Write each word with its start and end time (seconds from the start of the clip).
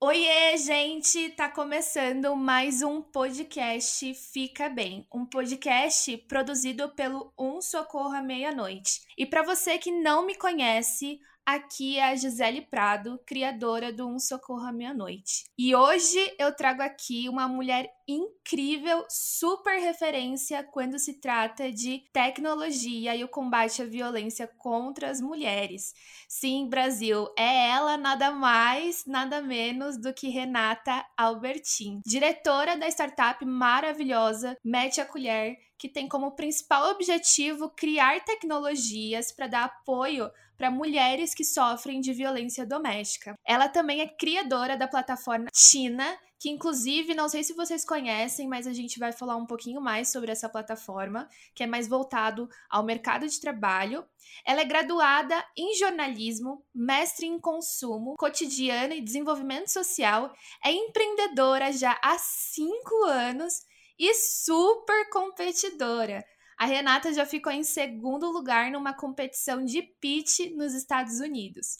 Oiê, 0.00 0.56
gente! 0.56 1.30
Tá 1.30 1.48
começando 1.48 2.36
mais 2.36 2.82
um 2.82 3.02
podcast 3.02 4.14
Fica 4.14 4.68
Bem, 4.68 5.04
um 5.12 5.26
podcast 5.26 6.16
produzido 6.28 6.88
pelo 6.90 7.32
Um 7.36 7.60
Socorro 7.60 8.14
à 8.14 8.22
Meia-Noite. 8.22 9.00
E 9.18 9.26
para 9.26 9.42
você 9.42 9.76
que 9.76 9.90
não 9.90 10.24
me 10.24 10.36
conhece, 10.36 11.18
Aqui 11.48 11.96
é 11.96 12.10
a 12.10 12.14
Gisele 12.14 12.60
Prado, 12.60 13.18
criadora 13.24 13.90
do 13.90 14.06
Um 14.06 14.18
Socorro 14.18 14.66
à 14.66 14.70
Meia-Noite. 14.70 15.46
E 15.56 15.74
hoje 15.74 16.18
eu 16.38 16.54
trago 16.54 16.82
aqui 16.82 17.26
uma 17.26 17.48
mulher 17.48 17.90
incrível, 18.06 19.02
super 19.08 19.80
referência 19.80 20.62
quando 20.62 20.98
se 20.98 21.14
trata 21.14 21.72
de 21.72 22.04
tecnologia 22.12 23.16
e 23.16 23.24
o 23.24 23.28
combate 23.28 23.80
à 23.80 23.86
violência 23.86 24.46
contra 24.58 25.08
as 25.08 25.22
mulheres. 25.22 25.94
Sim, 26.28 26.68
Brasil, 26.68 27.26
é 27.34 27.70
ela 27.70 27.96
nada 27.96 28.30
mais, 28.30 29.06
nada 29.06 29.40
menos 29.40 29.96
do 29.96 30.12
que 30.12 30.28
Renata 30.28 31.02
Albertin, 31.16 32.02
diretora 32.04 32.76
da 32.76 32.88
startup 32.88 33.42
maravilhosa 33.46 34.54
Mete 34.62 35.00
a 35.00 35.06
Colher, 35.06 35.56
que 35.78 35.88
tem 35.88 36.08
como 36.08 36.34
principal 36.34 36.90
objetivo 36.90 37.70
criar 37.70 38.22
tecnologias 38.24 39.32
para 39.32 39.46
dar 39.46 39.64
apoio 39.64 40.30
para 40.58 40.70
mulheres 40.72 41.32
que 41.32 41.44
sofrem 41.44 42.00
de 42.00 42.12
violência 42.12 42.66
doméstica. 42.66 43.34
Ela 43.46 43.68
também 43.68 44.00
é 44.00 44.08
criadora 44.08 44.76
da 44.76 44.88
plataforma 44.88 45.46
Tina, 45.52 46.18
que 46.40 46.50
inclusive, 46.50 47.14
não 47.14 47.28
sei 47.28 47.42
se 47.42 47.52
vocês 47.52 47.84
conhecem, 47.84 48.48
mas 48.48 48.66
a 48.66 48.72
gente 48.72 48.98
vai 48.98 49.12
falar 49.12 49.36
um 49.36 49.46
pouquinho 49.46 49.80
mais 49.80 50.10
sobre 50.10 50.30
essa 50.30 50.48
plataforma, 50.48 51.28
que 51.54 51.62
é 51.62 51.66
mais 51.66 51.88
voltado 51.88 52.48
ao 52.68 52.84
mercado 52.84 53.26
de 53.26 53.40
trabalho. 53.40 54.04
Ela 54.44 54.60
é 54.60 54.64
graduada 54.64 55.44
em 55.56 55.76
jornalismo, 55.76 56.64
mestre 56.74 57.26
em 57.26 57.38
consumo 57.38 58.14
cotidiano 58.16 58.94
e 58.94 59.00
desenvolvimento 59.00 59.68
social, 59.68 60.32
é 60.64 60.72
empreendedora 60.72 61.72
já 61.72 61.98
há 62.02 62.16
cinco 62.18 63.04
anos 63.04 63.54
e 63.98 64.14
super 64.14 65.08
competidora. 65.10 66.24
A 66.58 66.66
Renata 66.66 67.14
já 67.14 67.24
ficou 67.24 67.52
em 67.52 67.62
segundo 67.62 68.28
lugar 68.32 68.72
numa 68.72 68.92
competição 68.92 69.64
de 69.64 69.80
pitch 69.80 70.40
nos 70.56 70.74
Estados 70.74 71.20
Unidos. 71.20 71.78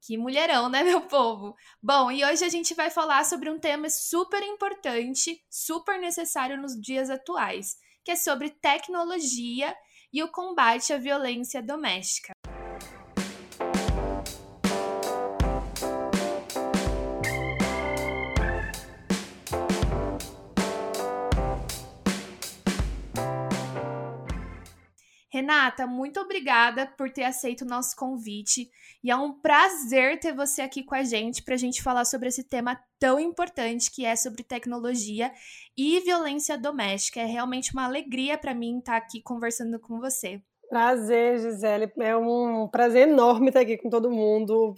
Que 0.00 0.16
mulherão, 0.16 0.68
né, 0.68 0.84
meu 0.84 1.00
povo? 1.00 1.56
Bom, 1.82 2.12
e 2.12 2.24
hoje 2.24 2.44
a 2.44 2.48
gente 2.48 2.72
vai 2.72 2.90
falar 2.90 3.24
sobre 3.24 3.50
um 3.50 3.58
tema 3.58 3.90
super 3.90 4.40
importante, 4.44 5.44
super 5.50 6.00
necessário 6.00 6.56
nos 6.56 6.80
dias 6.80 7.10
atuais, 7.10 7.76
que 8.04 8.12
é 8.12 8.16
sobre 8.16 8.50
tecnologia 8.50 9.76
e 10.12 10.22
o 10.22 10.30
combate 10.30 10.92
à 10.92 10.96
violência 10.96 11.60
doméstica. 11.60 12.32
Renata, 25.40 25.86
muito 25.86 26.20
obrigada 26.20 26.86
por 26.98 27.10
ter 27.10 27.24
aceito 27.24 27.62
o 27.62 27.68
nosso 27.68 27.96
convite. 27.96 28.70
E 29.02 29.10
é 29.10 29.16
um 29.16 29.32
prazer 29.32 30.20
ter 30.20 30.34
você 30.34 30.60
aqui 30.60 30.82
com 30.82 30.94
a 30.94 31.02
gente 31.02 31.42
para 31.42 31.54
a 31.54 31.58
gente 31.58 31.82
falar 31.82 32.04
sobre 32.04 32.28
esse 32.28 32.44
tema 32.44 32.78
tão 32.98 33.18
importante 33.18 33.90
que 33.90 34.04
é 34.04 34.14
sobre 34.14 34.44
tecnologia 34.44 35.32
e 35.76 35.98
violência 36.00 36.58
doméstica. 36.58 37.20
É 37.20 37.24
realmente 37.24 37.72
uma 37.72 37.86
alegria 37.86 38.36
para 38.36 38.54
mim 38.54 38.80
estar 38.80 38.98
aqui 38.98 39.22
conversando 39.22 39.80
com 39.80 39.98
você. 39.98 40.42
Prazer, 40.68 41.38
Gisele. 41.38 41.90
É 41.98 42.14
um 42.14 42.68
prazer 42.68 43.08
enorme 43.08 43.48
estar 43.48 43.60
aqui 43.60 43.78
com 43.78 43.88
todo 43.88 44.10
mundo, 44.10 44.74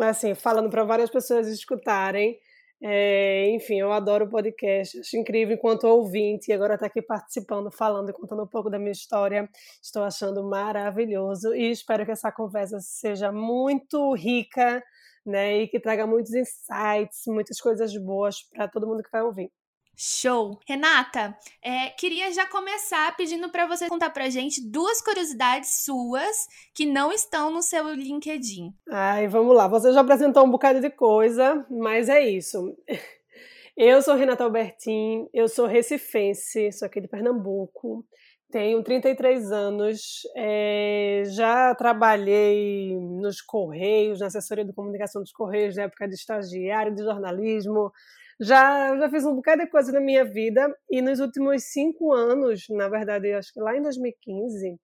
assim, 0.00 0.32
falando 0.36 0.70
para 0.70 0.84
várias 0.84 1.10
pessoas 1.10 1.48
escutarem. 1.48 2.38
É, 2.86 3.48
enfim, 3.48 3.80
eu 3.80 3.90
adoro 3.90 4.26
o 4.26 4.28
podcast, 4.28 5.00
acho 5.00 5.16
incrível 5.16 5.54
enquanto 5.56 5.84
ouvinte, 5.84 6.50
e 6.50 6.52
agora 6.52 6.74
estar 6.74 6.84
tá 6.84 6.90
aqui 6.90 7.00
participando, 7.00 7.70
falando 7.72 8.10
e 8.10 8.12
contando 8.12 8.42
um 8.42 8.46
pouco 8.46 8.68
da 8.68 8.78
minha 8.78 8.92
história. 8.92 9.48
Estou 9.82 10.02
achando 10.02 10.44
maravilhoso 10.44 11.54
e 11.54 11.70
espero 11.70 12.04
que 12.04 12.12
essa 12.12 12.30
conversa 12.30 12.78
seja 12.80 13.32
muito 13.32 14.12
rica 14.14 14.84
né, 15.24 15.62
e 15.62 15.68
que 15.68 15.80
traga 15.80 16.06
muitos 16.06 16.34
insights, 16.34 17.22
muitas 17.26 17.58
coisas 17.58 17.96
boas 17.96 18.42
para 18.50 18.68
todo 18.68 18.86
mundo 18.86 19.02
que 19.02 19.10
vai 19.10 19.22
ouvir. 19.22 19.50
Show! 19.96 20.58
Renata, 20.66 21.36
é, 21.62 21.90
queria 21.90 22.32
já 22.32 22.46
começar 22.46 23.16
pedindo 23.16 23.48
para 23.50 23.66
você 23.66 23.88
contar 23.88 24.10
pra 24.10 24.28
gente 24.28 24.60
duas 24.60 25.00
curiosidades 25.00 25.84
suas 25.84 26.48
que 26.74 26.84
não 26.84 27.12
estão 27.12 27.50
no 27.50 27.62
seu 27.62 27.92
LinkedIn. 27.94 28.74
Ai, 28.90 29.28
vamos 29.28 29.56
lá. 29.56 29.68
Você 29.68 29.92
já 29.92 30.00
apresentou 30.00 30.44
um 30.44 30.50
bocado 30.50 30.80
de 30.80 30.90
coisa, 30.90 31.66
mas 31.70 32.08
é 32.08 32.26
isso. 32.26 32.76
Eu 33.76 34.00
sou 34.00 34.14
Renata 34.14 34.44
Albertin, 34.44 35.28
eu 35.34 35.48
sou 35.48 35.66
recifense, 35.66 36.70
sou 36.70 36.86
aqui 36.86 37.00
de 37.00 37.08
Pernambuco, 37.08 38.06
tenho 38.48 38.80
33 38.84 39.50
anos, 39.50 40.22
é, 40.36 41.24
já 41.26 41.74
trabalhei 41.74 42.96
nos 42.96 43.40
Correios, 43.40 44.20
na 44.20 44.26
assessoria 44.26 44.64
de 44.64 44.72
comunicação 44.72 45.20
dos 45.20 45.32
Correios, 45.32 45.74
na 45.74 45.82
época 45.82 46.06
de 46.06 46.14
estagiário 46.14 46.94
de 46.94 47.02
jornalismo, 47.02 47.90
já, 48.40 48.96
já 48.96 49.08
fiz 49.08 49.24
um 49.24 49.34
bocado 49.34 49.62
de 49.62 49.70
coisa 49.70 49.92
na 49.92 50.00
minha 50.00 50.24
vida 50.24 50.74
e 50.90 51.00
nos 51.02 51.20
últimos 51.20 51.64
cinco 51.64 52.12
anos, 52.12 52.66
na 52.70 52.88
verdade, 52.88 53.32
acho 53.32 53.52
que 53.52 53.60
lá 53.60 53.76
em 53.76 53.82
2015, 53.82 54.78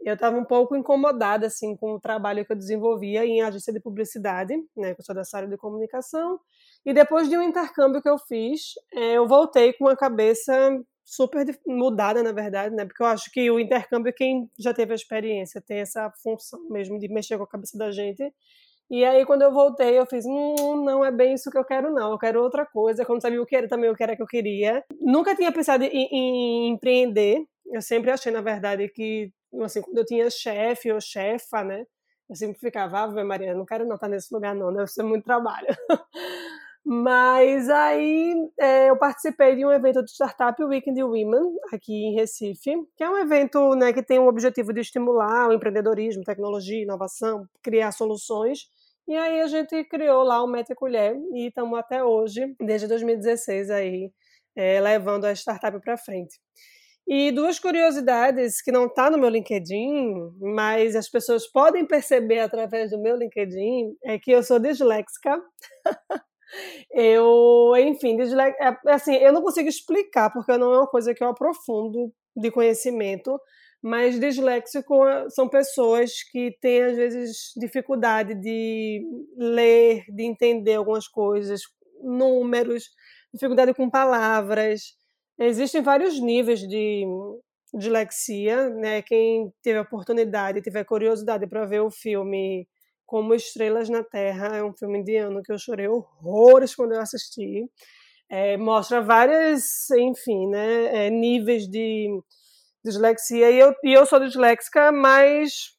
eu 0.00 0.14
estava 0.14 0.36
um 0.36 0.44
pouco 0.44 0.76
incomodada 0.76 1.46
assim 1.46 1.76
com 1.76 1.94
o 1.94 2.00
trabalho 2.00 2.44
que 2.44 2.52
eu 2.52 2.56
desenvolvia 2.56 3.24
em 3.24 3.42
agência 3.42 3.72
de 3.72 3.80
publicidade, 3.80 4.54
né, 4.76 4.94
que 4.94 5.00
eu 5.00 5.04
sou 5.04 5.14
dessa 5.14 5.38
área 5.38 5.48
de 5.48 5.56
comunicação. 5.56 6.38
E 6.84 6.92
depois 6.92 7.28
de 7.28 7.36
um 7.36 7.42
intercâmbio 7.42 8.02
que 8.02 8.08
eu 8.08 8.18
fiz, 8.18 8.74
é, 8.92 9.14
eu 9.14 9.26
voltei 9.26 9.72
com 9.72 9.88
a 9.88 9.96
cabeça 9.96 10.52
super 11.04 11.46
mudada, 11.66 12.22
na 12.22 12.32
verdade, 12.32 12.74
né? 12.74 12.84
Porque 12.84 13.02
eu 13.02 13.06
acho 13.06 13.30
que 13.30 13.48
o 13.50 13.60
intercâmbio, 13.60 14.12
quem 14.12 14.50
já 14.58 14.74
teve 14.74 14.92
a 14.92 14.96
experiência, 14.96 15.62
tem 15.62 15.78
essa 15.78 16.10
função 16.22 16.68
mesmo 16.68 16.98
de 16.98 17.08
mexer 17.08 17.38
com 17.38 17.44
a 17.44 17.48
cabeça 17.48 17.78
da 17.78 17.92
gente. 17.92 18.32
E 18.88 19.04
aí, 19.04 19.26
quando 19.26 19.42
eu 19.42 19.52
voltei, 19.52 19.98
eu 19.98 20.06
fiz, 20.06 20.24
hum, 20.26 20.84
não 20.84 21.04
é 21.04 21.10
bem 21.10 21.34
isso 21.34 21.50
que 21.50 21.58
eu 21.58 21.64
quero, 21.64 21.92
não. 21.92 22.12
Eu 22.12 22.18
quero 22.18 22.42
outra 22.42 22.64
coisa. 22.64 23.04
Quando 23.04 23.22
sabia 23.22 23.42
o 23.42 23.46
que 23.46 23.56
era 23.56 23.68
também, 23.68 23.90
o 23.90 23.96
que 23.96 24.02
era 24.02 24.14
que 24.14 24.22
eu 24.22 24.26
queria. 24.26 24.84
Nunca 25.00 25.34
tinha 25.34 25.50
pensado 25.52 25.84
em, 25.84 26.08
em 26.12 26.68
empreender. 26.68 27.44
Eu 27.66 27.82
sempre 27.82 28.10
achei, 28.10 28.30
na 28.30 28.40
verdade, 28.40 28.88
que, 28.88 29.32
assim, 29.62 29.82
quando 29.82 29.98
eu 29.98 30.04
tinha 30.04 30.30
chefe 30.30 30.92
ou 30.92 31.00
chefa, 31.00 31.64
né? 31.64 31.84
Eu 32.28 32.36
sempre 32.36 32.58
ficava, 32.58 33.00
Ave 33.00 33.22
Maria, 33.24 33.54
não 33.54 33.64
quero 33.64 33.86
não 33.86 33.96
estar 33.96 34.08
nesse 34.08 34.32
lugar, 34.32 34.54
não. 34.54 34.72
Deve 34.72 34.88
ser 34.88 35.02
muito 35.02 35.24
trabalho. 35.24 35.66
Mas 36.88 37.68
aí 37.68 38.32
é, 38.60 38.90
eu 38.90 38.96
participei 38.96 39.56
de 39.56 39.66
um 39.66 39.72
evento 39.72 40.04
de 40.04 40.10
startup, 40.12 40.62
Weekend 40.62 41.02
Women, 41.02 41.56
aqui 41.72 41.92
em 41.92 42.14
Recife, 42.14 42.76
que 42.96 43.02
é 43.02 43.10
um 43.10 43.16
evento 43.18 43.74
né, 43.74 43.92
que 43.92 44.04
tem 44.04 44.20
o 44.20 44.28
objetivo 44.28 44.72
de 44.72 44.82
estimular 44.82 45.48
o 45.48 45.52
empreendedorismo, 45.52 46.22
tecnologia, 46.22 46.84
inovação, 46.84 47.44
criar 47.60 47.90
soluções. 47.90 48.68
E 49.08 49.14
aí 49.14 49.40
a 49.40 49.46
gente 49.46 49.84
criou 49.84 50.24
lá 50.24 50.42
o 50.42 50.48
Meta 50.48 50.74
Colher 50.74 51.16
e 51.32 51.46
estamos 51.46 51.78
até 51.78 52.02
hoje, 52.02 52.54
desde 52.60 52.88
2016 52.88 53.70
aí, 53.70 54.10
é, 54.56 54.80
levando 54.80 55.26
a 55.26 55.32
startup 55.32 55.80
para 55.80 55.96
frente. 55.96 56.40
E 57.06 57.30
duas 57.30 57.60
curiosidades 57.60 58.60
que 58.60 58.72
não 58.72 58.86
está 58.86 59.08
no 59.08 59.16
meu 59.16 59.28
LinkedIn, 59.28 60.12
mas 60.40 60.96
as 60.96 61.08
pessoas 61.08 61.46
podem 61.46 61.86
perceber 61.86 62.40
através 62.40 62.90
do 62.90 63.00
meu 63.00 63.16
LinkedIn, 63.16 63.94
é 64.04 64.18
que 64.18 64.32
eu 64.32 64.42
sou 64.42 64.58
disléxica. 64.58 65.40
Eu, 66.92 67.74
enfim, 67.76 68.16
é, 68.20 68.92
assim, 68.92 69.14
eu 69.16 69.32
não 69.32 69.42
consigo 69.42 69.68
explicar, 69.68 70.30
porque 70.30 70.56
não 70.56 70.72
é 70.72 70.78
uma 70.78 70.86
coisa 70.86 71.12
que 71.12 71.22
eu 71.22 71.28
aprofundo 71.28 72.12
de 72.36 72.52
conhecimento, 72.52 73.38
mas 73.82 74.18
disléxico 74.18 74.94
são 75.30 75.48
pessoas 75.48 76.22
que 76.30 76.56
têm, 76.60 76.82
às 76.82 76.96
vezes, 76.96 77.52
dificuldade 77.56 78.34
de 78.34 79.02
ler, 79.36 80.04
de 80.08 80.24
entender 80.24 80.74
algumas 80.74 81.06
coisas, 81.06 81.60
números, 82.02 82.84
dificuldade 83.32 83.74
com 83.74 83.88
palavras. 83.90 84.94
Existem 85.38 85.82
vários 85.82 86.20
níveis 86.20 86.60
de 86.60 87.04
dislexia, 87.74 88.70
né? 88.70 89.02
Quem 89.02 89.52
teve 89.62 89.78
a 89.78 89.82
oportunidade, 89.82 90.62
tiver 90.62 90.84
curiosidade 90.84 91.46
para 91.46 91.66
ver 91.66 91.80
o 91.80 91.90
filme 91.90 92.66
como 93.04 93.34
Estrelas 93.34 93.88
na 93.88 94.02
Terra, 94.02 94.56
é 94.56 94.64
um 94.64 94.74
filme 94.76 94.98
indiano 94.98 95.42
que 95.42 95.52
eu 95.52 95.58
chorei 95.58 95.86
horrores 95.86 96.74
quando 96.74 96.92
eu 96.92 97.00
assisti. 97.00 97.64
É, 98.28 98.56
mostra 98.56 99.00
várias, 99.00 99.88
enfim, 99.90 100.48
né, 100.48 101.06
é, 101.06 101.10
níveis 101.10 101.68
de 101.68 102.08
dislexia. 102.86 103.50
E 103.50 103.58
eu, 103.58 103.74
e 103.84 103.92
eu 103.92 104.06
sou 104.06 104.20
disléxica, 104.20 104.92
mas, 104.92 105.72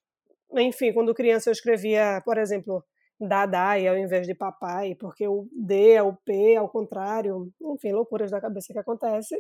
enfim, 0.58 0.94
quando 0.94 1.14
criança 1.16 1.50
eu 1.50 1.54
escrevia, 1.54 2.22
por 2.26 2.38
exemplo, 2.38 2.84
Dadai 3.20 3.88
ao 3.88 3.98
invés 3.98 4.28
de 4.28 4.36
papai, 4.36 4.96
porque 4.96 5.28
o 5.28 5.48
D 5.52 5.94
é 5.94 6.04
o 6.04 6.16
P 6.16 6.56
ao 6.56 6.70
contrário, 6.70 7.52
enfim, 7.76 7.92
loucuras 7.92 8.30
da 8.32 8.40
cabeça 8.42 8.74
que 8.74 8.80
acontece. 8.80 9.36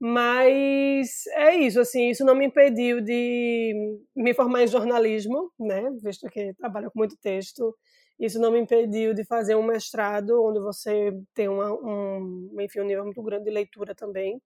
Mas 0.00 1.26
é 1.36 1.54
isso, 1.54 1.80
assim, 1.80 2.10
isso 2.10 2.24
não 2.24 2.34
me 2.34 2.46
impediu 2.46 3.00
de 3.00 4.00
me 4.16 4.34
formar 4.34 4.64
em 4.64 4.66
jornalismo, 4.68 5.52
né, 5.58 5.90
visto 6.02 6.28
que 6.30 6.52
trabalho 6.54 6.90
com 6.90 6.98
muito 6.98 7.16
texto 7.20 7.76
Isso 8.18 8.38
não 8.40 8.52
me 8.52 8.60
impediu 8.60 9.14
de 9.14 9.24
fazer 9.24 9.56
um 9.56 9.62
mestrado, 9.64 10.42
onde 10.44 10.60
você 10.60 11.12
tem 11.34 11.48
uma, 11.48 11.72
um, 11.72 12.54
enfim, 12.60 12.80
um 12.80 12.84
nível 12.84 13.04
muito 13.04 13.22
grande 13.22 13.44
de 13.44 13.50
leitura 13.50 13.94
também. 13.94 14.40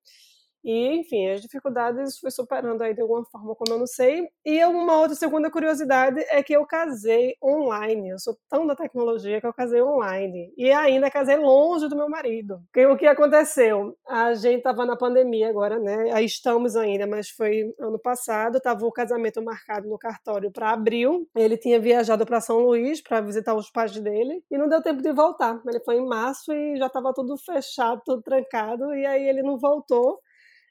E, 0.67 0.99
enfim, 0.99 1.31
as 1.31 1.41
dificuldades 1.41 2.19
fui 2.19 2.29
superando 2.29 2.83
aí 2.83 2.93
de 2.93 3.01
alguma 3.01 3.25
forma, 3.27 3.55
como 3.55 3.73
eu 3.73 3.79
não 3.79 3.87
sei. 3.87 4.29
E 4.45 4.65
uma 4.65 4.99
outra 4.99 5.15
segunda 5.15 5.49
curiosidade 5.49 6.19
é 6.29 6.43
que 6.43 6.53
eu 6.53 6.67
casei 6.67 7.37
online. 7.41 8.11
Eu 8.11 8.19
sou 8.19 8.37
tão 8.51 8.67
da 8.67 8.75
tecnologia 8.75 9.41
que 9.41 9.47
eu 9.47 9.53
casei 9.53 9.81
online. 9.81 10.53
E 10.59 10.73
ainda 10.73 11.09
casei 11.09 11.37
longe 11.37 11.89
do 11.89 11.95
meu 11.95 12.09
marido. 12.09 12.59
Porque 12.73 12.85
o 12.85 12.97
que 12.97 13.07
aconteceu? 13.07 13.97
A 14.09 14.35
gente 14.35 14.59
estava 14.59 14.85
na 14.85 14.97
pandemia 14.97 15.49
agora, 15.49 15.79
né? 15.79 16.11
Aí 16.13 16.25
estamos 16.25 16.75
ainda, 16.75 17.07
mas 17.07 17.29
foi 17.31 17.73
ano 17.79 18.01
passado. 18.01 18.61
Tava 18.61 18.85
o 18.85 18.91
casamento 18.91 19.41
marcado 19.45 19.89
no 19.89 19.97
cartório 19.97 20.51
para 20.51 20.71
abril. 20.71 21.29
Ele 21.37 21.57
tinha 21.57 21.79
viajado 21.79 22.27
para 22.27 22.41
São 22.41 22.59
Luís 22.59 23.01
para 23.01 23.21
visitar 23.21 23.55
os 23.55 23.71
pais 23.71 23.97
dele 24.01 24.43
e 24.51 24.59
não 24.59 24.69
deu 24.69 24.83
tempo 24.83 25.01
de 25.01 25.13
voltar. 25.13 25.63
Ele 25.65 25.79
foi 25.79 25.99
em 25.99 26.05
março 26.05 26.53
e 26.53 26.77
já 26.77 26.87
estava 26.87 27.15
tudo 27.15 27.37
fechado, 27.39 28.03
tudo 28.05 28.21
trancado. 28.21 28.93
E 28.97 29.07
aí 29.07 29.29
ele 29.29 29.45
não 29.45 29.57
voltou. 29.59 30.19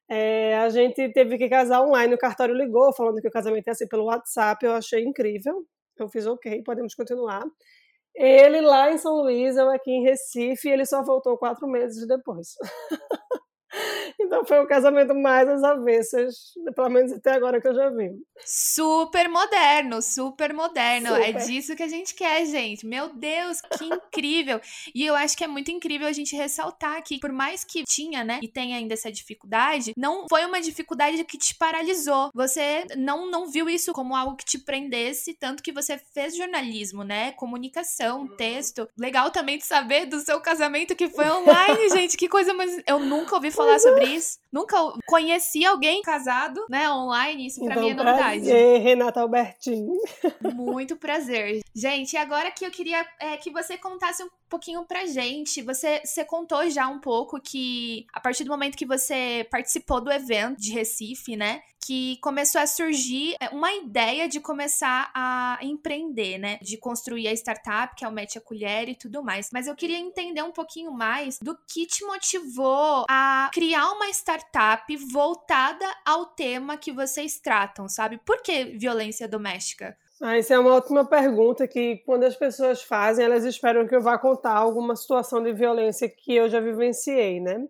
É, 0.10 0.56
a 0.57 0.69
gente 0.69 1.10
teve 1.13 1.38
que 1.38 1.50
casar 1.50 1.81
online, 1.81 2.13
o 2.13 2.18
cartório 2.18 2.54
ligou 2.54 2.94
falando 2.94 3.19
que 3.19 3.28
o 3.28 3.31
casamento 3.31 3.68
ia 3.68 3.74
ser 3.74 3.88
pelo 3.88 4.06
WhatsApp, 4.06 4.63
eu 4.66 4.74
achei 4.74 5.04
incrível. 5.04 5.66
Eu 5.98 6.10
fiz 6.10 6.25
ok, 6.28 6.62
podemos 6.63 6.94
continuar. 6.94 7.44
Ele 8.16 8.62
lá 8.62 8.92
em 8.92 8.98
São 8.98 9.16
Luís, 9.16 9.57
eu 9.57 9.69
aqui 9.69 9.92
em 9.92 10.04
Recife, 10.04 10.69
ele 10.69 10.86
só 10.86 11.04
voltou 11.04 11.38
quatro 11.38 11.68
meses 11.68 12.07
depois. 12.07 12.56
Então 14.20 14.46
foi 14.46 14.60
o 14.60 14.68
casamento 14.68 15.14
mais 15.14 15.48
às 15.48 15.64
avessas, 15.64 16.54
pelo 16.76 16.90
menos 16.90 17.12
até 17.12 17.32
agora 17.34 17.60
que 17.60 17.68
eu 17.68 17.76
já 17.76 17.90
vi. 17.90 18.12
Super 18.46 19.28
moderno, 19.28 20.02
super 20.02 20.54
moderno. 20.54 21.16
É 21.16 21.26
super. 21.28 21.42
É 21.42 21.46
disso 21.46 21.76
que 21.76 21.84
a 21.84 21.88
gente 21.88 22.14
quer, 22.14 22.46
gente. 22.46 22.86
Meu 22.86 23.10
Deus, 23.14 23.62
que 23.62 23.86
incrível. 23.86 24.60
E 24.94 25.06
eu 25.06 25.16
acho 25.16 25.38
que 25.38 25.44
é 25.44 25.48
muito 25.48 25.72
incrível 25.72 26.08
a 26.08 26.14
gente 26.14 26.36
ressaltar 26.36 27.02
que, 27.04 27.20
por 27.20 27.32
mais 27.32 27.64
que 27.64 27.84
tinha, 27.84 28.24
né, 28.24 28.40
e 28.42 28.48
tem 28.48 28.74
ainda 28.74 28.94
essa 28.94 29.12
dificuldade, 29.12 29.94
não 29.98 30.26
foi 30.30 30.46
uma 30.46 30.62
dificuldade 30.62 31.24
que 31.24 31.38
te 31.38 31.56
paralisou. 31.56 32.30
Você 32.34 32.86
não, 32.96 33.30
não 33.30 33.50
viu 33.50 33.70
isso 33.70 33.94
como 33.94 34.16
algo 34.16 34.36
que 34.36 34.46
te 34.46 34.58
prendesse, 34.58 35.34
tanto 35.34 35.62
que 35.62 35.72
você 35.72 35.98
fez 35.98 36.36
jornalismo, 36.36 37.04
né? 37.04 37.32
Comunicação, 37.34 38.28
texto. 38.28 38.88
Legal 38.98 39.32
também 39.32 39.58
de 39.58 39.66
saber 39.66 40.06
do 40.06 40.20
seu 40.20 40.40
casamento 40.40 40.96
que 40.96 41.10
foi 41.10 41.30
online, 41.30 41.90
gente. 41.92 42.18
Que 42.18 42.30
coisa 42.30 42.54
mais. 42.54 42.82
Eu 42.88 43.00
nunca 43.00 43.36
ouvi 43.36 43.52
falar 43.52 43.65
sobre 43.80 44.06
isso. 44.06 44.40
Nunca 44.56 44.78
conheci 45.06 45.66
alguém 45.66 46.02
casado, 46.02 46.66
né, 46.69 46.90
online. 46.90 47.48
Isso 47.48 47.60
pra 47.60 47.74
então, 47.74 47.84
mim 47.84 47.90
é 47.90 47.94
novidade. 47.94 48.46
Prazer, 48.46 48.81
Renata 48.81 49.19
Albertin. 49.19 49.86
Muito 50.56 50.96
prazer. 50.96 51.60
Gente, 51.75 52.13
e 52.13 52.18
agora 52.18 52.50
que 52.50 52.66
eu 52.66 52.72
queria 52.72 53.06
é, 53.19 53.36
que 53.36 53.52
você 53.52 53.78
contasse 53.78 54.24
um 54.24 54.30
pouquinho 54.50 54.86
pra 54.86 55.06
gente. 55.06 55.62
Você, 55.62 56.02
você 56.06 56.24
contou 56.24 56.69
já 56.69 56.88
um 56.88 57.00
pouco 57.00 57.40
que 57.42 58.06
a 58.13 58.19
partir 58.22 58.46
do 58.46 58.50
momento 58.50 58.78
que 58.78 58.86
você 58.86 59.46
participou 59.52 60.00
do 60.00 60.10
evento 60.10 60.57
de 60.57 60.72
Recife, 60.72 61.36
né? 61.36 61.62
Que 61.86 62.18
começou 62.22 62.60
a 62.62 62.66
surgir 62.66 63.36
é, 63.40 63.50
uma 63.50 63.72
ideia 63.74 64.28
de 64.28 64.40
começar 64.40 65.12
a 65.13 65.60
empreender, 65.62 66.38
né? 66.38 66.57
De 66.62 66.78
construir 66.78 67.28
a 67.28 67.34
startup, 67.34 67.94
que 67.96 68.06
é 68.06 68.07
o 68.07 68.12
Mete 68.12 68.38
a 68.38 68.42
Colher 68.42 68.90
e 68.90 68.96
tudo 68.96 69.22
mais. 69.22 69.50
Mas 69.52 69.68
eu 69.68 69.75
queria 69.75 69.98
entender 69.98 70.42
um 70.42 70.52
pouquinho 70.52 70.92
mais 70.92 71.38
do 71.40 71.56
que 71.68 71.86
te 71.86 72.06
motivou 72.06 73.06
a 73.10 73.50
criar 73.54 73.92
uma 73.92 74.10
startup 74.10 74.44
voltada 75.12 75.86
ao 76.06 76.25
tema 76.27 76.77
que 76.77 76.92
vocês 76.92 77.39
tratam, 77.39 77.88
sabe? 77.88 78.19
Por 78.25 78.42
que 78.42 78.65
violência 78.77 79.27
doméstica? 79.27 79.97
Ah, 80.21 80.38
essa 80.38 80.53
é 80.53 80.59
uma 80.59 80.75
ótima 80.75 81.03
pergunta 81.03 81.68
que 81.68 81.97
quando 82.06 82.24
as 82.24 82.36
pessoas 82.36 82.81
fazem, 82.81 83.25
elas 83.25 83.44
esperam 83.44 83.86
que 83.86 83.95
eu 83.95 84.01
vá 84.01 84.18
contar 84.18 84.53
alguma 84.53 84.95
situação 84.95 85.44
de 85.44 85.51
violência 85.51 86.07
que 86.09 86.33
eu 86.33 86.47
já 86.50 86.59
vivenciei, 86.59 87.42
né? 87.42 87.65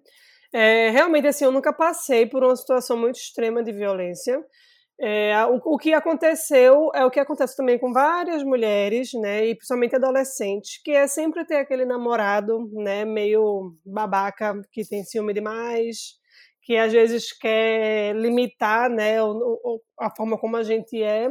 É, 0.53 0.89
realmente, 0.89 1.27
assim, 1.27 1.43
eu 1.43 1.51
nunca 1.51 1.73
passei 1.73 2.25
por 2.25 2.43
uma 2.43 2.55
situação 2.55 2.95
muito 2.95 3.17
extrema 3.17 3.63
de 3.63 3.71
violência. 3.71 4.41
É, 4.97 5.35
o, 5.47 5.59
o, 5.73 5.77
que 5.77 5.93
aconteceu 5.93 6.89
é 6.93 7.03
o 7.03 7.11
que 7.11 7.19
acontece 7.19 7.57
também 7.57 7.77
com 7.77 7.91
várias 7.91 8.43
mulheres, 8.43 9.11
né, 9.13 9.45
e 9.47 9.55
principalmente 9.55 9.95
adolescentes, 9.95 10.81
que 10.81 10.91
é 10.91 11.05
sempre 11.07 11.43
ter 11.43 11.57
aquele 11.57 11.83
namorado, 11.83 12.69
né, 12.71 13.03
meio 13.03 13.75
babaca, 13.85 14.61
que 14.71 14.87
tem 14.87 15.03
ciúme 15.03 15.33
demais, 15.33 16.17
que 16.65 16.75
às 16.75 16.91
vezes 16.91 17.31
quer 17.31 18.15
limitar, 18.15 18.89
né, 18.89 19.17
a 19.99 20.09
forma 20.15 20.37
como 20.37 20.57
a 20.57 20.63
gente 20.63 21.01
é, 21.01 21.29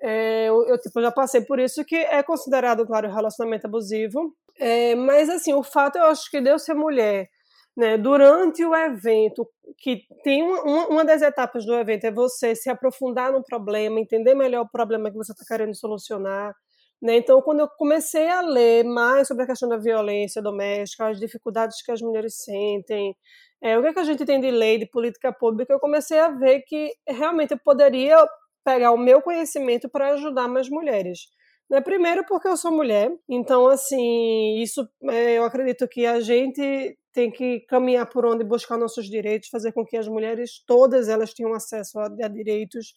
é, 0.00 0.48
eu, 0.48 0.66
eu 0.68 0.78
tipo, 0.80 1.02
já 1.02 1.10
passei 1.10 1.40
por 1.40 1.58
isso, 1.58 1.84
que 1.84 1.96
é 1.96 2.22
considerado, 2.22 2.86
claro, 2.86 3.12
relacionamento 3.12 3.66
abusivo. 3.66 4.34
É, 4.58 4.94
mas, 4.94 5.28
assim, 5.28 5.52
o 5.52 5.62
fato, 5.64 5.96
eu 5.96 6.04
acho 6.06 6.30
que 6.30 6.40
de 6.40 6.50
eu 6.50 6.58
ser 6.58 6.74
mulher, 6.74 7.28
né, 7.76 7.98
durante 7.98 8.64
o 8.64 8.74
evento, 8.74 9.48
que 9.78 10.02
tem 10.22 10.42
uma, 10.42 10.86
uma 10.88 11.04
das 11.04 11.22
etapas 11.22 11.64
do 11.66 11.74
evento 11.74 12.04
é 12.04 12.12
você 12.12 12.54
se 12.54 12.70
aprofundar 12.70 13.32
no 13.32 13.42
problema, 13.44 14.00
entender 14.00 14.34
melhor 14.34 14.62
o 14.62 14.70
problema 14.70 15.10
que 15.10 15.16
você 15.16 15.32
está 15.32 15.44
querendo 15.46 15.74
solucionar. 15.74 16.54
Né? 17.02 17.16
Então, 17.16 17.42
quando 17.42 17.60
eu 17.60 17.68
comecei 17.68 18.28
a 18.28 18.40
ler 18.40 18.84
mais 18.84 19.26
sobre 19.26 19.42
a 19.42 19.46
questão 19.46 19.68
da 19.68 19.76
violência 19.76 20.40
doméstica, 20.40 21.08
as 21.08 21.18
dificuldades 21.18 21.82
que 21.82 21.90
as 21.90 22.00
mulheres 22.00 22.36
sentem, 22.36 23.16
é, 23.60 23.76
o 23.76 23.82
que, 23.82 23.88
é 23.88 23.92
que 23.92 23.98
a 23.98 24.04
gente 24.04 24.24
tem 24.24 24.40
de 24.40 24.50
lei, 24.50 24.78
de 24.78 24.86
política 24.86 25.32
pública, 25.32 25.72
eu 25.72 25.80
comecei 25.80 26.20
a 26.20 26.30
ver 26.30 26.62
que 26.62 26.92
realmente 27.08 27.52
eu 27.52 27.58
poderia 27.58 28.16
pegar 28.64 28.92
o 28.92 28.96
meu 28.96 29.20
conhecimento 29.20 29.88
para 29.88 30.12
ajudar 30.12 30.46
mais 30.46 30.68
mulheres. 30.68 31.20
Né? 31.68 31.80
Primeiro 31.80 32.24
porque 32.24 32.46
eu 32.46 32.56
sou 32.56 32.70
mulher, 32.70 33.12
então 33.28 33.66
assim, 33.66 34.60
isso 34.62 34.88
é, 35.10 35.38
eu 35.38 35.44
acredito 35.44 35.88
que 35.88 36.06
a 36.06 36.20
gente 36.20 36.96
tem 37.12 37.30
que 37.30 37.60
caminhar 37.68 38.06
por 38.08 38.24
onde 38.24 38.44
buscar 38.44 38.78
nossos 38.78 39.06
direitos, 39.06 39.48
fazer 39.48 39.72
com 39.72 39.84
que 39.84 39.96
as 39.96 40.06
mulheres 40.06 40.62
todas 40.66 41.08
elas 41.08 41.34
tenham 41.34 41.52
acesso 41.52 41.98
a, 41.98 42.06
a 42.06 42.28
direitos, 42.28 42.94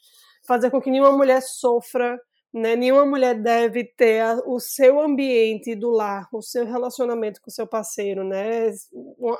fazer 0.47 0.69
com 0.69 0.79
que 0.79 0.91
nenhuma 0.91 1.11
mulher 1.11 1.41
sofra, 1.41 2.17
né? 2.55 2.73
Nenhuma 2.73 3.05
mulher 3.05 3.35
deve 3.35 3.83
ter 3.83 4.21
a, 4.21 4.35
o 4.45 4.61
seu 4.61 5.01
ambiente 5.01 5.75
do 5.75 5.89
lar, 5.89 6.29
o 6.31 6.41
seu 6.41 6.65
relacionamento 6.65 7.41
com 7.41 7.49
o 7.49 7.53
seu 7.53 7.67
parceiro, 7.67 8.23
né? 8.23 8.71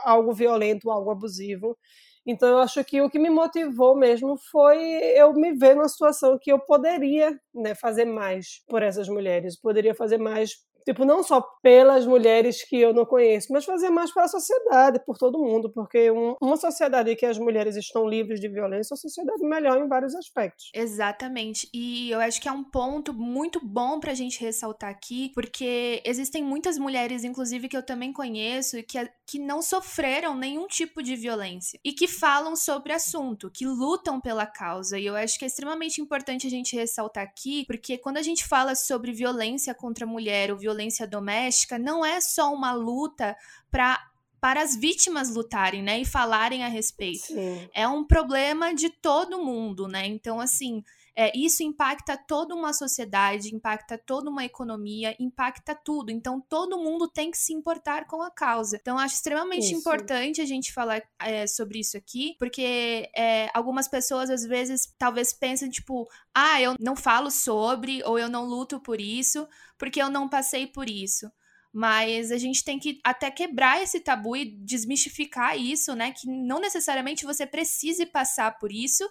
Algo 0.03 0.33
violento, 0.33 0.91
algo 0.91 1.09
abusivo. 1.09 1.77
Então 2.25 2.49
eu 2.49 2.57
acho 2.57 2.83
que 2.83 3.01
o 3.01 3.09
que 3.09 3.17
me 3.17 3.29
motivou 3.29 3.95
mesmo 3.95 4.35
foi 4.51 4.77
eu 5.15 5.31
me 5.33 5.53
ver 5.53 5.75
numa 5.75 5.87
situação 5.87 6.37
que 6.37 6.51
eu 6.51 6.59
poderia 6.59 7.39
né, 7.53 7.73
fazer 7.73 8.03
mais 8.03 8.61
por 8.67 8.83
essas 8.83 9.07
mulheres, 9.07 9.57
poderia 9.57 9.95
fazer 9.95 10.17
mais 10.17 10.55
tipo, 10.85 11.03
não 11.03 11.23
só 11.23 11.41
pelas 11.63 12.05
mulheres 12.05 12.63
que 12.63 12.79
eu 12.79 12.93
não 12.93 13.05
conheço, 13.05 13.51
mas 13.51 13.65
fazer 13.65 13.89
mais 13.89 14.13
para 14.13 14.25
a 14.25 14.27
sociedade, 14.27 15.03
por 15.03 15.17
todo 15.17 15.39
mundo, 15.39 15.71
porque 15.73 16.11
um, 16.11 16.35
uma 16.39 16.55
sociedade 16.55 17.11
em 17.11 17.15
que 17.15 17.25
as 17.25 17.39
mulheres 17.39 17.75
estão 17.75 18.07
livres 18.07 18.39
de 18.39 18.47
violência 18.47 18.93
é 18.93 18.95
uma 18.95 19.01
sociedade 19.01 19.43
melhor 19.43 19.81
em 19.81 19.87
vários 19.87 20.13
aspectos. 20.13 20.69
Exatamente. 20.73 21.67
E 21.73 22.11
eu 22.11 22.19
acho 22.19 22.39
que 22.39 22.47
é 22.47 22.51
um 22.51 22.63
ponto 22.63 23.13
muito 23.13 23.59
bom 23.65 23.99
para 23.99 24.11
a 24.11 24.15
gente 24.15 24.39
ressaltar 24.39 24.91
aqui, 24.91 25.31
porque 25.33 26.03
existem 26.05 26.43
muitas 26.43 26.77
mulheres, 26.77 27.23
inclusive 27.23 27.67
que 27.67 27.75
eu 27.75 27.83
também 27.83 28.13
conheço, 28.13 28.81
que, 28.83 29.09
que 29.25 29.39
não 29.39 29.63
sofreram 29.63 30.35
nenhum 30.35 30.67
tipo 30.67 31.01
de 31.01 31.15
violência 31.15 31.79
e 31.83 31.93
que 31.93 32.07
falam 32.07 32.55
sobre 32.55 32.93
o 32.93 32.95
assunto, 32.95 33.49
que 33.49 33.65
lutam 33.65 34.21
pela 34.21 34.45
causa. 34.45 34.99
E 34.99 35.05
eu 35.07 35.15
acho 35.15 35.39
que 35.39 35.45
é 35.45 35.47
extremamente 35.47 35.99
importante 35.99 36.45
a 36.45 36.49
gente 36.49 36.75
ressaltar 36.75 37.23
aqui, 37.23 37.65
porque 37.65 37.97
quando 37.97 38.17
a 38.17 38.21
gente 38.21 38.47
fala 38.47 38.75
sobre 38.75 39.11
violência 39.11 39.73
contra 39.73 40.05
a 40.05 40.07
mulher 40.07 40.51
ou 40.51 40.57
violência 40.57 40.74
violência 40.75 41.07
doméstica 41.07 41.79
não 41.79 42.05
é 42.05 42.19
só 42.19 42.53
uma 42.53 42.73
luta 42.73 43.35
para 43.71 43.99
para 44.41 44.61
as 44.61 44.75
vítimas 44.75 45.33
lutarem, 45.33 45.81
né, 45.81 45.99
e 46.01 46.05
falarem 46.05 46.63
a 46.63 46.67
respeito. 46.67 47.25
Sim. 47.25 47.67
É 47.73 47.87
um 47.87 48.05
problema 48.05 48.75
de 48.75 48.91
todo 48.91 49.43
mundo, 49.43 49.87
né? 49.87 50.05
Então, 50.05 50.39
assim, 50.39 50.83
é, 51.15 51.31
isso 51.35 51.63
impacta 51.63 52.17
toda 52.17 52.53
uma 52.53 52.73
sociedade, 52.73 53.55
impacta 53.55 53.97
toda 53.97 54.29
uma 54.29 54.43
economia, 54.43 55.15
impacta 55.17 55.73
tudo. 55.73 56.11
Então, 56.11 56.41
todo 56.41 56.77
mundo 56.77 57.07
tem 57.07 57.31
que 57.31 57.37
se 57.37 57.53
importar 57.53 58.05
com 58.05 58.21
a 58.21 58.29
causa. 58.29 58.77
Então, 58.81 58.99
acho 58.99 59.15
extremamente 59.15 59.67
isso. 59.67 59.75
importante 59.75 60.41
a 60.41 60.45
gente 60.45 60.73
falar 60.73 61.01
é, 61.19 61.47
sobre 61.47 61.79
isso 61.79 61.95
aqui, 61.95 62.35
porque 62.37 63.09
é, 63.15 63.49
algumas 63.53 63.87
pessoas, 63.87 64.29
às 64.29 64.43
vezes, 64.43 64.93
talvez 64.97 65.31
pensem, 65.31 65.69
tipo, 65.69 66.05
ah, 66.33 66.61
eu 66.61 66.75
não 66.79 66.97
falo 66.97 67.31
sobre, 67.31 68.03
ou 68.03 68.19
eu 68.19 68.27
não 68.27 68.45
luto 68.45 68.79
por 68.81 68.99
isso, 68.99 69.47
porque 69.77 70.01
eu 70.01 70.09
não 70.09 70.27
passei 70.27 70.67
por 70.67 70.89
isso 70.89 71.31
mas 71.77 72.31
a 72.31 72.37
gente 72.37 72.63
tem 72.63 72.79
que 72.79 73.01
até 73.03 73.29
quebrar 73.29 73.83
esse 73.83 73.99
tabu 73.99 74.37
e 74.37 74.45
desmistificar 74.45 75.59
isso, 75.59 75.93
né? 75.93 76.13
Que 76.13 76.25
não 76.25 76.57
necessariamente 76.61 77.25
você 77.25 77.45
precise 77.45 78.05
passar 78.05 78.57
por 78.57 78.71
isso, 78.71 79.05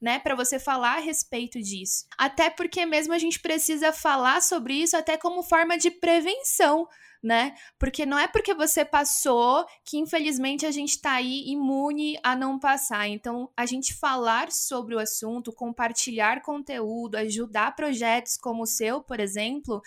né, 0.00 0.18
para 0.18 0.34
você 0.34 0.58
falar 0.58 0.96
a 0.96 1.00
respeito 1.00 1.60
disso. 1.60 2.06
Até 2.16 2.48
porque 2.48 2.86
mesmo 2.86 3.12
a 3.12 3.18
gente 3.18 3.38
precisa 3.38 3.92
falar 3.92 4.40
sobre 4.40 4.74
isso 4.74 4.96
até 4.96 5.16
como 5.16 5.42
forma 5.42 5.76
de 5.76 5.90
prevenção, 5.90 6.88
né? 7.22 7.54
Porque 7.78 8.06
não 8.06 8.18
é 8.18 8.26
porque 8.26 8.54
você 8.54 8.84
passou 8.84 9.64
que 9.84 9.98
infelizmente 9.98 10.64
a 10.64 10.70
gente 10.70 11.00
tá 11.00 11.12
aí 11.12 11.44
imune 11.46 12.18
a 12.22 12.34
não 12.34 12.58
passar. 12.58 13.08
Então, 13.08 13.50
a 13.56 13.66
gente 13.66 13.94
falar 13.94 14.50
sobre 14.50 14.94
o 14.94 14.98
assunto, 14.98 15.52
compartilhar 15.52 16.42
conteúdo, 16.42 17.16
ajudar 17.16 17.76
projetos 17.76 18.36
como 18.36 18.62
o 18.62 18.66
seu, 18.66 19.02
por 19.02 19.20
exemplo, 19.20 19.80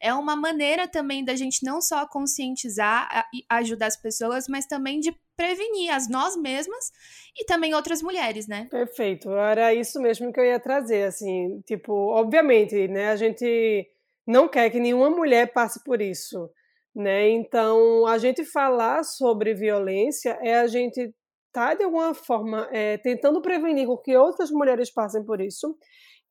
é 0.00 0.12
uma 0.12 0.34
maneira 0.34 0.88
também 0.88 1.24
da 1.24 1.36
gente 1.36 1.64
não 1.64 1.80
só 1.80 2.06
conscientizar 2.06 3.28
e 3.32 3.44
ajudar 3.48 3.86
as 3.86 3.96
pessoas, 3.96 4.46
mas 4.48 4.66
também 4.66 5.00
de 5.00 5.14
prevenir 5.36 5.90
as 5.90 6.08
nós 6.08 6.36
mesmas 6.36 6.90
e 7.34 7.46
também 7.46 7.72
outras 7.72 8.02
mulheres, 8.02 8.46
né? 8.46 8.66
Perfeito. 8.70 9.30
Era 9.30 9.72
isso 9.72 9.98
mesmo 10.00 10.30
que 10.32 10.38
eu 10.38 10.44
ia 10.44 10.60
trazer, 10.60 11.04
assim, 11.04 11.62
tipo, 11.66 11.92
obviamente, 11.92 12.86
né, 12.88 13.08
a 13.08 13.16
gente 13.16 13.88
não 14.26 14.46
quer 14.48 14.68
que 14.68 14.78
nenhuma 14.78 15.08
mulher 15.08 15.52
passe 15.52 15.82
por 15.82 16.02
isso, 16.02 16.50
né? 16.94 17.30
Então, 17.30 18.06
a 18.06 18.18
gente 18.18 18.44
falar 18.44 19.04
sobre 19.04 19.54
violência 19.54 20.38
é 20.42 20.58
a 20.58 20.66
gente 20.66 21.12
tá 21.52 21.74
de 21.74 21.84
alguma 21.84 22.14
forma 22.14 22.68
é, 22.70 22.98
tentando 22.98 23.42
prevenir 23.42 23.88
que 24.04 24.16
outras 24.16 24.50
mulheres 24.50 24.92
passem 24.92 25.24
por 25.24 25.40
isso 25.40 25.76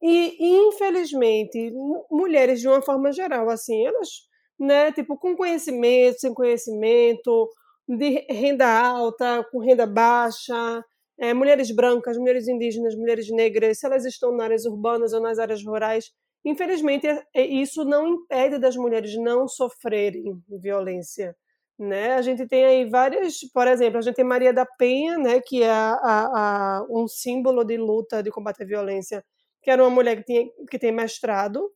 e, 0.02 0.38
infelizmente, 0.40 1.72
mulheres 2.10 2.62
de 2.62 2.68
uma 2.68 2.82
forma 2.82 3.12
geral, 3.12 3.50
assim, 3.50 3.86
elas, 3.86 4.10
né, 4.58 4.92
tipo, 4.94 5.18
com 5.18 5.36
conhecimento, 5.36 6.20
sem 6.20 6.34
conhecimento, 6.34 7.50
de 7.88 8.26
renda 8.30 8.66
alta, 8.68 9.46
com 9.52 9.60
renda 9.60 9.86
baixa, 9.86 10.84
é, 11.20 11.34
mulheres 11.34 11.70
brancas, 11.76 12.18
mulheres 12.18 12.48
indígenas, 12.48 12.96
mulheres 12.96 13.30
negras, 13.30 13.80
se 13.80 13.86
elas 13.86 14.06
estão 14.06 14.32
nas 14.32 14.46
áreas 14.46 14.66
urbanas 14.66 15.12
ou 15.12 15.20
nas 15.20 15.38
áreas 15.38 15.64
rurais, 15.66 16.12
infelizmente 16.44 17.08
é, 17.08 17.24
é, 17.34 17.46
isso 17.46 17.84
não 17.86 18.08
impede 18.08 18.58
das 18.58 18.76
mulheres 18.76 19.16
não 19.18 19.48
sofrerem 19.48 20.42
violência. 20.62 21.36
Né? 21.78 22.14
A 22.14 22.22
gente 22.22 22.46
tem 22.46 22.66
aí 22.66 22.90
várias, 22.90 23.40
por 23.54 23.68
exemplo, 23.68 24.00
a 24.00 24.02
gente 24.02 24.16
tem 24.16 24.26
Maria 24.26 24.52
da 24.52 24.66
Penha, 24.66 25.18
né, 25.18 25.40
que 25.40 25.64
é 25.64 25.70
a, 25.72 25.94
a, 26.04 26.86
um 26.90 27.08
símbolo 27.08 27.64
de 27.64 27.78
luta 27.78 28.22
de 28.22 28.30
combate 28.30 28.64
à 28.64 28.66
violência 28.66 29.24
que 29.62 29.70
era 29.70 29.84
uma 29.84 29.90
mulher 29.90 30.18
que, 30.18 30.24
tinha, 30.24 30.50
que 30.70 30.80
tem 30.80 30.92
mestrado. 30.92 31.70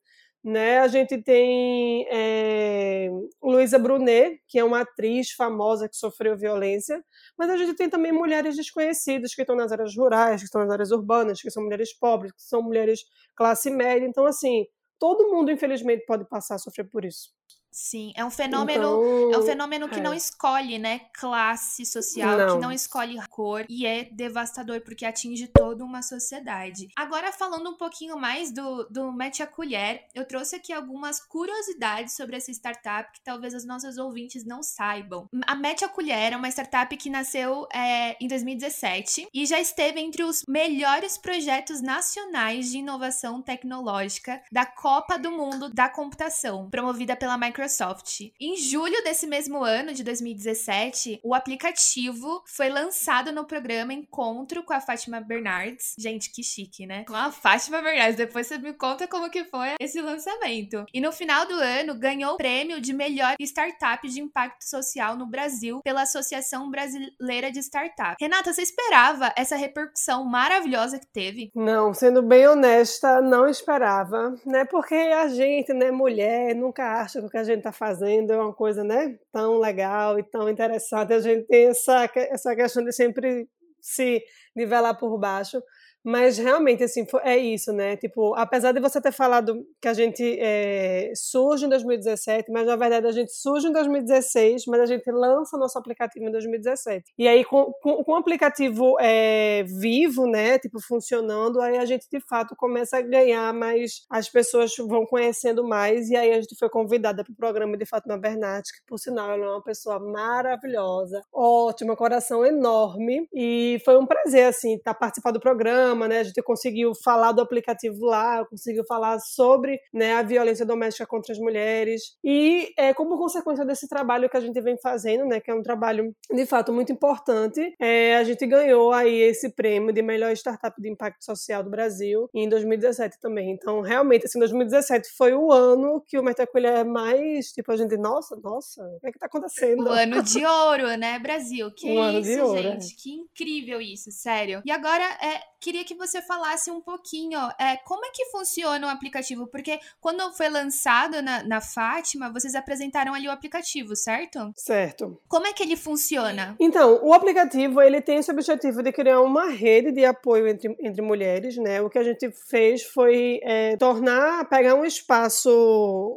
Né? 0.43 0.79
A 0.79 0.87
gente 0.89 1.17
tem 1.23 2.05
é, 2.11 3.09
Luísa 3.41 3.79
Brunet, 3.79 4.41
que 4.47 4.59
é 4.59 4.63
uma 4.63 4.81
atriz 4.81 5.31
famosa 5.31 5.87
que 5.87 5.95
sofreu 5.95 6.37
violência, 6.37 7.01
mas 7.37 7.49
a 7.49 7.55
gente 7.55 7.75
tem 7.75 7.89
também 7.89 8.11
mulheres 8.11 8.57
desconhecidas 8.57 9.33
que 9.33 9.41
estão 9.41 9.55
nas 9.55 9.71
áreas 9.71 9.95
rurais, 9.95 10.41
que 10.41 10.45
estão 10.45 10.61
nas 10.61 10.71
áreas 10.71 10.91
urbanas, 10.91 11.41
que 11.41 11.49
são 11.49 11.63
mulheres 11.63 11.93
pobres, 11.93 12.33
que 12.33 12.41
são 12.41 12.61
mulheres 12.61 12.99
classe 13.35 13.69
média. 13.69 14.05
Então, 14.05 14.25
assim, 14.25 14.65
todo 14.99 15.29
mundo, 15.31 15.49
infelizmente, 15.49 16.05
pode 16.05 16.25
passar 16.27 16.55
a 16.55 16.59
sofrer 16.59 16.89
por 16.89 17.05
isso. 17.05 17.29
Sim, 17.73 18.13
é 18.15 18.23
um 18.23 18.29
fenômeno, 18.29 18.83
então, 18.83 19.33
é 19.33 19.37
um 19.39 19.45
fenômeno 19.45 19.89
que 19.89 19.99
é. 19.99 20.01
não 20.01 20.13
escolhe, 20.13 20.77
né, 20.77 21.01
classe 21.11 21.83
social, 21.87 22.37
não. 22.37 22.55
que 22.55 22.61
não 22.61 22.71
escolhe 22.71 23.19
cor 23.27 23.65
e 23.67 23.83
é 23.83 24.03
devastador 24.03 24.81
porque 24.81 25.03
atinge 25.03 25.47
toda 25.47 25.83
uma 25.83 26.03
sociedade. 26.03 26.89
Agora 26.95 27.31
falando 27.31 27.71
um 27.71 27.75
pouquinho 27.75 28.15
mais 28.15 28.51
do 28.51 28.83
do 28.91 29.11
Mete 29.11 29.41
a 29.41 29.47
Colher, 29.47 30.05
eu 30.13 30.23
trouxe 30.27 30.55
aqui 30.55 30.71
algumas 30.71 31.19
curiosidades 31.19 32.15
sobre 32.15 32.37
essa 32.37 32.51
startup 32.51 33.11
que 33.11 33.23
talvez 33.23 33.55
os 33.55 33.65
nossos 33.65 33.97
ouvintes 33.97 34.45
não 34.45 34.61
saibam. 34.61 35.27
A 35.47 35.55
Mete 35.55 35.83
a 35.83 35.89
Colher 35.89 36.33
é 36.33 36.37
uma 36.37 36.49
startup 36.49 36.95
que 36.95 37.09
nasceu 37.09 37.67
é, 37.73 38.15
em 38.23 38.27
2017 38.27 39.27
e 39.33 39.45
já 39.47 39.59
esteve 39.59 39.99
entre 39.99 40.23
os 40.23 40.43
melhores 40.47 41.17
projetos 41.17 41.81
nacionais 41.81 42.69
de 42.69 42.77
inovação 42.77 43.41
tecnológica 43.41 44.43
da 44.51 44.63
Copa 44.63 45.17
do 45.17 45.31
Mundo 45.31 45.73
da 45.73 45.89
Computação, 45.89 46.69
promovida 46.69 47.15
pela 47.15 47.35
Microsoft 47.35 47.62
Microsoft. 47.63 48.31
Em 48.39 48.57
julho 48.57 49.01
desse 49.03 49.25
mesmo 49.25 49.63
ano, 49.63 49.93
de 49.93 50.03
2017, 50.03 51.21
o 51.23 51.33
aplicativo 51.33 52.43
foi 52.45 52.69
lançado 52.69 53.31
no 53.31 53.45
programa 53.45 53.93
Encontro 53.93 54.63
com 54.63 54.73
a 54.73 54.81
Fátima 54.81 55.21
Bernardes. 55.21 55.93
Gente, 55.97 56.31
que 56.31 56.43
chique, 56.43 56.85
né? 56.85 57.05
Com 57.05 57.15
a 57.15 57.31
Fátima 57.31 57.81
Bernardes. 57.81 58.17
Depois 58.17 58.47
você 58.47 58.57
me 58.57 58.73
conta 58.73 59.07
como 59.07 59.29
que 59.29 59.45
foi 59.45 59.75
esse 59.79 60.01
lançamento. 60.01 60.85
E 60.93 60.99
no 60.99 61.11
final 61.11 61.45
do 61.45 61.53
ano, 61.53 61.95
ganhou 61.95 62.33
o 62.33 62.37
prêmio 62.37 62.81
de 62.81 62.91
melhor 62.91 63.35
startup 63.39 64.07
de 64.07 64.19
impacto 64.19 64.63
social 64.63 65.15
no 65.15 65.25
Brasil 65.25 65.81
pela 65.83 66.01
Associação 66.01 66.69
Brasileira 66.69 67.51
de 67.51 67.59
Startup. 67.59 68.17
Renata, 68.19 68.51
você 68.51 68.61
esperava 68.61 69.31
essa 69.37 69.55
repercussão 69.55 70.25
maravilhosa 70.25 70.99
que 70.99 71.07
teve? 71.07 71.51
Não, 71.55 71.93
sendo 71.93 72.21
bem 72.21 72.47
honesta, 72.47 73.21
não 73.21 73.47
esperava, 73.47 74.35
né? 74.45 74.65
Porque 74.65 74.95
a 74.95 75.27
gente, 75.29 75.73
né, 75.73 75.91
mulher, 75.91 76.53
nunca 76.55 77.01
acha 77.01 77.21
que 77.29 77.37
a 77.37 77.43
gente 77.43 77.52
gente 77.53 77.59
está 77.59 77.71
fazendo 77.71 78.31
é 78.31 78.37
uma 78.37 78.53
coisa 78.53 78.83
né, 78.83 79.17
tão 79.31 79.59
legal 79.59 80.19
e 80.19 80.23
tão 80.23 80.49
interessante. 80.49 81.13
A 81.13 81.19
gente 81.19 81.47
tem 81.47 81.67
essa, 81.67 82.09
essa 82.15 82.55
questão 82.55 82.83
de 82.83 82.91
sempre 82.91 83.47
se 83.81 84.23
nivelar 84.55 84.97
por 84.97 85.17
baixo. 85.19 85.61
Mas 86.03 86.37
realmente, 86.37 86.83
assim, 86.83 87.05
é 87.23 87.37
isso, 87.37 87.71
né? 87.71 87.95
Tipo, 87.95 88.35
apesar 88.35 88.73
de 88.73 88.81
você 88.81 88.99
ter 88.99 89.13
falado 89.13 89.65
que 89.81 89.87
a 89.87 89.93
gente 89.93 90.37
é, 90.39 91.13
surge 91.15 91.65
em 91.65 91.69
2017, 91.69 92.51
mas 92.51 92.67
na 92.67 92.75
verdade 92.75 93.07
a 93.07 93.11
gente 93.11 93.31
surge 93.31 93.67
em 93.67 93.71
2016, 93.71 94.65
mas 94.67 94.81
a 94.81 94.85
gente 94.85 95.09
lança 95.09 95.57
nosso 95.57 95.77
aplicativo 95.77 96.25
em 96.25 96.31
2017. 96.31 97.13
E 97.17 97.27
aí, 97.27 97.45
com, 97.45 97.71
com, 97.81 98.03
com 98.03 98.11
o 98.11 98.15
aplicativo 98.15 98.99
é, 98.99 99.63
vivo, 99.63 100.27
né? 100.27 100.59
Tipo, 100.59 100.81
funcionando, 100.81 101.61
aí 101.61 101.77
a 101.77 101.85
gente 101.85 102.05
de 102.11 102.19
fato 102.19 102.53
começa 102.57 102.97
a 102.97 103.01
ganhar 103.01 103.53
mais, 103.53 104.05
as 104.09 104.27
pessoas 104.27 104.75
vão 104.77 105.05
conhecendo 105.05 105.65
mais, 105.65 106.09
e 106.09 106.17
aí 106.17 106.31
a 106.31 106.41
gente 106.41 106.57
foi 106.57 106.69
convidada 106.69 107.23
para 107.23 107.31
o 107.31 107.35
programa 107.35 107.77
de 107.77 107.85
Fátima 107.85 108.17
Bernat, 108.17 108.63
que 108.63 108.85
por 108.85 108.97
sinal 108.97 109.31
ela 109.31 109.45
é 109.45 109.49
uma 109.49 109.63
pessoa 109.63 109.99
maravilhosa, 109.99 111.21
ótima, 111.31 111.95
coração 111.95 112.45
enorme, 112.45 113.25
e 113.33 113.81
foi 113.85 113.97
um 113.97 114.05
prazer, 114.05 114.47
assim, 114.47 114.75
estar 114.75 114.93
tá 114.93 114.99
participando 114.99 115.35
do 115.35 115.39
programa 115.39 115.92
programa, 115.93 116.07
né? 116.07 116.19
A 116.19 116.23
gente 116.23 116.41
conseguiu 116.41 116.93
falar 116.95 117.31
do 117.31 117.41
aplicativo 117.41 118.05
lá, 118.05 118.45
conseguiu 118.45 118.83
falar 118.85 119.19
sobre 119.19 119.79
né, 119.93 120.13
a 120.13 120.23
violência 120.23 120.65
doméstica 120.65 121.05
contra 121.05 121.31
as 121.31 121.39
mulheres. 121.39 122.17
E 122.23 122.73
é, 122.77 122.93
como 122.93 123.17
consequência 123.17 123.65
desse 123.65 123.87
trabalho 123.87 124.29
que 124.29 124.37
a 124.37 124.39
gente 124.39 124.59
vem 124.59 124.77
fazendo, 124.77 125.25
né? 125.25 125.39
Que 125.39 125.51
é 125.51 125.53
um 125.53 125.61
trabalho 125.61 126.13
de 126.31 126.45
fato 126.45 126.73
muito 126.73 126.91
importante, 126.91 127.75
é, 127.79 128.17
a 128.17 128.23
gente 128.23 128.45
ganhou 128.45 128.91
aí 128.91 129.21
esse 129.21 129.49
prêmio 129.49 129.93
de 129.93 130.01
melhor 130.01 130.31
startup 130.33 130.79
de 130.81 130.89
impacto 130.89 131.23
social 131.23 131.63
do 131.63 131.69
Brasil 131.69 132.29
em 132.33 132.49
2017 132.49 133.19
também. 133.19 133.51
Então, 133.51 133.81
realmente, 133.81 134.25
assim, 134.25 134.39
2017 134.39 135.09
foi 135.15 135.33
o 135.33 135.51
ano 135.51 136.03
que 136.07 136.17
o 136.17 136.23
Metacolha 136.23 136.69
é 136.69 136.83
mais, 136.83 137.51
tipo, 137.51 137.71
a 137.71 137.77
gente, 137.77 137.95
nossa, 137.97 138.35
nossa, 138.43 138.83
o 138.83 138.99
que 138.99 139.07
é 139.07 139.11
que 139.11 139.19
tá 139.19 139.27
acontecendo? 139.27 139.83
O 139.83 139.89
ano 139.89 140.23
de 140.23 140.45
ouro, 140.45 140.97
né, 140.97 141.19
Brasil? 141.19 141.71
Que 141.71 141.87
um 141.87 142.19
isso, 142.19 142.43
ouro, 142.43 142.61
gente? 142.61 142.93
É. 142.93 142.95
Que 142.97 143.11
incrível 143.11 143.79
isso, 143.79 144.11
sério. 144.11 144.61
E 144.65 144.71
agora, 144.71 145.03
é, 145.03 145.41
queria 145.59 145.82
queria 145.83 145.85
que 145.85 145.93
você 145.93 146.21
falasse 146.21 146.71
um 146.71 146.81
pouquinho 146.81 147.39
é, 147.59 147.77
como 147.85 148.05
é 148.05 148.09
que 148.11 148.25
funciona 148.25 148.87
o 148.87 148.89
aplicativo, 148.89 149.45
porque 149.47 149.79
quando 149.99 150.31
foi 150.33 150.49
lançado 150.49 151.21
na, 151.21 151.43
na 151.43 151.61
Fátima, 151.61 152.31
vocês 152.31 152.55
apresentaram 152.55 153.13
ali 153.13 153.27
o 153.27 153.31
aplicativo, 153.31 153.95
certo? 153.95 154.51
Certo. 154.55 155.19
Como 155.27 155.45
é 155.45 155.53
que 155.53 155.61
ele 155.61 155.75
funciona? 155.75 156.55
Então, 156.59 156.99
o 157.03 157.13
aplicativo 157.13 157.81
ele 157.81 158.01
tem 158.01 158.17
esse 158.17 158.31
objetivo 158.31 158.81
de 158.81 158.91
criar 158.91 159.21
uma 159.21 159.49
rede 159.49 159.91
de 159.91 160.05
apoio 160.05 160.47
entre, 160.47 160.75
entre 160.79 161.01
mulheres, 161.01 161.57
né? 161.57 161.81
O 161.81 161.89
que 161.89 161.99
a 161.99 162.03
gente 162.03 162.31
fez 162.49 162.83
foi 162.83 163.39
é, 163.43 163.75
tornar, 163.77 164.47
pegar 164.49 164.75
um 164.75 164.85
espaço 164.85 165.49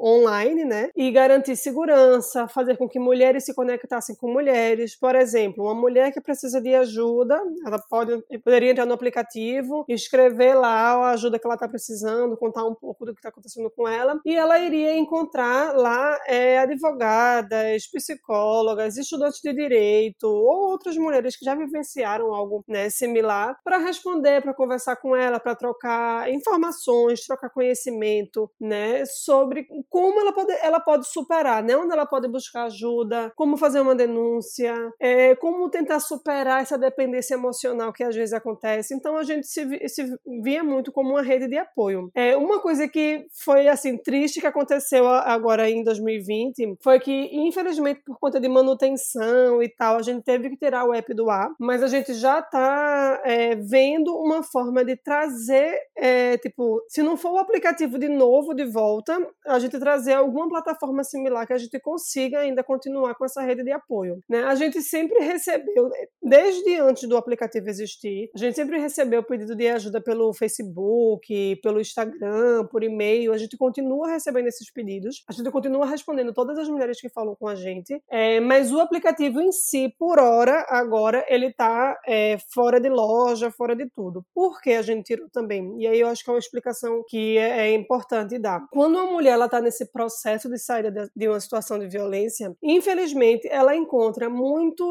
online, 0.02 0.64
né? 0.64 0.90
E 0.96 1.10
garantir 1.10 1.56
segurança, 1.56 2.48
fazer 2.48 2.76
com 2.76 2.88
que 2.88 2.98
mulheres 2.98 3.44
se 3.44 3.54
conectassem 3.54 4.14
com 4.14 4.32
mulheres. 4.32 4.94
Por 4.96 5.14
exemplo, 5.14 5.64
uma 5.64 5.74
mulher 5.74 6.12
que 6.12 6.20
precisa 6.20 6.60
de 6.60 6.74
ajuda, 6.74 7.40
ela 7.64 7.78
pode, 7.78 8.22
poderia 8.44 8.70
entrar 8.70 8.86
no 8.86 8.94
aplicativo 8.94 9.55
escrever 9.88 10.54
lá 10.54 10.92
a 10.92 11.10
ajuda 11.10 11.38
que 11.38 11.46
ela 11.46 11.54
está 11.54 11.68
precisando, 11.68 12.36
contar 12.36 12.64
um 12.64 12.74
pouco 12.74 13.04
do 13.04 13.12
que 13.12 13.18
está 13.18 13.28
acontecendo 13.28 13.70
com 13.70 13.88
ela, 13.88 14.20
e 14.24 14.34
ela 14.34 14.58
iria 14.58 14.96
encontrar 14.96 15.76
lá 15.76 16.18
é, 16.26 16.58
advogadas, 16.58 17.86
psicólogas, 17.90 18.96
estudantes 18.96 19.40
de 19.40 19.52
direito 19.52 20.24
ou 20.24 20.70
outras 20.70 20.96
mulheres 20.96 21.36
que 21.36 21.44
já 21.44 21.54
vivenciaram 21.54 22.34
algo 22.34 22.64
né, 22.68 22.90
similar 22.90 23.58
para 23.64 23.78
responder, 23.78 24.42
para 24.42 24.54
conversar 24.54 24.96
com 24.96 25.14
ela, 25.14 25.38
para 25.40 25.54
trocar 25.54 26.30
informações, 26.30 27.24
trocar 27.26 27.50
conhecimento, 27.50 28.50
né, 28.60 29.04
sobre 29.06 29.66
como 29.88 30.20
ela 30.20 30.32
pode, 30.32 30.52
ela 30.62 30.80
pode 30.80 31.06
superar, 31.08 31.62
né, 31.62 31.76
onde 31.76 31.92
ela 31.92 32.06
pode 32.06 32.28
buscar 32.28 32.64
ajuda, 32.64 33.32
como 33.36 33.56
fazer 33.56 33.80
uma 33.80 33.94
denúncia, 33.94 34.74
é, 35.00 35.34
como 35.36 35.68
tentar 35.70 36.00
superar 36.00 36.62
essa 36.62 36.78
dependência 36.78 37.34
emocional 37.34 37.92
que 37.92 38.04
às 38.04 38.14
vezes 38.14 38.32
acontece. 38.32 38.94
Então 38.94 39.16
a 39.16 39.22
gente 39.22 39.45
se, 39.46 39.88
se 39.88 40.18
via 40.42 40.62
muito 40.62 40.92
como 40.92 41.10
uma 41.10 41.22
rede 41.22 41.48
de 41.48 41.56
apoio. 41.56 42.10
É, 42.14 42.36
uma 42.36 42.60
coisa 42.60 42.88
que 42.88 43.26
foi 43.44 43.68
assim 43.68 43.96
triste 43.96 44.40
que 44.40 44.46
aconteceu 44.46 45.06
agora 45.08 45.68
em 45.70 45.82
2020 45.82 46.76
foi 46.82 47.00
que, 47.00 47.12
infelizmente, 47.32 48.02
por 48.04 48.18
conta 48.18 48.40
de 48.40 48.48
manutenção 48.48 49.62
e 49.62 49.68
tal, 49.68 49.96
a 49.96 50.02
gente 50.02 50.22
teve 50.22 50.50
que 50.50 50.56
tirar 50.56 50.84
o 50.84 50.94
app 50.94 51.14
do 51.14 51.30
ar, 51.30 51.50
mas 51.58 51.82
a 51.82 51.86
gente 51.86 52.14
já 52.14 52.40
está 52.40 53.20
é, 53.24 53.54
vendo 53.56 54.14
uma 54.16 54.42
forma 54.42 54.84
de 54.84 54.96
trazer, 54.96 55.78
é, 55.96 56.36
tipo, 56.38 56.82
se 56.88 57.02
não 57.02 57.16
for 57.16 57.32
o 57.32 57.38
aplicativo 57.38 57.98
de 57.98 58.08
novo 58.08 58.54
de 58.54 58.64
volta, 58.64 59.16
a 59.46 59.58
gente 59.58 59.78
trazer 59.78 60.14
alguma 60.14 60.48
plataforma 60.48 61.04
similar 61.04 61.46
que 61.46 61.52
a 61.52 61.58
gente 61.58 61.78
consiga 61.80 62.40
ainda 62.40 62.62
continuar 62.62 63.14
com 63.14 63.24
essa 63.24 63.42
rede 63.42 63.62
de 63.62 63.72
apoio. 63.72 64.22
Né? 64.28 64.44
A 64.44 64.54
gente 64.54 64.82
sempre 64.82 65.20
recebeu, 65.24 65.90
desde 66.22 66.76
antes 66.80 67.08
do 67.08 67.16
aplicativo 67.16 67.68
existir, 67.68 68.30
a 68.34 68.38
gente 68.38 68.54
sempre 68.54 68.78
recebeu 68.78 69.22
pedido 69.36 69.54
de 69.54 69.68
ajuda 69.68 70.00
pelo 70.00 70.32
Facebook, 70.32 71.56
pelo 71.56 71.78
Instagram, 71.78 72.66
por 72.70 72.82
e-mail, 72.82 73.32
a 73.32 73.38
gente 73.38 73.56
continua 73.56 74.08
recebendo 74.08 74.46
esses 74.46 74.70
pedidos, 74.70 75.22
a 75.28 75.32
gente 75.32 75.50
continua 75.50 75.84
respondendo 75.84 76.32
todas 76.32 76.58
as 76.58 76.68
mulheres 76.68 77.00
que 77.00 77.10
falam 77.10 77.34
com 77.34 77.46
a 77.46 77.54
gente, 77.54 78.02
é, 78.10 78.40
mas 78.40 78.72
o 78.72 78.80
aplicativo 78.80 79.40
em 79.40 79.52
si, 79.52 79.94
por 79.98 80.18
hora, 80.18 80.64
agora, 80.70 81.24
ele 81.28 81.48
está 81.48 81.98
é, 82.06 82.38
fora 82.52 82.80
de 82.80 82.88
loja, 82.88 83.50
fora 83.50 83.76
de 83.76 83.86
tudo. 83.90 84.24
Por 84.34 84.60
que 84.62 84.72
a 84.72 84.82
gente 84.82 85.04
tirou 85.04 85.28
também? 85.28 85.74
E 85.78 85.86
aí 85.86 86.00
eu 86.00 86.08
acho 86.08 86.24
que 86.24 86.30
é 86.30 86.32
uma 86.32 86.38
explicação 86.38 87.04
que 87.06 87.36
é, 87.36 87.68
é 87.68 87.74
importante 87.74 88.38
dar. 88.38 88.66
Quando 88.70 88.94
uma 88.94 89.12
mulher 89.12 89.38
está 89.38 89.60
nesse 89.60 89.92
processo 89.92 90.48
de 90.48 90.58
saída 90.58 90.90
de, 90.90 91.10
de 91.14 91.28
uma 91.28 91.40
situação 91.40 91.78
de 91.78 91.86
violência, 91.86 92.56
infelizmente, 92.62 93.46
ela 93.50 93.76
encontra 93.76 94.30
muito, 94.30 94.84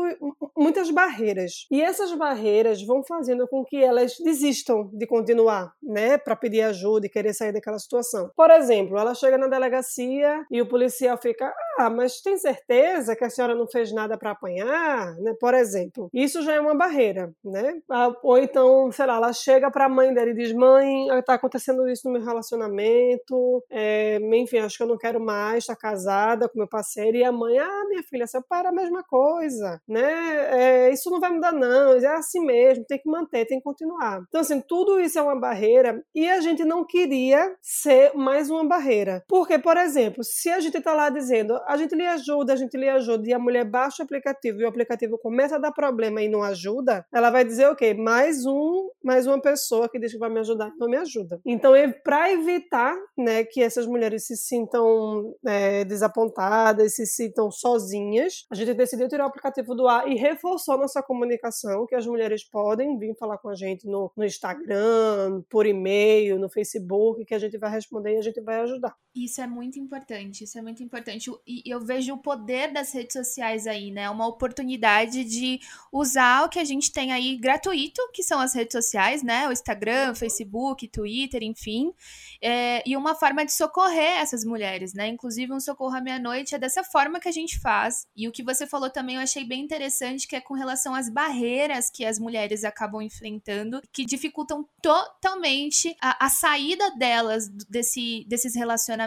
muitas 0.55 0.91
barreiras. 0.91 1.65
E 1.71 1.81
essas 1.81 2.13
barreiras 2.13 2.83
vão 2.83 3.03
fazendo 3.03 3.47
com 3.47 3.63
que 3.63 3.77
elas 3.77 4.17
desistam 4.25 4.89
de 4.93 5.07
continuar, 5.07 5.71
né, 5.83 6.17
para 6.17 6.35
pedir 6.35 6.61
ajuda 6.63 7.07
e 7.07 7.09
querer 7.09 7.33
sair 7.33 7.53
daquela 7.53 7.79
situação. 7.79 8.31
Por 8.35 8.51
exemplo, 8.51 8.97
ela 8.97 9.13
chega 9.15 9.37
na 9.37 9.47
delegacia 9.47 10.45
e 10.51 10.61
o 10.61 10.67
policial 10.67 11.17
fica: 11.17 11.53
"Ah, 11.79 11.89
mas 11.89 12.21
tem 12.21 12.37
certeza 12.37 13.15
que 13.15 13.23
a 13.23 13.29
senhora 13.29 13.55
não 13.55 13.67
fez 13.67 13.91
nada 13.93 14.17
para 14.17 14.31
apanhar?", 14.31 15.15
né? 15.19 15.33
Por 15.39 15.53
exemplo. 15.53 16.09
Isso 16.13 16.41
já 16.43 16.53
é 16.55 16.59
uma 16.59 16.75
barreira, 16.75 17.31
né? 17.43 17.75
Ah, 17.89 18.13
ou 18.23 18.37
então, 18.39 18.91
sei 18.91 19.05
lá, 19.05 19.15
ela 19.17 19.33
chega 19.33 19.71
para 19.71 19.85
a 19.85 19.89
mãe 19.89 20.13
dela 20.13 20.29
e 20.31 20.35
diz: 20.35 20.51
"Mãe, 20.53 21.07
está 21.19 21.35
acontecendo 21.35 21.87
isso 21.89 22.07
no 22.07 22.13
meu 22.13 22.23
relacionamento, 22.25 23.63
é, 23.69 24.17
enfim, 24.33 24.59
acho 24.59 24.77
que 24.77 24.83
eu 24.83 24.87
não 24.87 24.97
quero 24.97 25.19
mais 25.19 25.59
estar 25.63 25.75
casada 25.75 26.49
com 26.49 26.57
meu 26.59 26.67
parceiro". 26.67 27.17
E 27.17 27.23
a 27.23 27.31
mãe: 27.31 27.57
"Ah, 27.59 27.85
minha 27.89 28.03
filha, 28.03 28.27
você 28.27 28.39
para 28.49 28.69
a 28.69 28.71
mesma 28.73 29.03
coisa, 29.03 29.79
né? 29.87 30.87
É, 30.87 30.91
isso 30.93 31.09
não 31.09 31.19
vai 31.19 31.31
mudar 31.31 31.51
não, 31.53 31.93
é 31.97 32.07
assim 32.07 32.39
mesmo, 32.45 32.85
tem 32.85 32.99
que 32.99 33.09
manter, 33.09 33.45
tem 33.45 33.57
que 33.59 33.63
continuar". 33.63 34.14
Então, 34.27 34.41
assim, 34.41 34.61
tudo 34.61 34.99
isso 34.99 35.17
é 35.19 35.21
uma 35.21 35.39
barreira 35.39 36.03
e 36.13 36.27
a 36.27 36.39
gente 36.39 36.63
não 36.63 36.85
queria 36.85 37.55
ser 37.61 38.13
mais 38.15 38.49
uma 38.49 38.65
barreira. 38.67 39.23
Porque, 39.27 39.57
por 39.59 39.77
exemplo, 39.77 40.23
se 40.23 40.49
a 40.49 40.59
gente 40.59 40.77
está 40.77 40.93
lá 40.93 41.09
dizendo 41.09 41.59
a 41.67 41.77
gente 41.77 41.95
lhe 41.95 42.05
ajuda, 42.05 42.53
a 42.53 42.55
gente 42.55 42.77
lhe 42.77 42.89
ajuda, 42.89 43.27
e 43.27 43.33
a 43.33 43.39
mulher 43.39 43.65
baixa 43.65 44.03
o 44.03 44.05
aplicativo 44.05 44.61
e 44.61 44.63
o 44.63 44.67
aplicativo 44.67 45.17
começa 45.17 45.55
a 45.55 45.59
dar 45.59 45.71
problema 45.71 46.21
e 46.21 46.29
não 46.29 46.43
ajuda, 46.43 47.05
ela 47.13 47.29
vai 47.29 47.43
dizer 47.43 47.69
o 47.69 47.75
quê? 47.75 47.93
Mais 47.93 48.45
um, 48.45 48.89
mais 49.03 49.27
uma 49.27 49.41
pessoa 49.41 49.89
que 49.89 49.99
diz 49.99 50.11
que 50.11 50.19
vai 50.19 50.29
me 50.29 50.39
ajudar 50.39 50.71
não 50.77 50.87
me 50.87 50.97
ajuda. 50.97 51.39
Então, 51.45 51.75
é 51.75 51.87
para 51.91 52.31
evitar 52.31 52.95
né, 53.17 53.43
que 53.43 53.61
essas 53.61 53.85
mulheres 53.85 54.25
se 54.25 54.35
sintam 54.35 55.33
é, 55.45 55.83
desapontadas, 55.85 56.95
se 56.95 57.05
sintam 57.05 57.51
sozinhas, 57.51 58.45
a 58.51 58.55
gente 58.55 58.73
decidiu 58.73 59.07
tirar 59.07 59.25
o 59.25 59.27
aplicativo 59.27 59.75
do 59.75 59.87
ar 59.87 60.07
e 60.07 60.15
reforçou 60.15 60.77
nossa 60.77 61.01
comunicação, 61.01 61.85
que 61.85 61.95
as 61.95 62.05
mulheres 62.05 62.47
podem 62.49 62.97
vir 62.97 63.15
falar 63.17 63.37
com 63.37 63.49
a 63.49 63.55
gente 63.55 63.87
no, 63.87 64.04
no 64.15 64.25
Instagram, 64.25 65.41
por 65.49 65.65
e-mail, 65.65 66.39
no 66.39 66.49
Facebook, 66.49 67.25
que 67.25 67.33
a 67.33 67.39
gente 67.39 67.57
vai 67.57 67.71
responder 67.71 68.13
e 68.13 68.17
a 68.17 68.21
gente 68.21 68.41
vai 68.41 68.61
ajudar. 68.61 68.95
Isso 69.15 69.39
é 69.39 69.47
muito 69.47 69.79
importante, 69.79 70.43
isso 70.43 70.59
é 70.59 70.61
muito 70.61 70.83
importante. 70.83 71.31
E 71.47 71.63
eu 71.65 71.79
vejo 71.79 72.13
o 72.13 72.17
poder 72.17 72.73
das 72.73 72.93
redes 72.93 73.13
sociais 73.13 73.65
aí, 73.65 73.89
né? 73.89 74.09
Uma 74.09 74.27
oportunidade 74.27 75.23
de 75.23 75.61
usar 75.89 76.43
o 76.43 76.49
que 76.49 76.59
a 76.59 76.65
gente 76.65 76.91
tem 76.91 77.13
aí 77.13 77.37
gratuito, 77.37 78.01
que 78.11 78.21
são 78.21 78.41
as 78.41 78.53
redes 78.53 78.73
sociais, 78.73 79.23
né? 79.23 79.47
O 79.47 79.53
Instagram, 79.53 80.13
Facebook, 80.15 80.85
Twitter, 80.89 81.43
enfim. 81.43 81.93
É, 82.41 82.83
e 82.85 82.97
uma 82.97 83.15
forma 83.15 83.45
de 83.45 83.53
socorrer 83.53 84.19
essas 84.19 84.43
mulheres, 84.43 84.93
né? 84.93 85.07
Inclusive, 85.07 85.53
um 85.53 85.61
socorro 85.61 85.95
à 85.95 86.01
meia-noite 86.01 86.53
é 86.53 86.59
dessa 86.59 86.83
forma 86.83 87.17
que 87.17 87.29
a 87.29 87.31
gente 87.31 87.57
faz. 87.61 88.05
E 88.17 88.27
o 88.27 88.33
que 88.33 88.43
você 88.43 88.67
falou 88.67 88.89
também 88.89 89.15
eu 89.15 89.21
achei 89.21 89.45
bem 89.45 89.61
interessante, 89.61 90.27
que 90.27 90.35
é 90.35 90.41
com 90.41 90.55
relação 90.55 90.93
às 90.93 91.09
barreiras 91.09 91.89
que 91.89 92.03
as 92.03 92.19
mulheres 92.19 92.65
acabam 92.65 93.01
enfrentando, 93.01 93.81
que 93.93 94.03
dificultam 94.03 94.67
totalmente 94.81 95.95
a, 96.01 96.25
a 96.25 96.29
saída 96.29 96.91
delas 96.97 97.47
desse, 97.47 98.25
desses 98.27 98.55
relacionamentos, 98.55 99.04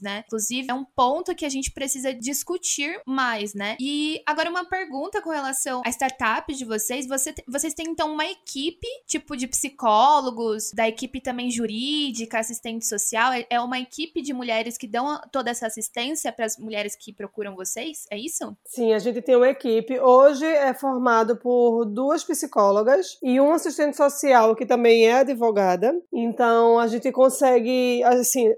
né? 0.00 0.24
Inclusive, 0.26 0.70
é 0.70 0.74
um 0.74 0.84
ponto 0.84 1.34
que 1.34 1.44
a 1.44 1.48
gente 1.48 1.70
precisa 1.70 2.12
discutir 2.12 3.00
mais, 3.06 3.54
né? 3.54 3.76
E 3.80 4.22
agora 4.26 4.50
uma 4.50 4.64
pergunta 4.64 5.20
com 5.20 5.30
relação 5.30 5.82
à 5.84 5.90
startup 5.90 6.52
de 6.52 6.64
vocês. 6.64 7.06
Você, 7.06 7.34
vocês 7.46 7.74
têm 7.74 7.86
então 7.88 8.12
uma 8.12 8.26
equipe, 8.26 8.86
tipo 9.06 9.36
de 9.36 9.46
psicólogos, 9.46 10.70
da 10.72 10.88
equipe 10.88 11.20
também 11.20 11.50
jurídica, 11.50 12.38
assistente 12.38 12.86
social? 12.86 13.32
É, 13.32 13.46
é 13.50 13.60
uma 13.60 13.78
equipe 13.78 14.22
de 14.22 14.32
mulheres 14.32 14.78
que 14.78 14.86
dão 14.86 15.20
toda 15.30 15.50
essa 15.50 15.66
assistência 15.66 16.32
para 16.32 16.46
as 16.46 16.56
mulheres 16.56 16.96
que 16.96 17.12
procuram 17.12 17.54
vocês? 17.54 18.06
É 18.10 18.18
isso? 18.18 18.56
Sim, 18.64 18.92
a 18.92 18.98
gente 18.98 19.20
tem 19.22 19.36
uma 19.36 19.48
equipe. 19.48 19.98
Hoje 20.00 20.44
é 20.44 20.72
formado 20.74 21.36
por 21.36 21.84
duas 21.84 22.24
psicólogas 22.24 23.18
e 23.22 23.40
um 23.40 23.52
assistente 23.52 23.96
social 23.96 24.54
que 24.54 24.66
também 24.66 25.06
é 25.06 25.20
advogada. 25.20 25.94
Então 26.12 26.78
a 26.78 26.86
gente 26.86 27.10
consegue, 27.12 28.02
assim, 28.04 28.52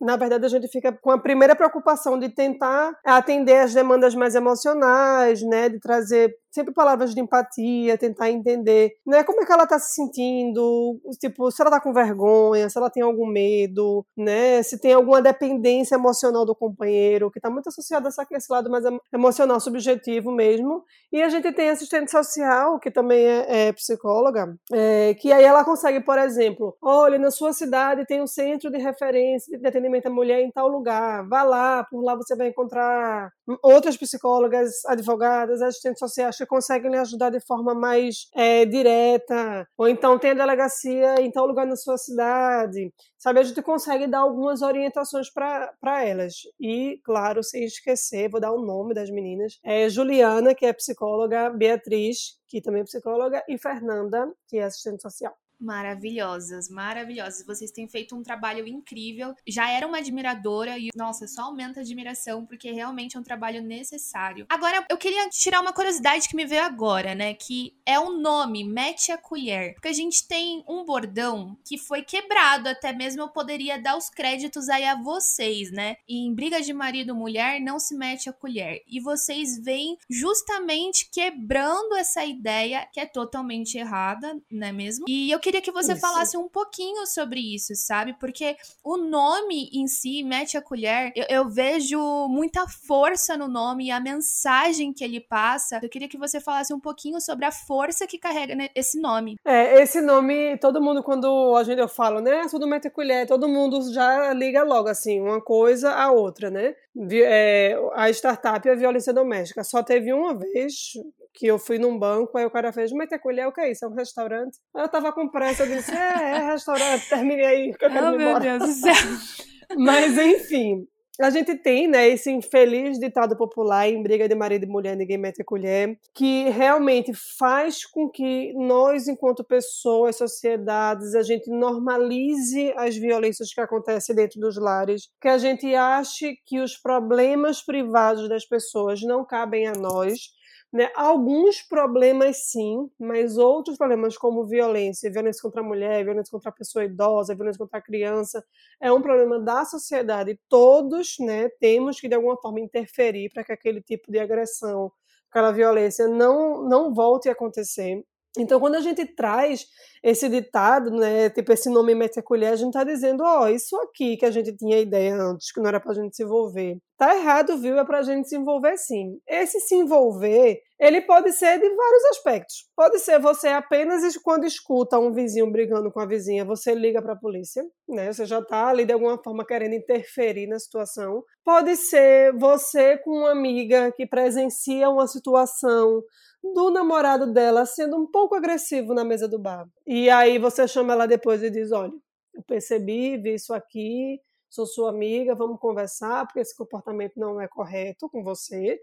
na 0.00 0.16
verdade 0.16 0.33
a 0.42 0.48
gente 0.48 0.68
fica 0.68 0.92
com 0.92 1.10
a 1.10 1.18
primeira 1.18 1.54
preocupação 1.54 2.18
de 2.18 2.28
tentar 2.28 2.98
atender 3.04 3.58
as 3.58 3.74
demandas 3.74 4.14
mais 4.14 4.34
emocionais, 4.34 5.42
né, 5.42 5.68
de 5.68 5.78
trazer 5.78 6.34
sempre 6.54 6.72
palavras 6.72 7.12
de 7.12 7.20
empatia, 7.20 7.98
tentar 7.98 8.30
entender, 8.30 8.92
né, 9.04 9.24
como 9.24 9.42
é 9.42 9.44
que 9.44 9.52
ela 9.52 9.66
tá 9.66 9.76
se 9.76 9.94
sentindo, 9.94 11.00
tipo, 11.18 11.50
se 11.50 11.60
ela 11.60 11.70
tá 11.70 11.80
com 11.80 11.92
vergonha, 11.92 12.70
se 12.70 12.78
ela 12.78 12.88
tem 12.88 13.02
algum 13.02 13.26
medo, 13.26 14.06
né, 14.16 14.62
se 14.62 14.78
tem 14.78 14.92
alguma 14.92 15.20
dependência 15.20 15.96
emocional 15.96 16.46
do 16.46 16.54
companheiro, 16.54 17.30
que 17.30 17.40
tá 17.40 17.50
muito 17.50 17.68
associado 17.68 18.06
a 18.06 18.36
esse 18.36 18.52
lado 18.52 18.70
mais 18.70 18.84
emocional, 19.12 19.58
subjetivo 19.58 20.30
mesmo. 20.30 20.84
E 21.12 21.22
a 21.22 21.28
gente 21.28 21.50
tem 21.52 21.70
assistente 21.70 22.10
social, 22.10 22.78
que 22.78 22.90
também 22.90 23.24
é, 23.24 23.68
é 23.68 23.72
psicóloga, 23.72 24.54
é, 24.72 25.14
que 25.14 25.32
aí 25.32 25.42
ela 25.42 25.64
consegue, 25.64 26.00
por 26.00 26.18
exemplo, 26.18 26.76
olha, 26.80 27.18
na 27.18 27.32
sua 27.32 27.52
cidade 27.52 28.06
tem 28.06 28.22
um 28.22 28.26
centro 28.26 28.70
de 28.70 28.78
referência 28.78 29.58
de 29.58 29.66
atendimento 29.66 30.06
à 30.06 30.10
mulher 30.10 30.40
em 30.40 30.52
tal 30.52 30.68
lugar, 30.68 31.26
vá 31.28 31.42
lá, 31.42 31.84
por 31.90 32.02
lá 32.02 32.14
você 32.14 32.36
vai 32.36 32.48
encontrar 32.48 33.30
outras 33.62 33.96
psicólogas, 33.96 34.84
advogadas, 34.86 35.60
assistentes 35.60 35.98
sociais 35.98 36.36
conseguem 36.46 36.90
lhe 36.90 36.98
ajudar 36.98 37.30
de 37.30 37.40
forma 37.40 37.74
mais 37.74 38.28
é, 38.34 38.64
direta, 38.64 39.66
ou 39.76 39.88
então 39.88 40.18
tem 40.18 40.32
a 40.32 40.34
delegacia 40.34 41.20
em 41.20 41.30
tal 41.30 41.46
lugar 41.46 41.66
na 41.66 41.76
sua 41.76 41.96
cidade, 41.96 42.92
sabe? 43.18 43.40
A 43.40 43.42
gente 43.42 43.62
consegue 43.62 44.06
dar 44.06 44.20
algumas 44.20 44.62
orientações 44.62 45.30
para 45.32 46.04
elas. 46.04 46.34
E, 46.60 47.00
claro, 47.04 47.42
sem 47.42 47.64
esquecer, 47.64 48.28
vou 48.28 48.40
dar 48.40 48.52
o 48.52 48.64
nome 48.64 48.94
das 48.94 49.10
meninas, 49.10 49.58
é 49.64 49.88
Juliana, 49.88 50.54
que 50.54 50.66
é 50.66 50.72
psicóloga, 50.72 51.50
Beatriz, 51.50 52.38
que 52.48 52.60
também 52.60 52.82
é 52.82 52.84
psicóloga, 52.84 53.42
e 53.48 53.58
Fernanda, 53.58 54.32
que 54.48 54.58
é 54.58 54.64
assistente 54.64 55.02
social. 55.02 55.34
Maravilhosas, 55.64 56.68
maravilhosas. 56.68 57.44
Vocês 57.46 57.70
têm 57.70 57.88
feito 57.88 58.14
um 58.14 58.22
trabalho 58.22 58.66
incrível. 58.66 59.34
Já 59.46 59.70
era 59.70 59.86
uma 59.86 59.98
admiradora 59.98 60.78
e, 60.78 60.90
nossa, 60.94 61.26
só 61.26 61.44
aumenta 61.44 61.80
a 61.80 61.82
admiração 61.82 62.44
porque 62.44 62.70
realmente 62.70 63.16
é 63.16 63.20
um 63.20 63.22
trabalho 63.22 63.62
necessário. 63.62 64.46
Agora, 64.48 64.84
eu 64.90 64.98
queria 64.98 65.28
tirar 65.30 65.60
uma 65.60 65.72
curiosidade 65.72 66.28
que 66.28 66.36
me 66.36 66.44
veio 66.44 66.62
agora, 66.62 67.14
né? 67.14 67.34
Que 67.34 67.74
é 67.86 67.98
o 67.98 68.08
um 68.08 68.20
nome, 68.20 68.62
Mete 68.64 69.10
a 69.10 69.18
Colher. 69.18 69.74
Porque 69.74 69.88
a 69.88 69.92
gente 69.92 70.28
tem 70.28 70.62
um 70.68 70.84
bordão 70.84 71.56
que 71.64 71.78
foi 71.78 72.02
quebrado, 72.02 72.68
até 72.68 72.92
mesmo 72.92 73.22
eu 73.22 73.28
poderia 73.28 73.80
dar 73.80 73.96
os 73.96 74.10
créditos 74.10 74.68
aí 74.68 74.84
a 74.84 75.00
vocês, 75.00 75.70
né? 75.70 75.96
Em 76.08 76.34
briga 76.34 76.60
de 76.60 76.72
marido-mulher, 76.72 77.60
não 77.60 77.78
se 77.78 77.96
mete 77.96 78.28
a 78.28 78.32
colher. 78.32 78.82
E 78.86 79.00
vocês 79.00 79.58
vêm 79.58 79.96
justamente 80.08 81.08
quebrando 81.10 81.94
essa 81.94 82.24
ideia 82.24 82.86
que 82.92 83.00
é 83.00 83.06
totalmente 83.06 83.78
errada, 83.78 84.38
não 84.50 84.66
é 84.66 84.72
mesmo? 84.72 85.06
E 85.08 85.30
eu 85.30 85.40
queria 85.40 85.53
que 85.60 85.72
você 85.72 85.92
isso. 85.92 86.00
falasse 86.00 86.36
um 86.36 86.48
pouquinho 86.48 87.06
sobre 87.06 87.40
isso, 87.40 87.74
sabe? 87.74 88.14
Porque 88.18 88.56
o 88.82 88.96
nome 88.96 89.70
em 89.72 89.86
si, 89.86 90.22
Mete 90.22 90.56
a 90.56 90.62
Colher, 90.62 91.12
eu, 91.14 91.24
eu, 91.28 91.48
vejo 91.48 91.98
muita 92.28 92.66
força 92.66 93.36
no 93.36 93.48
nome 93.48 93.86
e 93.86 93.90
a 93.90 94.00
mensagem 94.00 94.92
que 94.92 95.04
ele 95.04 95.20
passa. 95.20 95.80
Eu 95.82 95.88
queria 95.88 96.08
que 96.08 96.18
você 96.18 96.40
falasse 96.40 96.72
um 96.72 96.80
pouquinho 96.80 97.20
sobre 97.20 97.44
a 97.44 97.52
força 97.52 98.06
que 98.06 98.18
carrega 98.18 98.54
esse 98.74 99.00
nome. 99.00 99.36
É, 99.44 99.82
esse 99.82 100.00
nome, 100.00 100.56
todo 100.58 100.80
mundo, 100.80 101.02
quando 101.02 101.54
a 101.56 101.62
gente 101.62 101.80
eu 101.80 101.88
falo, 101.88 102.20
né? 102.20 102.46
Tudo 102.50 102.66
Mete 102.66 102.88
a 102.88 102.90
Colher, 102.90 103.26
todo 103.26 103.48
mundo 103.48 103.92
já 103.92 104.32
liga 104.32 104.62
logo, 104.62 104.88
assim, 104.88 105.20
uma 105.20 105.40
coisa 105.40 105.92
a 105.92 106.10
outra, 106.10 106.50
né? 106.50 106.74
É, 107.12 107.76
a 107.94 108.08
startup 108.10 108.66
e 108.66 108.70
a 108.70 108.74
violência 108.74 109.12
doméstica. 109.12 109.64
Só 109.64 109.82
teve 109.82 110.12
uma 110.12 110.34
vez 110.34 110.92
que 111.34 111.46
eu 111.46 111.58
fui 111.58 111.78
num 111.78 111.98
banco, 111.98 112.38
aí 112.38 112.46
o 112.46 112.50
cara 112.50 112.72
fez, 112.72 112.92
mas 112.92 113.08
colher 113.20 113.46
o 113.48 113.52
que 113.52 113.60
é 113.60 113.72
isso? 113.72 113.84
É 113.84 113.88
um 113.88 113.94
restaurante? 113.94 114.58
Aí 114.74 114.84
eu 114.84 114.88
tava 114.88 115.12
com 115.12 115.28
pressa, 115.28 115.64
eu 115.64 115.76
disse, 115.76 115.92
é, 115.92 116.36
é 116.36 116.52
restaurante, 116.52 117.08
terminei 117.08 117.44
aí, 117.44 117.74
que 117.74 117.84
eu 117.84 117.90
quero 117.90 118.06
oh, 118.06 118.12
ir 118.12 118.22
embora. 118.22 118.40
meu 118.40 118.58
Deus 118.58 118.70
do 118.70 118.80
céu. 118.80 118.94
Mas, 119.76 120.16
enfim, 120.16 120.86
a 121.20 121.30
gente 121.30 121.56
tem 121.56 121.88
né, 121.88 122.08
esse 122.08 122.30
infeliz 122.30 122.98
ditado 122.98 123.36
popular 123.36 123.88
em 123.88 124.02
briga 124.02 124.28
de 124.28 124.34
marido 124.34 124.64
e 124.64 124.68
mulher, 124.68 124.96
ninguém 124.96 125.16
mete 125.16 125.42
a 125.42 125.44
colher, 125.44 125.96
que 126.12 126.48
realmente 126.50 127.12
faz 127.38 127.86
com 127.86 128.08
que 128.08 128.52
nós, 128.54 129.06
enquanto 129.06 129.44
pessoas, 129.44 130.16
sociedades, 130.16 131.14
a 131.14 131.22
gente 131.22 131.50
normalize 131.50 132.72
as 132.76 132.96
violências 132.96 133.52
que 133.52 133.60
acontecem 133.60 134.14
dentro 134.14 134.40
dos 134.40 134.56
lares, 134.56 135.08
que 135.20 135.28
a 135.28 135.38
gente 135.38 135.72
ache 135.74 136.36
que 136.46 136.60
os 136.60 136.76
problemas 136.76 137.62
privados 137.62 138.28
das 138.28 138.44
pessoas 138.44 139.00
não 139.02 139.24
cabem 139.24 139.66
a 139.66 139.72
nós, 139.72 140.34
né? 140.74 140.90
Alguns 140.96 141.62
problemas 141.62 142.50
sim, 142.50 142.90
mas 142.98 143.38
outros 143.38 143.78
problemas 143.78 144.18
como 144.18 144.44
violência, 144.44 145.08
violência 145.08 145.40
contra 145.40 145.60
a 145.60 145.64
mulher, 145.64 146.04
violência 146.04 146.32
contra 146.32 146.50
a 146.50 146.52
pessoa 146.52 146.84
idosa, 146.84 147.32
violência 147.32 147.60
contra 147.60 147.78
a 147.78 147.82
criança, 147.82 148.44
é 148.80 148.90
um 148.90 149.00
problema 149.00 149.38
da 149.38 149.64
sociedade. 149.64 150.36
Todos 150.48 151.14
né, 151.20 151.48
temos 151.60 152.00
que 152.00 152.08
de 152.08 152.16
alguma 152.16 152.36
forma 152.36 152.58
interferir 152.58 153.30
para 153.32 153.44
que 153.44 153.52
aquele 153.52 153.80
tipo 153.80 154.10
de 154.10 154.18
agressão, 154.18 154.90
aquela 155.30 155.52
violência 155.52 156.08
não, 156.08 156.68
não 156.68 156.92
volte 156.92 157.28
a 157.28 157.32
acontecer. 157.32 158.04
Então, 158.36 158.58
quando 158.58 158.74
a 158.74 158.80
gente 158.80 159.06
traz 159.06 159.66
esse 160.02 160.28
ditado, 160.28 160.90
né, 160.90 161.30
tipo 161.30 161.52
esse 161.52 161.70
nome 161.70 161.94
mete 161.94 162.18
a 162.18 162.22
colher, 162.22 162.52
a 162.52 162.56
gente 162.56 162.68
está 162.68 162.84
dizendo, 162.84 163.22
ó, 163.22 163.44
oh, 163.44 163.48
isso 163.48 163.76
aqui 163.76 164.16
que 164.16 164.26
a 164.26 164.30
gente 164.30 164.54
tinha 164.54 164.78
ideia 164.78 165.14
antes, 165.16 165.52
que 165.52 165.60
não 165.60 165.68
era 165.68 165.80
para 165.80 165.92
a 165.92 165.94
gente 165.94 166.14
se 166.14 166.24
envolver. 166.24 166.78
Tá 166.98 167.16
errado, 167.16 167.56
viu? 167.58 167.78
É 167.78 167.84
para 167.84 167.98
a 167.98 168.02
gente 168.02 168.28
se 168.28 168.36
envolver 168.36 168.76
sim. 168.76 169.18
Esse 169.26 169.60
se 169.60 169.74
envolver, 169.74 170.60
ele 170.78 171.00
pode 171.00 171.32
ser 171.32 171.58
de 171.58 171.68
vários 171.68 172.04
aspectos. 172.10 172.68
Pode 172.76 172.98
ser 172.98 173.18
você 173.18 173.48
apenas 173.48 174.16
quando 174.18 174.44
escuta 174.44 174.98
um 174.98 175.12
vizinho 175.12 175.50
brigando 175.50 175.90
com 175.90 176.00
a 176.00 176.06
vizinha, 176.06 176.44
você 176.44 176.74
liga 176.74 177.00
para 177.00 177.14
a 177.14 177.18
polícia, 177.18 177.64
né? 177.88 178.12
Você 178.12 178.26
já 178.26 178.40
está 178.40 178.68
ali 178.68 178.84
de 178.84 178.92
alguma 178.92 179.20
forma 179.22 179.46
querendo 179.46 179.74
interferir 179.74 180.46
na 180.46 180.58
situação. 180.58 181.22
Pode 181.44 181.76
ser 181.76 182.32
você 182.36 182.98
com 182.98 183.10
uma 183.10 183.30
amiga 183.30 183.92
que 183.96 184.06
presencia 184.06 184.90
uma 184.90 185.06
situação 185.06 186.02
do 186.52 186.70
namorado 186.70 187.32
dela 187.32 187.64
sendo 187.64 187.96
um 187.96 188.06
pouco 188.06 188.34
agressivo 188.34 188.92
na 188.92 189.04
mesa 189.04 189.26
do 189.26 189.38
bar. 189.38 189.66
E 189.86 190.10
aí 190.10 190.38
você 190.38 190.68
chama 190.68 190.92
ela 190.92 191.06
depois 191.06 191.42
e 191.42 191.50
diz: 191.50 191.72
Olha, 191.72 191.92
eu 192.34 192.42
percebi, 192.42 193.16
vi 193.16 193.34
isso 193.34 193.54
aqui, 193.54 194.20
sou 194.50 194.66
sua 194.66 194.90
amiga, 194.90 195.34
vamos 195.34 195.58
conversar, 195.58 196.26
porque 196.26 196.40
esse 196.40 196.56
comportamento 196.56 197.14
não 197.16 197.40
é 197.40 197.48
correto 197.48 198.08
com 198.08 198.22
você. 198.22 198.78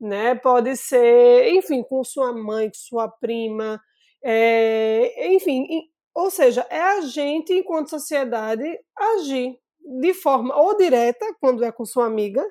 Né? 0.00 0.34
Pode 0.34 0.76
ser, 0.76 1.50
enfim, 1.54 1.82
com 1.82 2.02
sua 2.02 2.32
mãe, 2.32 2.68
com 2.68 2.74
sua 2.74 3.08
prima, 3.08 3.80
é, 4.24 5.32
enfim, 5.32 5.66
ou 6.14 6.30
seja, 6.30 6.66
é 6.70 6.80
a 6.80 7.00
gente, 7.02 7.52
enquanto 7.52 7.90
sociedade, 7.90 8.64
agir 8.96 9.58
de 9.80 10.14
forma 10.14 10.56
ou 10.56 10.76
direta, 10.76 11.34
quando 11.40 11.64
é 11.64 11.72
com 11.72 11.84
sua 11.84 12.06
amiga, 12.06 12.44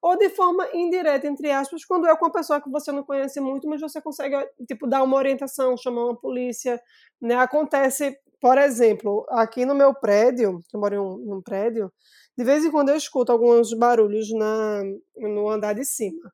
ou 0.00 0.16
de 0.16 0.28
forma 0.30 0.68
indireta, 0.72 1.26
entre 1.26 1.50
aspas, 1.50 1.84
quando 1.84 2.06
é 2.06 2.16
com 2.16 2.24
uma 2.24 2.32
pessoa 2.32 2.60
que 2.60 2.70
você 2.70 2.92
não 2.92 3.02
conhece 3.02 3.40
muito, 3.40 3.68
mas 3.68 3.80
você 3.80 4.00
consegue, 4.00 4.36
tipo, 4.66 4.86
dar 4.86 5.02
uma 5.02 5.16
orientação, 5.16 5.76
chamar 5.76 6.04
uma 6.04 6.16
polícia, 6.16 6.80
né? 7.20 7.34
Acontece, 7.36 8.16
por 8.40 8.56
exemplo, 8.58 9.26
aqui 9.30 9.66
no 9.66 9.74
meu 9.74 9.92
prédio, 9.92 10.60
eu 10.72 10.80
moro 10.80 10.94
em 10.94 10.98
um, 10.98 11.24
em 11.24 11.32
um 11.34 11.42
prédio, 11.42 11.92
de 12.36 12.44
vez 12.44 12.64
em 12.64 12.70
quando 12.70 12.90
eu 12.90 12.96
escuto 12.96 13.32
alguns 13.32 13.72
barulhos 13.74 14.32
na, 14.32 14.82
no 15.16 15.50
andar 15.50 15.74
de 15.74 15.84
cima. 15.84 16.30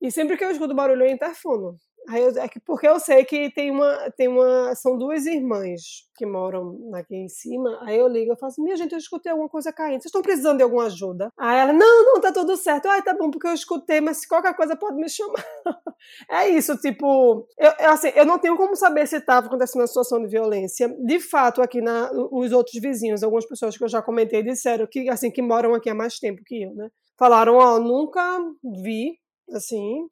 E 0.00 0.10
sempre 0.10 0.36
que 0.36 0.44
eu 0.44 0.50
escuto 0.50 0.74
barulho, 0.74 1.04
eu 1.04 1.10
interfono. 1.10 1.76
Aí 2.08 2.22
eu, 2.22 2.30
é 2.40 2.48
que, 2.48 2.58
porque 2.60 2.88
eu 2.88 2.98
sei 2.98 3.24
que 3.24 3.50
tem 3.50 3.70
uma, 3.70 4.10
tem 4.16 4.28
uma. 4.28 4.74
São 4.74 4.96
duas 4.96 5.26
irmãs 5.26 6.08
que 6.16 6.26
moram 6.26 6.78
aqui 6.94 7.14
em 7.14 7.28
cima. 7.28 7.78
Aí 7.82 7.98
eu 7.98 8.08
ligo 8.08 8.32
e 8.32 8.36
falo 8.36 8.50
assim: 8.50 8.62
minha 8.62 8.76
gente, 8.76 8.92
eu 8.92 8.98
escutei 8.98 9.30
alguma 9.30 9.48
coisa 9.48 9.72
caindo. 9.72 10.00
Vocês 10.00 10.06
estão 10.06 10.22
precisando 10.22 10.56
de 10.56 10.62
alguma 10.62 10.86
ajuda? 10.86 11.30
Aí 11.38 11.58
ela, 11.58 11.72
não, 11.72 12.04
não, 12.04 12.20
tá 12.20 12.32
tudo 12.32 12.56
certo. 12.56 12.86
Ai, 12.86 13.02
tá 13.02 13.14
bom, 13.14 13.30
porque 13.30 13.46
eu 13.46 13.52
escutei, 13.52 14.00
mas 14.00 14.18
se 14.18 14.28
qualquer 14.28 14.54
coisa 14.54 14.76
pode 14.76 14.96
me 14.96 15.08
chamar. 15.08 15.44
é 16.30 16.48
isso, 16.48 16.76
tipo, 16.78 17.46
eu, 17.58 17.72
assim, 17.90 18.08
eu 18.14 18.26
não 18.26 18.38
tenho 18.38 18.56
como 18.56 18.74
saber 18.74 19.06
se 19.06 19.16
estava 19.16 19.46
acontecendo 19.46 19.82
uma 19.82 19.86
situação 19.86 20.20
de 20.20 20.28
violência. 20.28 20.88
De 21.04 21.20
fato, 21.20 21.62
aqui 21.62 21.80
na, 21.80 22.10
os 22.12 22.52
outros 22.52 22.80
vizinhos, 22.80 23.22
algumas 23.22 23.46
pessoas 23.46 23.76
que 23.76 23.84
eu 23.84 23.88
já 23.88 24.02
comentei, 24.02 24.42
disseram 24.42 24.86
que, 24.86 25.08
assim, 25.08 25.30
que 25.30 25.42
moram 25.42 25.74
aqui 25.74 25.90
há 25.90 25.94
mais 25.94 26.18
tempo 26.18 26.42
que 26.44 26.62
eu, 26.62 26.74
né? 26.74 26.88
Falaram, 27.18 27.56
ó, 27.56 27.76
oh, 27.76 27.78
nunca 27.78 28.38
vi, 28.82 29.18
assim, 29.52 30.06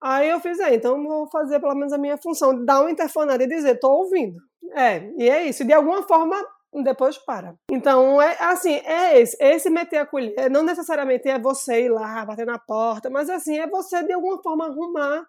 Aí 0.00 0.28
eu 0.28 0.40
fiz, 0.40 0.58
é, 0.60 0.74
então 0.74 1.02
vou 1.02 1.28
fazer 1.28 1.60
pelo 1.60 1.74
menos 1.74 1.92
a 1.92 1.98
minha 1.98 2.16
função, 2.16 2.64
dar 2.64 2.80
uma 2.80 2.90
interfonada 2.90 3.42
e 3.42 3.48
dizer, 3.48 3.80
tô 3.80 3.90
ouvindo. 3.90 4.36
É, 4.74 5.10
e 5.16 5.28
é 5.28 5.44
isso. 5.44 5.64
De 5.64 5.72
alguma 5.72 6.02
forma, 6.02 6.36
depois 6.82 7.18
para. 7.18 7.54
Então, 7.70 8.20
é 8.20 8.36
assim, 8.40 8.74
é 8.84 9.20
esse, 9.20 9.36
esse 9.40 9.70
meter 9.70 9.98
a 9.98 10.06
colher, 10.06 10.50
não 10.50 10.62
necessariamente 10.62 11.28
é 11.28 11.38
você 11.38 11.84
ir 11.84 11.88
lá, 11.88 12.24
bater 12.24 12.46
na 12.46 12.58
porta, 12.58 13.10
mas 13.10 13.28
assim, 13.30 13.58
é 13.58 13.66
você 13.66 14.02
de 14.02 14.12
alguma 14.12 14.40
forma 14.42 14.66
arrumar 14.66 15.26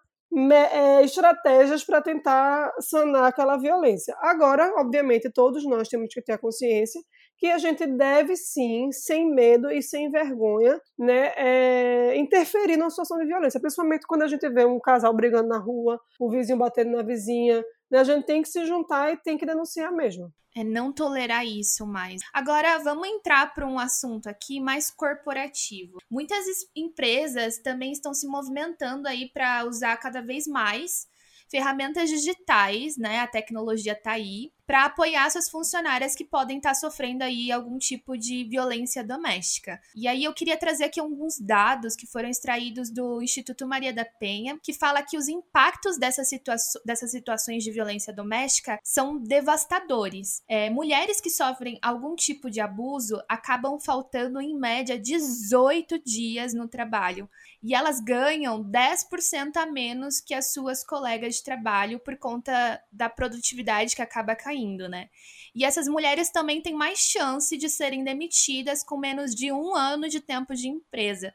é, 0.72 1.02
estratégias 1.02 1.82
para 1.82 2.00
tentar 2.00 2.72
sanar 2.78 3.24
aquela 3.24 3.56
violência. 3.56 4.14
Agora, 4.20 4.72
obviamente, 4.76 5.30
todos 5.32 5.64
nós 5.64 5.88
temos 5.88 6.12
que 6.12 6.22
ter 6.22 6.32
a 6.32 6.38
consciência 6.38 7.00
que 7.40 7.46
a 7.46 7.56
gente 7.56 7.86
deve 7.86 8.36
sim, 8.36 8.92
sem 8.92 9.34
medo 9.34 9.70
e 9.70 9.82
sem 9.82 10.10
vergonha, 10.10 10.78
né, 10.98 11.32
é, 11.36 12.16
interferir 12.18 12.76
numa 12.76 12.90
situação 12.90 13.16
de 13.16 13.24
violência, 13.24 13.58
principalmente 13.58 14.06
quando 14.06 14.22
a 14.22 14.28
gente 14.28 14.46
vê 14.50 14.66
um 14.66 14.78
casal 14.78 15.16
brigando 15.16 15.48
na 15.48 15.56
rua, 15.56 15.98
o 16.20 16.30
vizinho 16.30 16.58
batendo 16.58 16.90
na 16.90 17.02
vizinha, 17.02 17.64
né, 17.90 18.00
a 18.00 18.04
gente 18.04 18.26
tem 18.26 18.42
que 18.42 18.48
se 18.48 18.66
juntar 18.66 19.14
e 19.14 19.16
tem 19.16 19.38
que 19.38 19.46
denunciar 19.46 19.90
mesmo. 19.90 20.30
É 20.54 20.62
não 20.62 20.92
tolerar 20.92 21.46
isso 21.46 21.86
mais. 21.86 22.20
Agora 22.30 22.76
vamos 22.78 23.08
entrar 23.08 23.54
para 23.54 23.66
um 23.66 23.78
assunto 23.78 24.26
aqui 24.26 24.60
mais 24.60 24.90
corporativo. 24.90 25.98
Muitas 26.10 26.44
empresas 26.76 27.58
também 27.58 27.92
estão 27.92 28.12
se 28.12 28.26
movimentando 28.26 29.08
aí 29.08 29.30
para 29.32 29.64
usar 29.64 29.96
cada 29.96 30.20
vez 30.20 30.46
mais 30.46 31.08
ferramentas 31.48 32.08
digitais, 32.08 32.96
né? 32.96 33.20
A 33.20 33.26
tecnologia 33.26 33.92
está 33.92 34.12
aí 34.12 34.52
para 34.70 34.84
apoiar 34.84 35.28
suas 35.28 35.50
funcionárias 35.50 36.14
que 36.14 36.24
podem 36.24 36.58
estar 36.58 36.68
tá 36.68 36.74
sofrendo 36.76 37.24
aí 37.24 37.50
algum 37.50 37.76
tipo 37.76 38.16
de 38.16 38.44
violência 38.44 39.02
doméstica. 39.02 39.80
E 39.96 40.06
aí 40.06 40.22
eu 40.22 40.32
queria 40.32 40.56
trazer 40.56 40.84
aqui 40.84 41.00
alguns 41.00 41.40
dados 41.40 41.96
que 41.96 42.06
foram 42.06 42.28
extraídos 42.28 42.88
do 42.88 43.20
Instituto 43.20 43.66
Maria 43.66 43.92
da 43.92 44.04
Penha, 44.04 44.56
que 44.62 44.72
fala 44.72 45.02
que 45.02 45.18
os 45.18 45.26
impactos 45.26 45.98
dessas, 45.98 46.28
situa 46.28 46.54
dessas 46.84 47.10
situações 47.10 47.64
de 47.64 47.72
violência 47.72 48.12
doméstica 48.12 48.78
são 48.84 49.18
devastadores. 49.18 50.40
É, 50.46 50.70
mulheres 50.70 51.20
que 51.20 51.30
sofrem 51.30 51.76
algum 51.82 52.14
tipo 52.14 52.48
de 52.48 52.60
abuso 52.60 53.20
acabam 53.28 53.76
faltando 53.76 54.40
em 54.40 54.56
média 54.56 54.96
18 54.96 56.00
dias 56.04 56.54
no 56.54 56.68
trabalho 56.68 57.28
e 57.62 57.74
elas 57.74 58.00
ganham 58.00 58.62
10% 58.62 59.56
a 59.56 59.66
menos 59.66 60.20
que 60.20 60.32
as 60.32 60.52
suas 60.52 60.82
colegas 60.82 61.36
de 61.36 61.44
trabalho 61.44 61.98
por 62.00 62.16
conta 62.16 62.82
da 62.90 63.08
produtividade 63.10 63.94
que 63.94 64.02
acaba 64.02 64.34
caindo, 64.34 64.88
né? 64.88 65.10
E 65.54 65.64
essas 65.64 65.86
mulheres 65.86 66.30
também 66.30 66.62
têm 66.62 66.74
mais 66.74 66.98
chance 66.98 67.56
de 67.56 67.68
serem 67.68 68.02
demitidas 68.02 68.82
com 68.82 68.96
menos 68.96 69.34
de 69.34 69.52
um 69.52 69.74
ano 69.74 70.08
de 70.08 70.20
tempo 70.20 70.54
de 70.54 70.68
empresa. 70.68 71.34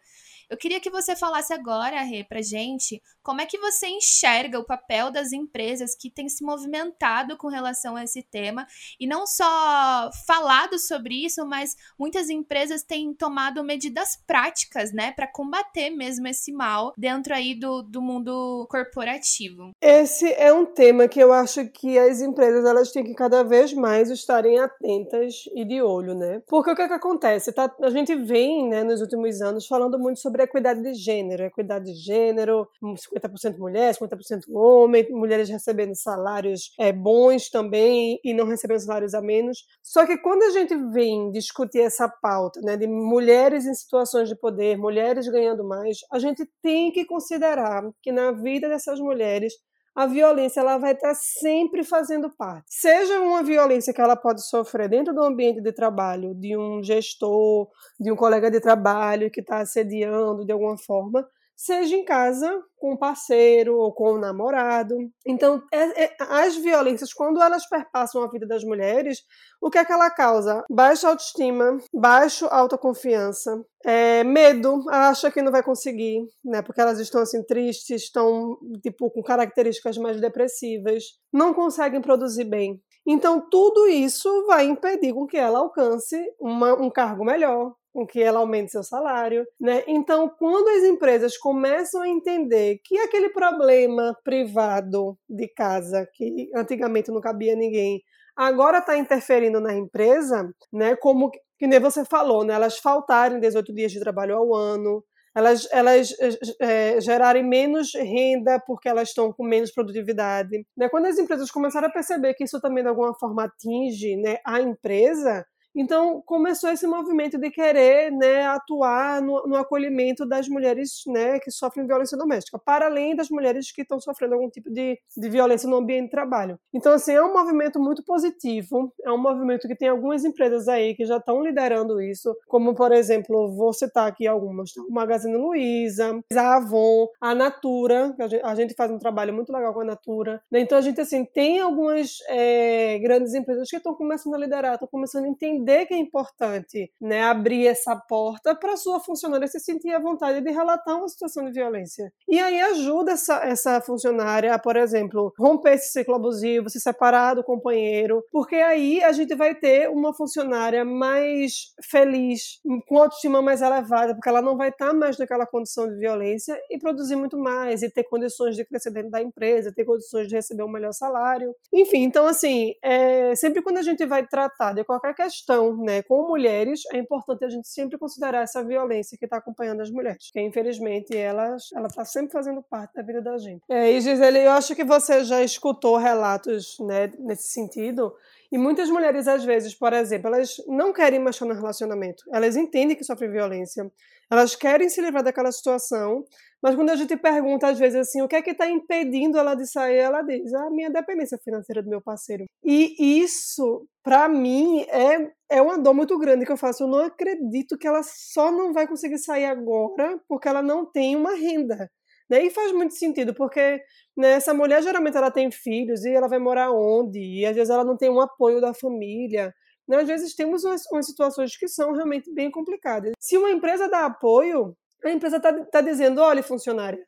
Eu 0.49 0.57
queria 0.57 0.79
que 0.79 0.89
você 0.89 1.15
falasse 1.15 1.53
agora, 1.53 2.01
Rê, 2.01 2.23
pra 2.23 2.41
gente, 2.41 3.01
como 3.23 3.41
é 3.41 3.45
que 3.45 3.57
você 3.57 3.87
enxerga 3.87 4.59
o 4.59 4.65
papel 4.65 5.11
das 5.11 5.31
empresas 5.31 5.95
que 5.95 6.11
têm 6.11 6.29
se 6.29 6.43
movimentado 6.43 7.37
com 7.37 7.47
relação 7.47 7.95
a 7.95 8.03
esse 8.03 8.21
tema 8.21 8.67
e 8.99 9.07
não 9.07 9.25
só 9.25 10.09
falado 10.27 10.77
sobre 10.77 11.25
isso, 11.25 11.45
mas 11.45 11.75
muitas 11.97 12.29
empresas 12.29 12.83
têm 12.83 13.13
tomado 13.13 13.63
medidas 13.63 14.17
práticas, 14.27 14.93
né, 14.93 15.11
para 15.11 15.27
combater 15.27 15.89
mesmo 15.89 16.27
esse 16.27 16.51
mal 16.51 16.93
dentro 16.97 17.33
aí 17.33 17.55
do, 17.55 17.81
do 17.81 18.01
mundo 18.01 18.67
corporativo. 18.69 19.71
Esse 19.81 20.31
é 20.33 20.53
um 20.53 20.65
tema 20.65 21.07
que 21.07 21.19
eu 21.19 21.33
acho 21.33 21.67
que 21.69 21.97
as 21.97 22.21
empresas 22.21 22.65
elas 22.65 22.91
têm 22.91 23.03
que 23.03 23.13
cada 23.13 23.43
vez 23.43 23.73
mais 23.73 24.09
estarem 24.09 24.59
atentas 24.59 25.45
e 25.55 25.65
de 25.65 25.81
olho, 25.81 26.13
né? 26.13 26.41
Porque 26.47 26.71
o 26.71 26.75
que, 26.75 26.81
é 26.81 26.87
que 26.87 26.93
acontece? 26.93 27.51
Tá, 27.51 27.73
a 27.81 27.89
gente 27.89 28.15
vem, 28.15 28.69
né, 28.69 28.83
nos 28.83 29.01
últimos 29.01 29.41
anos 29.41 29.65
falando 29.65 29.97
muito 29.97 30.19
sobre 30.19 30.34
sobre 30.35 30.43
equidade 30.43 30.81
de 30.81 30.93
gênero. 30.93 31.43
Equidade 31.43 31.85
de 31.85 31.93
gênero, 31.93 32.67
50% 32.83 33.57
mulher, 33.57 33.95
50% 33.95 34.41
homem, 34.53 35.07
mulheres 35.09 35.49
recebendo 35.49 35.95
salários 35.95 36.71
é, 36.79 36.91
bons 36.91 37.49
também 37.49 38.19
e 38.23 38.33
não 38.33 38.45
recebendo 38.45 38.79
salários 38.79 39.13
a 39.13 39.21
menos. 39.21 39.59
Só 39.81 40.05
que 40.05 40.17
quando 40.17 40.43
a 40.43 40.49
gente 40.49 40.75
vem 40.91 41.31
discutir 41.31 41.79
essa 41.79 42.09
pauta 42.09 42.59
né, 42.61 42.75
de 42.75 42.87
mulheres 42.87 43.65
em 43.65 43.73
situações 43.73 44.27
de 44.27 44.35
poder, 44.35 44.77
mulheres 44.77 45.27
ganhando 45.27 45.63
mais, 45.63 45.99
a 46.11 46.19
gente 46.19 46.45
tem 46.61 46.91
que 46.91 47.05
considerar 47.05 47.83
que 48.01 48.11
na 48.11 48.31
vida 48.31 48.67
dessas 48.67 48.99
mulheres 48.99 49.53
a 49.95 50.05
violência 50.05 50.59
ela 50.59 50.77
vai 50.77 50.91
estar 50.91 51.15
sempre 51.15 51.83
fazendo 51.83 52.29
parte. 52.29 52.65
Seja 52.67 53.21
uma 53.21 53.41
violência 53.41 53.93
que 53.93 54.01
ela 54.01 54.17
pode 54.17 54.45
sofrer 54.45 54.89
dentro 54.89 55.13
do 55.13 55.23
ambiente 55.23 55.61
de 55.61 55.71
trabalho, 55.71 56.35
de 56.35 56.57
um 56.57 56.83
gestor, 56.83 57.69
de 57.97 58.11
um 58.11 58.15
colega 58.15 58.51
de 58.51 58.59
trabalho 58.59 59.31
que 59.31 59.39
está 59.39 59.59
assediando 59.59 60.45
de 60.45 60.51
alguma 60.51 60.77
forma, 60.77 61.25
seja 61.55 61.95
em 61.95 62.03
casa 62.03 62.61
com 62.77 62.93
o 62.93 62.97
parceiro 62.97 63.77
ou 63.77 63.93
com 63.93 64.13
o 64.13 64.17
namorado. 64.17 64.95
Então, 65.25 65.63
é, 65.71 66.05
é, 66.05 66.15
as 66.19 66.55
violências, 66.55 67.13
quando 67.13 67.41
elas 67.41 67.67
perpassam 67.67 68.21
a 68.21 68.29
vida 68.29 68.45
das 68.45 68.63
mulheres, 68.63 69.19
o 69.61 69.69
que 69.69 69.77
é 69.77 69.85
que 69.85 69.91
ela 69.91 70.11
causa? 70.11 70.63
Baixa 70.69 71.07
autoestima, 71.07 71.77
baixa 71.93 72.47
autoconfiança, 72.47 73.63
é, 73.85 74.23
medo, 74.23 74.83
acha 74.89 75.31
que 75.31 75.41
não 75.41 75.51
vai 75.51 75.63
conseguir, 75.63 76.21
né? 76.43 76.61
Porque 76.61 76.81
elas 76.81 76.99
estão 76.99 77.21
assim 77.21 77.43
tristes, 77.43 78.03
estão 78.03 78.57
tipo 78.83 79.09
com 79.09 79.23
características 79.23 79.97
mais 79.97 80.19
depressivas, 80.19 81.03
não 81.31 81.53
conseguem 81.53 82.01
produzir 82.01 82.45
bem. 82.45 82.81
Então, 83.07 83.39
tudo 83.49 83.87
isso 83.87 84.45
vai 84.47 84.65
impedir 84.65 85.13
com 85.13 85.27
que 85.27 85.37
ela 85.37 85.59
alcance 85.59 86.17
uma, 86.39 86.73
um 86.73 86.89
cargo 86.89 87.23
melhor, 87.23 87.73
com 87.95 88.05
que 88.05 88.21
ela 88.21 88.39
aumente 88.39 88.73
seu 88.73 88.83
salário, 88.83 89.47
né? 89.57 89.85
Então, 89.87 90.29
quando 90.37 90.67
as 90.67 90.83
empresas 90.83 91.37
começam 91.37 92.01
a 92.01 92.09
entender 92.09 92.81
que 92.83 92.97
aquele 92.97 93.29
problema 93.29 94.13
privado 94.21 95.17
de 95.29 95.47
casa, 95.47 96.05
que 96.13 96.49
antigamente 96.53 97.09
não 97.09 97.21
cabia 97.21 97.55
ninguém, 97.55 98.01
agora 98.35 98.79
está 98.79 98.97
interferindo 98.97 99.61
na 99.61 99.73
empresa, 99.73 100.53
né? 100.73 100.97
Como 100.97 101.31
que 101.57 101.65
nem 101.65 101.79
você 101.79 102.03
falou, 102.03 102.43
né? 102.43 102.53
Elas 102.53 102.77
faltarem 102.77 103.39
18 103.39 103.73
dias 103.73 103.93
de 103.93 104.01
trabalho 104.01 104.35
ao 104.35 104.53
ano, 104.53 105.01
elas, 105.33 105.65
elas 105.71 106.13
é, 106.59 106.99
gerarem 106.99 107.47
menos 107.47 107.93
renda 107.93 108.61
porque 108.67 108.89
elas 108.89 109.07
estão 109.07 109.31
com 109.31 109.45
menos 109.45 109.71
produtividade. 109.71 110.65
Né? 110.75 110.89
Quando 110.89 111.05
as 111.05 111.17
empresas 111.17 111.49
começaram 111.49 111.87
a 111.87 111.91
perceber 111.91 112.33
que 112.33 112.43
isso 112.43 112.59
também 112.59 112.83
de 112.83 112.89
alguma 112.89 113.13
forma 113.17 113.45
atinge 113.45 114.17
né, 114.17 114.37
a 114.45 114.59
empresa, 114.59 115.45
então 115.75 116.23
começou 116.25 116.69
esse 116.69 116.87
movimento 116.87 117.37
de 117.37 117.51
querer 117.51 118.11
né, 118.11 118.45
atuar 118.47 119.21
no, 119.21 119.45
no, 119.45 119.55
acolhimento 119.57 120.25
das 120.25 120.47
mulheres 120.47 121.03
né, 121.07 121.39
que 121.39 121.51
sofrem 121.51 121.85
violência 121.85 122.17
doméstica, 122.17 122.57
para 122.57 122.85
além 122.85 123.15
das 123.15 123.29
mulheres 123.29 123.71
que 123.71 123.81
estão 123.81 123.99
sofrendo 123.99 124.35
algum 124.35 124.49
tipo 124.49 124.71
de, 124.71 124.97
de 125.17 125.29
violência 125.29 125.69
no 125.69 125.75
ambiente 125.75 126.05
de 126.05 126.11
trabalho. 126.11 126.57
Então, 126.73 126.93
assim, 126.93 127.13
é 127.13 127.21
um 127.21 127.33
movimento 127.33 127.79
muito 127.79 128.03
positivo, 128.05 128.93
é 129.03 129.11
um 129.11 129.17
movimento 129.17 129.67
que 129.67 129.75
tem 129.75 129.89
algumas 129.89 130.23
empresas 130.23 130.67
aí 130.67 130.95
que 130.95 131.05
já 131.05 131.17
estão 131.17 131.43
liderando 131.43 132.01
isso, 132.01 132.33
como, 132.47 132.73
por 132.73 132.91
exemplo, 132.91 133.53
vou 133.53 133.73
citar 133.73 134.07
aqui 134.07 134.25
algumas, 134.25 134.75
o 134.77 134.91
Magazine 134.91 135.35
Luiza, 135.35 136.19
a 136.33 136.55
Avon, 136.55 137.07
a 137.19 137.35
Natura, 137.35 138.15
a 138.17 138.27
gente, 138.27 138.43
a 138.43 138.55
gente 138.55 138.73
faz 138.75 138.91
um 138.91 138.97
trabalho 138.97 139.33
muito 139.33 139.51
legal 139.51 139.73
com 139.73 139.81
a 139.81 139.85
Natura. 139.85 140.41
Né? 140.49 140.61
Então, 140.61 140.77
a 140.77 140.81
gente, 140.81 141.01
assim, 141.01 141.25
tem 141.25 141.59
algumas 141.59 142.19
é, 142.29 142.97
grandes 142.99 143.33
empresas 143.33 143.69
que 143.69 143.75
estão 143.75 143.93
começando 143.93 144.35
a 144.35 144.37
liderar, 144.37 144.73
estão 144.73 144.87
começando 144.87 145.25
a 145.25 145.27
entender 145.27 145.64
entender 145.65 145.85
que 145.87 145.93
é 145.93 145.97
importante 145.97 146.91
né, 147.01 147.23
abrir 147.23 147.67
essa 147.67 147.95
porta 147.95 148.55
para 148.55 148.73
a 148.73 148.77
sua 148.77 148.99
funcionária 148.99 149.47
se 149.47 149.59
sentir 149.59 149.93
à 149.93 149.99
vontade 149.99 150.41
de 150.41 150.51
relatar 150.51 150.97
uma 150.97 151.07
situação 151.07 151.45
de 151.45 151.51
violência. 151.51 152.11
E 152.27 152.39
aí 152.39 152.59
ajuda 152.61 153.13
essa, 153.13 153.43
essa 153.43 153.81
funcionária 153.81 154.53
a, 154.53 154.59
por 154.59 154.75
exemplo, 154.75 155.33
romper 155.37 155.73
esse 155.73 155.91
ciclo 155.91 156.15
abusivo, 156.15 156.69
se 156.69 156.79
separar 156.79 157.35
do 157.35 157.43
companheiro, 157.43 158.23
porque 158.31 158.55
aí 158.55 159.03
a 159.03 159.11
gente 159.11 159.33
vai 159.35 159.55
ter 159.55 159.89
uma 159.89 160.13
funcionária 160.13 160.85
mais 160.85 161.73
feliz, 161.83 162.59
com 162.87 162.99
autoestima 162.99 163.41
mais 163.41 163.61
elevada, 163.61 164.13
porque 164.13 164.29
ela 164.29 164.41
não 164.41 164.55
vai 164.55 164.69
estar 164.69 164.93
mais 164.93 165.17
naquela 165.17 165.45
condição 165.45 165.87
de 165.87 165.95
violência 165.95 166.57
e 166.69 166.77
produzir 166.77 167.15
muito 167.15 167.37
mais, 167.37 167.81
e 167.81 167.89
ter 167.89 168.03
condições 168.03 168.55
de 168.55 168.65
crescer 168.65 168.91
dentro 168.91 169.09
da 169.09 169.21
empresa, 169.21 169.73
ter 169.73 169.85
condições 169.85 170.27
de 170.27 170.35
receber 170.35 170.63
um 170.63 170.71
melhor 170.71 170.93
salário. 170.93 171.55
Enfim, 171.73 172.03
então 172.03 172.27
assim, 172.27 172.73
é, 172.83 173.35
sempre 173.35 173.61
quando 173.61 173.77
a 173.77 173.81
gente 173.81 174.05
vai 174.05 174.25
tratar 174.27 174.73
de 174.73 174.83
qualquer 174.83 175.15
questão 175.15 175.54
relação 175.55 175.77
né, 175.77 176.01
com 176.03 176.27
mulheres, 176.27 176.81
é 176.93 176.97
importante 176.97 177.45
a 177.45 177.49
gente 177.49 177.67
sempre 177.67 177.97
considerar 177.97 178.43
essa 178.43 178.63
violência 178.63 179.17
que 179.17 179.25
está 179.25 179.37
acompanhando 179.37 179.81
as 179.81 179.89
mulheres, 179.89 180.29
que 180.31 180.41
infelizmente 180.41 181.15
ela 181.15 181.55
está 181.55 182.03
sempre 182.03 182.31
fazendo 182.31 182.61
parte 182.61 182.93
da 182.95 183.01
vida 183.01 183.21
da 183.21 183.37
gente. 183.37 183.63
É, 183.69 183.91
e 183.91 184.01
Gisele, 184.01 184.39
eu 184.39 184.51
acho 184.51 184.75
que 184.75 184.83
você 184.83 185.23
já 185.23 185.41
escutou 185.41 185.97
relatos 185.97 186.77
né, 186.79 187.11
nesse 187.19 187.49
sentido, 187.49 188.13
e 188.55 188.57
muitas 188.57 188.89
mulheres, 188.89 189.27
às 189.27 189.43
vezes, 189.43 189.75
por 189.75 189.91
exemplo, 189.91 190.33
elas 190.33 190.55
não 190.65 190.93
querem 190.93 191.19
mais 191.19 191.35
estar 191.35 191.45
no 191.45 191.53
relacionamento, 191.53 192.23
elas 192.31 192.55
entendem 192.55 192.95
que 192.95 193.03
sofrem 193.03 193.29
violência, 193.29 193.91
elas 194.31 194.55
querem 194.55 194.87
se 194.87 195.01
livrar 195.01 195.21
daquela 195.21 195.51
situação, 195.51 196.23
mas 196.63 196.73
quando 196.73 196.89
a 196.89 196.95
gente 196.95 197.17
pergunta, 197.17 197.67
às 197.67 197.77
vezes, 197.77 197.99
assim, 197.99 198.21
o 198.21 198.29
que 198.29 198.35
é 198.37 198.41
que 198.41 198.51
está 198.51 198.65
impedindo 198.69 199.37
ela 199.37 199.55
de 199.55 199.67
sair, 199.67 199.97
ela 199.97 200.21
diz, 200.21 200.53
a 200.53 200.69
minha 200.69 200.89
dependência 200.89 201.37
financeira 201.37 201.83
do 201.83 201.89
meu 201.89 201.99
parceiro. 201.99 202.45
E 202.63 203.19
isso, 203.21 203.85
para 204.01 204.29
mim, 204.29 204.83
é, 204.83 205.29
é 205.57 205.61
uma 205.61 205.77
dor 205.77 205.93
muito 205.93 206.17
grande 206.17 206.45
que 206.45 206.51
eu 206.53 206.57
faço. 206.57 206.83
Eu 206.83 206.87
não 206.87 206.99
acredito 206.99 207.77
que 207.77 207.85
ela 207.85 208.03
só 208.03 208.53
não 208.53 208.71
vai 208.71 208.87
conseguir 208.87 209.17
sair 209.17 209.47
agora 209.47 210.17
porque 210.29 210.47
ela 210.47 210.61
não 210.61 210.85
tem 210.89 211.13
uma 211.13 211.35
renda. 211.35 211.91
Né? 212.29 212.45
E 212.45 212.49
faz 212.49 212.71
muito 212.71 212.95
sentido, 212.95 213.33
porque 213.33 213.79
né, 214.17 214.31
essa 214.33 214.53
mulher 214.53 214.81
geralmente 214.81 215.17
ela 215.17 215.31
tem 215.31 215.51
filhos 215.51 216.03
e 216.05 216.09
ela 216.09 216.27
vai 216.27 216.39
morar 216.39 216.71
onde? 216.71 217.19
E 217.19 217.45
às 217.45 217.55
vezes 217.55 217.69
ela 217.69 217.83
não 217.83 217.97
tem 217.97 218.09
um 218.09 218.19
apoio 218.19 218.59
da 218.59 218.73
família. 218.73 219.53
Né? 219.87 219.97
Às 219.97 220.07
vezes 220.07 220.35
temos 220.35 220.63
umas, 220.63 220.83
umas 220.91 221.05
situações 221.05 221.55
que 221.57 221.67
são 221.67 221.93
realmente 221.93 222.33
bem 222.33 222.49
complicadas. 222.49 223.13
Se 223.19 223.37
uma 223.37 223.51
empresa 223.51 223.87
dá 223.87 224.05
apoio, 224.05 224.75
a 225.03 225.11
empresa 225.11 225.37
está 225.37 225.53
tá 225.65 225.81
dizendo: 225.81 226.21
olha, 226.21 226.41
funcionária, 226.41 226.99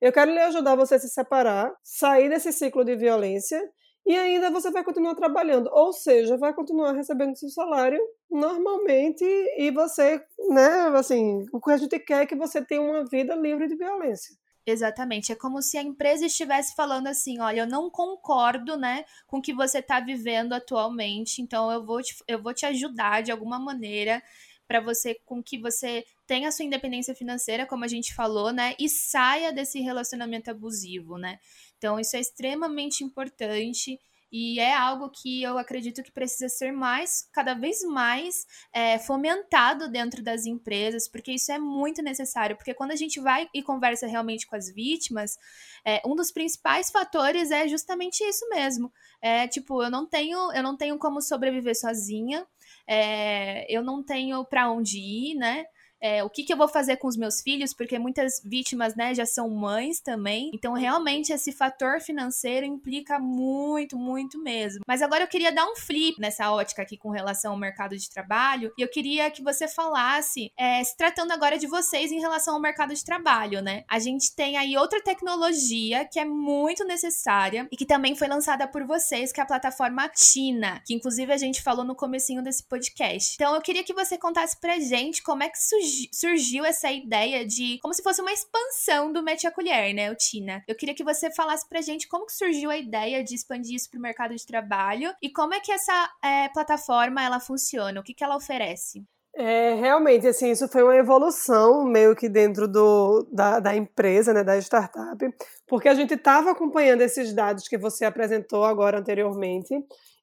eu 0.00 0.12
quero 0.12 0.30
lhe 0.30 0.40
ajudar 0.40 0.74
você 0.74 0.96
a 0.96 0.98
se 0.98 1.08
separar, 1.08 1.72
sair 1.82 2.28
desse 2.28 2.52
ciclo 2.52 2.84
de 2.84 2.96
violência 2.96 3.60
e 4.06 4.14
ainda 4.14 4.50
você 4.50 4.70
vai 4.70 4.84
continuar 4.84 5.16
trabalhando, 5.16 5.68
ou 5.72 5.92
seja, 5.92 6.36
vai 6.36 6.54
continuar 6.54 6.92
recebendo 6.92 7.36
seu 7.36 7.48
salário 7.48 8.00
normalmente 8.30 9.24
e 9.58 9.70
você, 9.72 10.22
né, 10.48 10.92
assim, 10.94 11.44
o 11.52 11.60
que 11.60 11.72
a 11.72 11.76
gente 11.76 11.98
quer 11.98 12.22
é 12.22 12.26
que 12.26 12.36
você 12.36 12.64
tenha 12.64 12.80
uma 12.80 13.04
vida 13.04 13.34
livre 13.34 13.66
de 13.66 13.74
violência. 13.74 14.36
Exatamente. 14.68 15.30
É 15.30 15.36
como 15.36 15.62
se 15.62 15.78
a 15.78 15.82
empresa 15.82 16.26
estivesse 16.26 16.74
falando 16.74 17.06
assim: 17.06 17.38
olha, 17.40 17.60
eu 17.60 17.66
não 17.66 17.88
concordo, 17.88 18.76
né, 18.76 19.04
com 19.26 19.38
o 19.38 19.42
que 19.42 19.54
você 19.54 19.78
está 19.78 20.00
vivendo 20.00 20.52
atualmente, 20.54 21.40
então 21.40 21.70
eu 21.70 21.84
vou 21.84 22.02
te, 22.02 22.16
eu 22.26 22.42
vou 22.42 22.52
te 22.52 22.66
ajudar 22.66 23.22
de 23.22 23.30
alguma 23.30 23.58
maneira 23.60 24.20
para 24.66 24.80
você 24.80 25.14
com 25.24 25.40
que 25.40 25.56
você 25.58 26.04
tenha 26.26 26.48
a 26.48 26.52
sua 26.52 26.64
independência 26.64 27.14
financeira, 27.14 27.64
como 27.66 27.84
a 27.84 27.88
gente 27.88 28.12
falou, 28.12 28.52
né, 28.52 28.74
e 28.80 28.88
saia 28.88 29.52
desse 29.52 29.78
relacionamento 29.80 30.50
abusivo, 30.50 31.16
né? 31.16 31.38
Então 31.78 32.00
isso 32.00 32.16
é 32.16 32.20
extremamente 32.20 33.04
importante 33.04 34.00
e 34.30 34.58
é 34.58 34.74
algo 34.74 35.10
que 35.10 35.42
eu 35.42 35.56
acredito 35.56 36.02
que 36.02 36.10
precisa 36.10 36.48
ser 36.48 36.72
mais, 36.72 37.28
cada 37.32 37.54
vez 37.54 37.82
mais 37.84 38.46
é, 38.72 38.98
fomentado 38.98 39.88
dentro 39.88 40.22
das 40.22 40.46
empresas, 40.46 41.08
porque 41.08 41.32
isso 41.32 41.52
é 41.52 41.58
muito 41.58 42.02
necessário. 42.02 42.56
Porque 42.56 42.74
quando 42.74 42.90
a 42.90 42.96
gente 42.96 43.20
vai 43.20 43.48
e 43.54 43.62
conversa 43.62 44.06
realmente 44.06 44.46
com 44.46 44.56
as 44.56 44.72
vítimas, 44.72 45.38
é, 45.84 46.02
um 46.04 46.16
dos 46.16 46.32
principais 46.32 46.90
fatores 46.90 47.50
é 47.50 47.68
justamente 47.68 48.22
isso 48.24 48.48
mesmo. 48.48 48.92
É 49.22 49.46
tipo, 49.46 49.82
eu 49.82 49.90
não 49.90 50.06
tenho, 50.06 50.52
eu 50.52 50.62
não 50.62 50.76
tenho 50.76 50.98
como 50.98 51.20
sobreviver 51.20 51.78
sozinha, 51.78 52.46
é, 52.86 53.66
eu 53.72 53.82
não 53.82 54.02
tenho 54.02 54.44
para 54.44 54.70
onde 54.70 54.98
ir, 54.98 55.34
né? 55.34 55.64
É, 56.00 56.22
o 56.22 56.30
que, 56.30 56.44
que 56.44 56.52
eu 56.52 56.56
vou 56.56 56.68
fazer 56.68 56.96
com 56.96 57.08
os 57.08 57.16
meus 57.16 57.40
filhos, 57.40 57.72
porque 57.72 57.98
muitas 57.98 58.40
vítimas, 58.44 58.94
né, 58.94 59.14
já 59.14 59.26
são 59.26 59.48
mães 59.50 60.00
também. 60.00 60.50
Então, 60.54 60.72
realmente, 60.74 61.32
esse 61.32 61.52
fator 61.52 62.00
financeiro 62.00 62.66
implica 62.66 63.18
muito, 63.18 63.96
muito 63.96 64.38
mesmo. 64.42 64.82
Mas 64.86 65.02
agora 65.02 65.24
eu 65.24 65.28
queria 65.28 65.52
dar 65.52 65.66
um 65.66 65.76
flip 65.76 66.20
nessa 66.20 66.50
ótica 66.50 66.82
aqui 66.82 66.96
com 66.96 67.10
relação 67.10 67.52
ao 67.52 67.58
mercado 67.58 67.96
de 67.96 68.10
trabalho. 68.10 68.72
E 68.76 68.82
eu 68.82 68.88
queria 68.88 69.30
que 69.30 69.42
você 69.42 69.66
falasse, 69.66 70.52
é, 70.56 70.82
se 70.84 70.96
tratando 70.96 71.32
agora 71.32 71.58
de 71.58 71.66
vocês 71.66 72.12
em 72.12 72.20
relação 72.20 72.54
ao 72.54 72.60
mercado 72.60 72.94
de 72.94 73.04
trabalho, 73.04 73.62
né? 73.62 73.84
A 73.88 73.98
gente 73.98 74.34
tem 74.34 74.56
aí 74.56 74.76
outra 74.76 75.02
tecnologia 75.02 76.04
que 76.04 76.20
é 76.20 76.24
muito 76.24 76.84
necessária 76.84 77.66
e 77.72 77.76
que 77.76 77.86
também 77.86 78.14
foi 78.14 78.28
lançada 78.28 78.68
por 78.68 78.84
vocês, 78.86 79.32
que 79.32 79.40
é 79.40 79.42
a 79.42 79.46
plataforma 79.46 80.08
Tina, 80.08 80.82
que 80.84 80.94
inclusive 80.94 81.32
a 81.32 81.36
gente 81.36 81.62
falou 81.62 81.84
no 81.84 81.94
comecinho 81.94 82.42
desse 82.42 82.62
podcast. 82.64 83.34
Então, 83.34 83.54
eu 83.54 83.62
queria 83.62 83.84
que 83.84 83.94
você 83.94 84.18
contasse 84.18 84.58
pra 84.60 84.78
gente 84.78 85.22
como 85.22 85.42
é 85.42 85.48
que 85.48 85.58
surgiu 85.58 85.85
surgiu 86.12 86.64
essa 86.64 86.90
ideia 86.90 87.46
de 87.46 87.78
como 87.80 87.94
se 87.94 88.02
fosse 88.02 88.20
uma 88.20 88.32
expansão 88.32 89.12
do 89.12 89.22
Mete 89.22 89.46
a 89.46 89.50
Colher, 89.50 89.94
né, 89.94 90.10
o 90.10 90.16
Tina. 90.16 90.62
Eu 90.66 90.76
queria 90.76 90.94
que 90.94 91.04
você 91.04 91.30
falasse 91.32 91.68
pra 91.68 91.80
gente 91.80 92.08
como 92.08 92.26
que 92.26 92.32
surgiu 92.32 92.70
a 92.70 92.76
ideia 92.76 93.22
de 93.22 93.34
expandir 93.34 93.76
isso 93.76 93.90
pro 93.90 94.00
mercado 94.00 94.34
de 94.34 94.46
trabalho 94.46 95.12
e 95.22 95.30
como 95.30 95.54
é 95.54 95.60
que 95.60 95.72
essa 95.72 96.10
é, 96.22 96.48
plataforma 96.48 97.22
ela 97.22 97.40
funciona, 97.40 98.00
o 98.00 98.02
que, 98.02 98.14
que 98.14 98.24
ela 98.24 98.36
oferece. 98.36 99.04
É, 99.38 99.74
realmente, 99.74 100.26
assim, 100.26 100.50
isso 100.50 100.66
foi 100.66 100.82
uma 100.82 100.96
evolução 100.96 101.84
meio 101.84 102.16
que 102.16 102.26
dentro 102.26 102.66
do, 102.66 103.28
da, 103.30 103.60
da 103.60 103.76
empresa, 103.76 104.32
né, 104.32 104.42
da 104.42 104.56
startup, 104.56 105.22
porque 105.66 105.90
a 105.90 105.94
gente 105.94 106.14
estava 106.14 106.52
acompanhando 106.52 107.02
esses 107.02 107.34
dados 107.34 107.68
que 107.68 107.76
você 107.76 108.06
apresentou 108.06 108.64
agora 108.64 108.98
anteriormente 108.98 109.74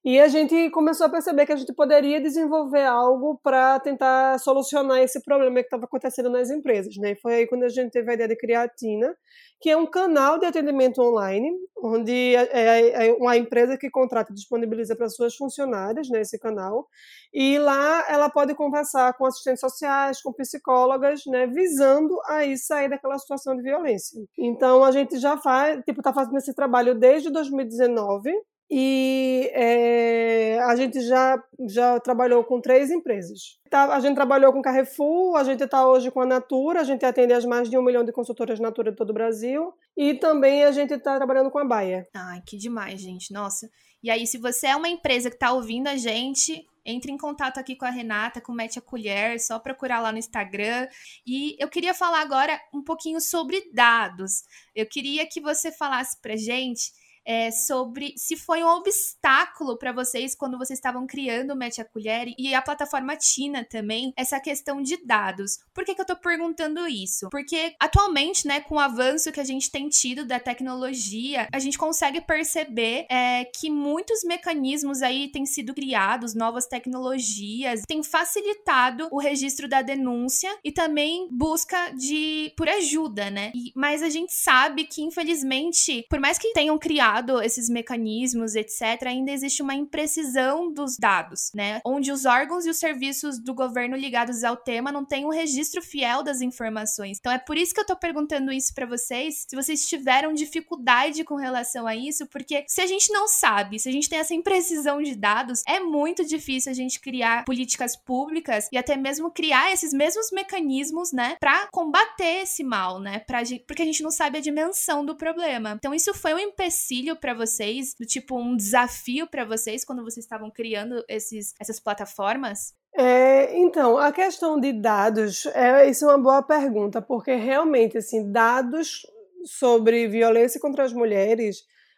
e 0.05 0.19
a 0.19 0.27
gente 0.27 0.69
começou 0.71 1.07
a 1.07 1.09
perceber 1.09 1.45
que 1.45 1.53
a 1.53 1.55
gente 1.55 1.73
poderia 1.73 2.19
desenvolver 2.19 2.83
algo 2.83 3.39
para 3.41 3.79
tentar 3.79 4.37
solucionar 4.37 4.99
esse 4.99 5.23
problema 5.23 5.55
que 5.61 5.67
estava 5.67 5.85
acontecendo 5.85 6.29
nas 6.29 6.49
empresas. 6.49 6.97
Né? 6.97 7.15
Foi 7.15 7.35
aí 7.35 7.47
quando 7.47 7.63
a 7.63 7.69
gente 7.69 7.91
teve 7.91 8.11
a 8.11 8.13
ideia 8.13 8.27
de 8.27 8.35
criar 8.35 8.63
a 8.63 8.67
Tina, 8.67 9.15
que 9.61 9.69
é 9.69 9.77
um 9.77 9.85
canal 9.85 10.37
de 10.37 10.45
atendimento 10.45 11.01
online, 11.01 11.49
onde 11.81 12.35
é, 12.35 12.49
é, 12.51 13.07
é 13.07 13.13
uma 13.13 13.37
empresa 13.37 13.77
que 13.77 13.89
contrata 13.89 14.33
e 14.33 14.35
disponibiliza 14.35 14.93
para 14.93 15.07
suas 15.07 15.35
funcionárias 15.35 16.09
né, 16.09 16.21
canal. 16.41 16.85
E 17.33 17.57
lá 17.57 18.05
ela 18.09 18.29
pode 18.29 18.53
conversar 18.55 19.13
com 19.13 19.25
assistentes 19.25 19.61
sociais, 19.61 20.21
com 20.21 20.33
psicólogas, 20.33 21.21
né, 21.27 21.47
visando 21.47 22.19
aí 22.27 22.57
sair 22.57 22.89
daquela 22.89 23.17
situação 23.17 23.55
de 23.55 23.63
violência. 23.63 24.19
Então 24.37 24.83
a 24.83 24.91
gente 24.91 25.17
já 25.17 25.37
faz, 25.37 25.81
tipo, 25.85 26.01
está 26.01 26.11
fazendo 26.11 26.37
esse 26.37 26.53
trabalho 26.53 26.93
desde 26.93 27.31
2019 27.31 28.33
e 28.75 29.51
é, 29.53 30.59
a 30.61 30.75
gente 30.75 30.99
já, 31.01 31.39
já 31.69 31.99
trabalhou 31.99 32.43
com 32.43 32.59
três 32.59 32.89
empresas. 32.89 33.59
Tá, 33.69 33.95
a 33.95 33.99
gente 33.99 34.15
trabalhou 34.15 34.51
com 34.51 34.63
Carrefour, 34.63 35.35
a 35.35 35.43
gente 35.43 35.63
está 35.63 35.87
hoje 35.87 36.09
com 36.09 36.21
a 36.21 36.25
Natura, 36.25 36.81
a 36.81 36.83
gente 36.83 37.05
atende 37.05 37.33
as 37.33 37.45
mais 37.45 37.69
de 37.69 37.77
um 37.77 37.83
milhão 37.83 38.03
de 38.03 38.11
consultoras 38.11 38.59
Natura 38.59 38.89
de 38.89 38.97
todo 38.97 39.11
o 39.11 39.13
Brasil, 39.13 39.71
e 39.95 40.15
também 40.15 40.63
a 40.63 40.71
gente 40.71 40.91
está 40.91 41.17
trabalhando 41.17 41.51
com 41.51 41.59
a 41.59 41.63
Baia. 41.63 42.07
Ai, 42.15 42.41
que 42.43 42.57
demais, 42.57 42.99
gente, 42.99 43.31
nossa. 43.31 43.69
E 44.01 44.09
aí, 44.09 44.25
se 44.25 44.39
você 44.39 44.65
é 44.65 44.75
uma 44.75 44.89
empresa 44.89 45.29
que 45.29 45.35
está 45.35 45.53
ouvindo 45.53 45.85
a 45.85 45.95
gente, 45.95 46.65
entre 46.83 47.11
em 47.11 47.17
contato 47.17 47.59
aqui 47.59 47.75
com 47.75 47.85
a 47.85 47.91
Renata, 47.91 48.41
com 48.41 48.53
Mete 48.53 48.79
a 48.79 48.81
Colher, 48.81 49.39
só 49.39 49.59
procurar 49.59 49.99
lá 49.99 50.11
no 50.11 50.17
Instagram. 50.17 50.87
E 51.27 51.55
eu 51.59 51.69
queria 51.69 51.93
falar 51.93 52.21
agora 52.21 52.59
um 52.73 52.83
pouquinho 52.83 53.21
sobre 53.21 53.69
dados. 53.71 54.43
Eu 54.75 54.87
queria 54.87 55.27
que 55.27 55.39
você 55.39 55.71
falasse 55.71 56.19
pra 56.19 56.35
gente 56.35 56.91
é, 57.25 57.51
sobre 57.51 58.13
se 58.17 58.35
foi 58.35 58.63
um 58.63 58.67
obstáculo 58.67 59.77
para 59.77 59.91
vocês 59.91 60.35
quando 60.35 60.57
vocês 60.57 60.77
estavam 60.77 61.07
criando 61.07 61.51
o 61.51 61.55
Mete 61.55 61.81
a 61.81 61.85
Colher 61.85 62.33
e 62.37 62.53
a 62.53 62.61
plataforma 62.61 63.15
Tina 63.15 63.63
também, 63.63 64.13
essa 64.15 64.39
questão 64.39 64.81
de 64.81 64.97
dados. 65.05 65.59
Por 65.73 65.85
que, 65.85 65.95
que 65.95 66.01
eu 66.01 66.05
tô 66.05 66.15
perguntando 66.15 66.87
isso? 66.87 67.29
Porque 67.29 67.75
atualmente, 67.79 68.47
né, 68.47 68.61
com 68.61 68.75
o 68.75 68.79
avanço 68.79 69.31
que 69.31 69.39
a 69.39 69.43
gente 69.43 69.71
tem 69.71 69.89
tido 69.89 70.25
da 70.25 70.39
tecnologia, 70.39 71.47
a 71.51 71.59
gente 71.59 71.77
consegue 71.77 72.21
perceber 72.21 73.05
é, 73.09 73.45
que 73.45 73.69
muitos 73.69 74.23
mecanismos 74.23 75.01
aí 75.01 75.29
têm 75.29 75.45
sido 75.45 75.73
criados, 75.73 76.33
novas 76.33 76.67
tecnologias, 76.67 77.81
têm 77.87 78.03
facilitado 78.03 79.07
o 79.11 79.19
registro 79.19 79.67
da 79.67 79.81
denúncia 79.81 80.53
e 80.63 80.71
também 80.71 81.27
busca 81.31 81.91
de 81.91 82.53
por 82.57 82.67
ajuda, 82.67 83.29
né? 83.29 83.51
E, 83.55 83.71
mas 83.75 84.01
a 84.01 84.09
gente 84.09 84.33
sabe 84.33 84.85
que, 84.85 85.01
infelizmente, 85.01 86.05
por 86.09 86.19
mais 86.19 86.37
que 86.37 86.53
tenham 86.53 86.77
criado 86.77 87.12
esses 87.43 87.69
mecanismos, 87.69 88.55
etc., 88.55 89.07
ainda 89.07 89.31
existe 89.31 89.61
uma 89.61 89.75
imprecisão 89.75 90.71
dos 90.71 90.97
dados, 90.97 91.51
né? 91.53 91.81
Onde 91.85 92.11
os 92.11 92.25
órgãos 92.25 92.65
e 92.65 92.69
os 92.69 92.77
serviços 92.77 93.39
do 93.39 93.53
governo 93.53 93.95
ligados 93.95 94.43
ao 94.43 94.57
tema 94.57 94.91
não 94.91 95.05
têm 95.05 95.25
um 95.25 95.29
registro 95.29 95.81
fiel 95.81 96.23
das 96.23 96.41
informações. 96.41 97.17
Então 97.19 97.31
é 97.31 97.37
por 97.37 97.57
isso 97.57 97.73
que 97.73 97.79
eu 97.79 97.85
tô 97.85 97.95
perguntando 97.95 98.51
isso 98.51 98.73
para 98.73 98.85
vocês, 98.85 99.45
se 99.47 99.55
vocês 99.55 99.87
tiveram 99.87 100.33
dificuldade 100.33 101.23
com 101.23 101.35
relação 101.35 101.87
a 101.87 101.95
isso, 101.95 102.25
porque 102.27 102.63
se 102.67 102.81
a 102.81 102.87
gente 102.87 103.11
não 103.11 103.27
sabe, 103.27 103.79
se 103.79 103.89
a 103.89 103.91
gente 103.91 104.09
tem 104.09 104.19
essa 104.19 104.33
imprecisão 104.33 105.01
de 105.01 105.15
dados, 105.15 105.63
é 105.67 105.79
muito 105.79 106.25
difícil 106.25 106.71
a 106.71 106.75
gente 106.75 106.99
criar 106.99 107.45
políticas 107.45 107.95
públicas 107.95 108.67
e 108.71 108.77
até 108.77 108.95
mesmo 108.95 109.31
criar 109.31 109.71
esses 109.71 109.93
mesmos 109.93 110.31
mecanismos, 110.31 111.11
né, 111.11 111.37
para 111.39 111.67
combater 111.71 112.43
esse 112.43 112.63
mal, 112.63 112.99
né? 112.99 113.19
Pra, 113.19 113.41
porque 113.67 113.81
a 113.81 113.85
gente 113.85 114.03
não 114.03 114.11
sabe 114.11 114.37
a 114.37 114.41
dimensão 114.41 115.05
do 115.05 115.15
problema. 115.15 115.73
Então 115.77 115.93
isso 115.93 116.13
foi 116.13 116.33
um 116.33 116.39
empecilho 116.39 117.02
empecilho 117.03 117.15
para 117.15 117.33
vocês, 117.33 117.93
do 117.99 118.05
tipo 118.05 118.37
um 118.37 118.55
desafio 118.55 119.27
para 119.27 119.45
vocês 119.45 119.83
quando 119.83 120.03
vocês 120.03 120.25
estavam 120.25 120.49
criando 120.49 121.03
esses, 121.07 121.53
essas 121.59 121.79
plataformas? 121.79 122.73
É, 122.95 123.57
então, 123.57 123.97
a 123.97 124.11
questão 124.11 124.59
de 124.59 124.71
dados, 124.71 125.45
é, 125.47 125.89
isso 125.89 126.05
é 126.05 126.07
uma 126.09 126.21
boa 126.21 126.43
pergunta, 126.43 127.01
porque 127.01 127.35
realmente, 127.35 127.97
assim, 127.97 128.31
dados 128.31 129.01
sobre 129.45 130.07
violência 130.07 130.59
contra 130.59 130.83
as 130.83 130.93
mulheres, 130.93 131.57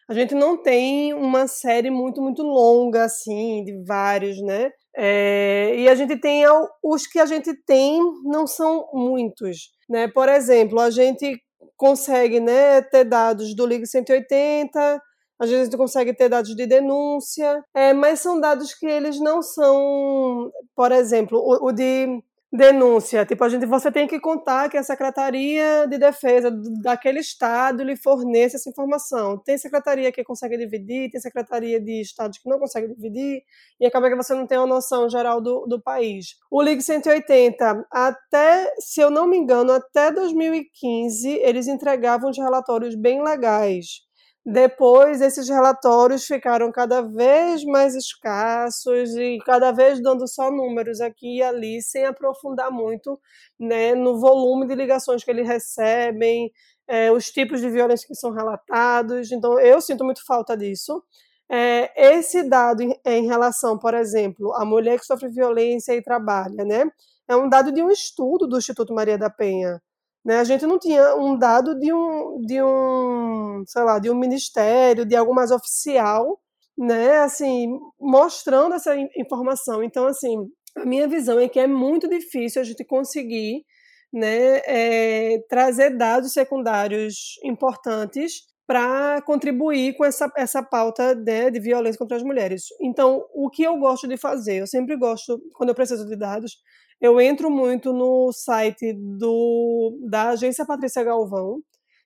a 0.09 0.13
gente 0.13 0.33
não 0.33 0.61
tem 0.61 1.13
uma 1.13 1.47
série 1.47 1.89
muito, 1.89 2.21
muito 2.21 2.41
longa, 2.41 3.05
assim, 3.05 3.63
de 3.63 3.83
vários, 3.85 4.41
né? 4.41 4.71
É, 4.97 5.75
e 5.77 5.89
a 5.89 5.95
gente 5.95 6.15
tem, 6.17 6.43
os 6.81 7.05
que 7.05 7.19
a 7.19 7.25
gente 7.25 7.53
tem 7.65 7.99
não 8.23 8.47
são 8.47 8.87
muitos, 8.93 9.71
né? 9.89 10.07
Por 10.07 10.29
exemplo, 10.29 10.79
a 10.79 10.89
gente 10.89 11.39
consegue 11.77 12.39
né, 12.39 12.81
ter 12.81 13.03
dados 13.03 13.55
do 13.55 13.65
Ligue 13.65 13.85
180, 13.85 15.01
às 15.38 15.49
vezes 15.49 15.61
a 15.61 15.65
gente 15.65 15.77
consegue 15.77 16.13
ter 16.13 16.29
dados 16.29 16.55
de 16.55 16.65
denúncia, 16.65 17.63
é, 17.73 17.93
mas 17.93 18.19
são 18.19 18.39
dados 18.39 18.73
que 18.73 18.85
eles 18.85 19.19
não 19.19 19.41
são, 19.41 20.51
por 20.75 20.91
exemplo, 20.91 21.38
o, 21.39 21.67
o 21.67 21.71
de 21.71 22.21
denúncia. 22.55 23.25
Tipo, 23.25 23.43
a 23.43 23.49
gente, 23.49 23.65
você 23.65 23.91
tem 23.91 24.07
que 24.07 24.19
contar 24.19 24.69
que 24.69 24.77
a 24.77 24.83
Secretaria 24.83 25.85
de 25.87 25.97
Defesa 25.97 26.51
daquele 26.81 27.19
estado 27.19 27.83
lhe 27.83 27.95
fornece 27.95 28.55
essa 28.55 28.69
informação. 28.69 29.37
Tem 29.37 29.57
secretaria 29.57 30.11
que 30.11 30.23
consegue 30.23 30.57
dividir, 30.57 31.11
tem 31.11 31.19
secretaria 31.19 31.79
de 31.79 32.01
estados 32.01 32.37
que 32.37 32.49
não 32.49 32.59
consegue 32.59 32.87
dividir, 32.87 33.43
e 33.79 33.85
acaba 33.85 34.09
que 34.09 34.15
você 34.15 34.33
não 34.33 34.47
tem 34.47 34.57
uma 34.57 34.67
noção 34.67 35.09
geral 35.09 35.41
do, 35.41 35.65
do 35.67 35.81
país. 35.81 36.35
O 36.49 36.61
Ligue 36.61 36.81
180, 36.81 37.87
até, 37.91 38.73
se 38.79 39.01
eu 39.01 39.09
não 39.09 39.27
me 39.27 39.37
engano, 39.37 39.71
até 39.71 40.11
2015, 40.11 41.29
eles 41.29 41.67
entregavam 41.67 42.29
os 42.29 42.37
relatórios 42.37 42.95
bem 42.95 43.23
legais 43.23 44.04
depois, 44.45 45.21
esses 45.21 45.49
relatórios 45.49 46.23
ficaram 46.23 46.71
cada 46.71 47.01
vez 47.01 47.63
mais 47.63 47.95
escassos 47.95 49.15
e 49.15 49.39
cada 49.43 49.71
vez 49.71 49.99
dando 49.99 50.27
só 50.27 50.51
números 50.51 51.01
aqui 51.01 51.38
e 51.38 51.43
ali, 51.43 51.81
sem 51.81 52.05
aprofundar 52.05 52.69
muito 52.69 53.19
né, 53.60 53.95
no 53.95 54.19
volume 54.19 54.67
de 54.67 54.75
ligações 54.75 55.23
que 55.23 55.31
eles 55.31 55.47
recebem, 55.47 56.51
é, 56.88 57.12
os 57.12 57.31
tipos 57.31 57.60
de 57.60 57.69
violência 57.71 58.08
que 58.08 58.13
são 58.13 58.31
relatados. 58.31 59.31
Então, 59.31 59.60
eu 59.60 59.81
sinto 59.81 60.05
muito 60.05 60.23
falta 60.23 60.55
disso. 60.55 61.03
É, 61.49 62.13
esse 62.13 62.43
dado 62.47 62.84
em, 62.84 62.95
em 63.03 63.25
relação, 63.25 63.79
por 63.79 63.95
exemplo, 63.95 64.53
à 64.53 64.63
mulher 64.63 64.99
que 64.99 65.05
sofre 65.08 65.27
violência 65.29 65.93
e 65.95 66.03
trabalha, 66.03 66.63
né, 66.63 66.84
é 67.27 67.36
um 67.36 67.49
dado 67.49 67.71
de 67.71 67.81
um 67.81 67.89
estudo 67.89 68.47
do 68.47 68.60
Instituto 68.60 68.93
Maria 68.93 69.17
da 69.17 69.29
Penha. 69.29 69.81
Né? 70.25 70.39
A 70.39 70.43
gente 70.43 70.65
não 70.65 70.79
tinha 70.79 71.15
um 71.15 71.38
dado 71.38 71.77
de 71.77 71.93
um, 71.93 72.41
de 72.41 72.61
um, 72.63 73.63
sei 73.67 73.83
lá, 73.83 73.99
de 73.99 74.09
um 74.09 74.15
ministério, 74.15 75.05
de 75.05 75.15
algo 75.15 75.35
mais 75.35 75.51
oficial, 75.51 76.39
né? 76.77 77.19
Assim, 77.19 77.77
mostrando 77.99 78.73
essa 78.73 78.95
informação. 79.17 79.83
Então, 79.83 80.07
assim, 80.07 80.35
a 80.75 80.85
minha 80.85 81.07
visão 81.07 81.39
é 81.39 81.47
que 81.47 81.59
é 81.59 81.67
muito 81.67 82.09
difícil 82.09 82.61
a 82.61 82.65
gente 82.65 82.83
conseguir 82.83 83.63
né, 84.11 84.61
é, 84.65 85.39
trazer 85.49 85.97
dados 85.97 86.33
secundários 86.33 87.35
importantes 87.43 88.43
para 88.67 89.21
contribuir 89.21 89.95
com 89.95 90.03
essa, 90.03 90.31
essa 90.35 90.63
pauta 90.63 91.13
né, 91.13 91.51
de 91.51 91.59
violência 91.59 91.99
contra 91.99 92.17
as 92.17 92.23
mulheres. 92.23 92.63
Então, 92.81 93.23
o 93.33 93.49
que 93.49 93.63
eu 93.63 93.77
gosto 93.77 94.07
de 94.07 94.17
fazer, 94.17 94.57
eu 94.61 94.67
sempre 94.67 94.97
gosto, 94.97 95.39
quando 95.53 95.69
eu 95.69 95.75
preciso 95.75 96.07
de 96.07 96.15
dados, 96.15 96.57
eu 97.01 97.19
entro 97.19 97.49
muito 97.49 97.93
no 97.93 98.31
site 98.31 98.93
do, 98.93 99.97
da 100.10 100.29
agência 100.29 100.65
Patrícia 100.65 101.03
Galvão, 101.03 101.62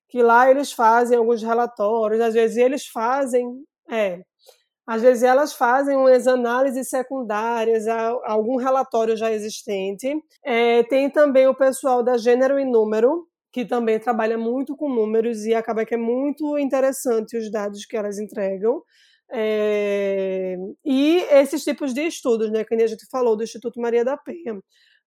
que 0.09 0.23
lá 0.23 0.49
eles 0.49 0.71
fazem 0.71 1.17
alguns 1.17 1.43
relatórios, 1.43 2.19
às 2.19 2.33
vezes 2.33 2.57
eles 2.57 2.87
fazem, 2.87 3.47
é, 3.89 4.21
às 4.87 5.01
vezes 5.03 5.21
elas 5.23 5.53
fazem 5.53 5.95
umas 5.95 6.27
análises 6.27 6.89
secundárias 6.89 7.87
a 7.87 8.09
algum 8.25 8.55
relatório 8.57 9.15
já 9.15 9.31
existente. 9.31 10.11
É, 10.43 10.81
tem 10.83 11.09
também 11.09 11.47
o 11.47 11.55
pessoal 11.55 12.01
da 12.03 12.17
Gênero 12.17 12.59
e 12.59 12.65
Número, 12.65 13.27
que 13.51 13.65
também 13.65 13.99
trabalha 13.99 14.37
muito 14.37 14.75
com 14.75 14.89
números 14.89 15.45
e 15.45 15.53
acaba 15.53 15.85
que 15.85 15.93
é 15.93 15.97
muito 15.97 16.57
interessante 16.57 17.37
os 17.37 17.51
dados 17.51 17.85
que 17.85 17.95
elas 17.95 18.17
entregam. 18.17 18.81
É, 19.31 20.57
e 20.83 21.17
esses 21.31 21.63
tipos 21.63 21.93
de 21.93 22.01
estudos, 22.07 22.51
né, 22.51 22.63
que 22.63 22.73
a 22.73 22.87
gente 22.87 23.05
falou 23.11 23.35
do 23.35 23.43
Instituto 23.43 23.79
Maria 23.79 24.03
da 24.03 24.17
Penha. 24.17 24.59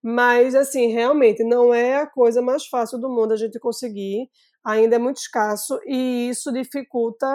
Mas, 0.03 0.55
assim, 0.55 0.89
realmente 0.89 1.45
não 1.45 1.73
é 1.73 1.97
a 1.97 2.07
coisa 2.07 2.43
mais 2.43 2.67
fácil 2.67 2.99
do 2.99 3.09
mundo 3.09 3.33
a 3.33 3.37
gente 3.37 3.59
conseguir, 3.61 4.29
ainda 4.65 4.97
é 4.97 4.99
muito 4.99 5.19
escasso, 5.19 5.79
e 5.87 6.29
isso 6.29 6.53
dificulta 6.53 7.27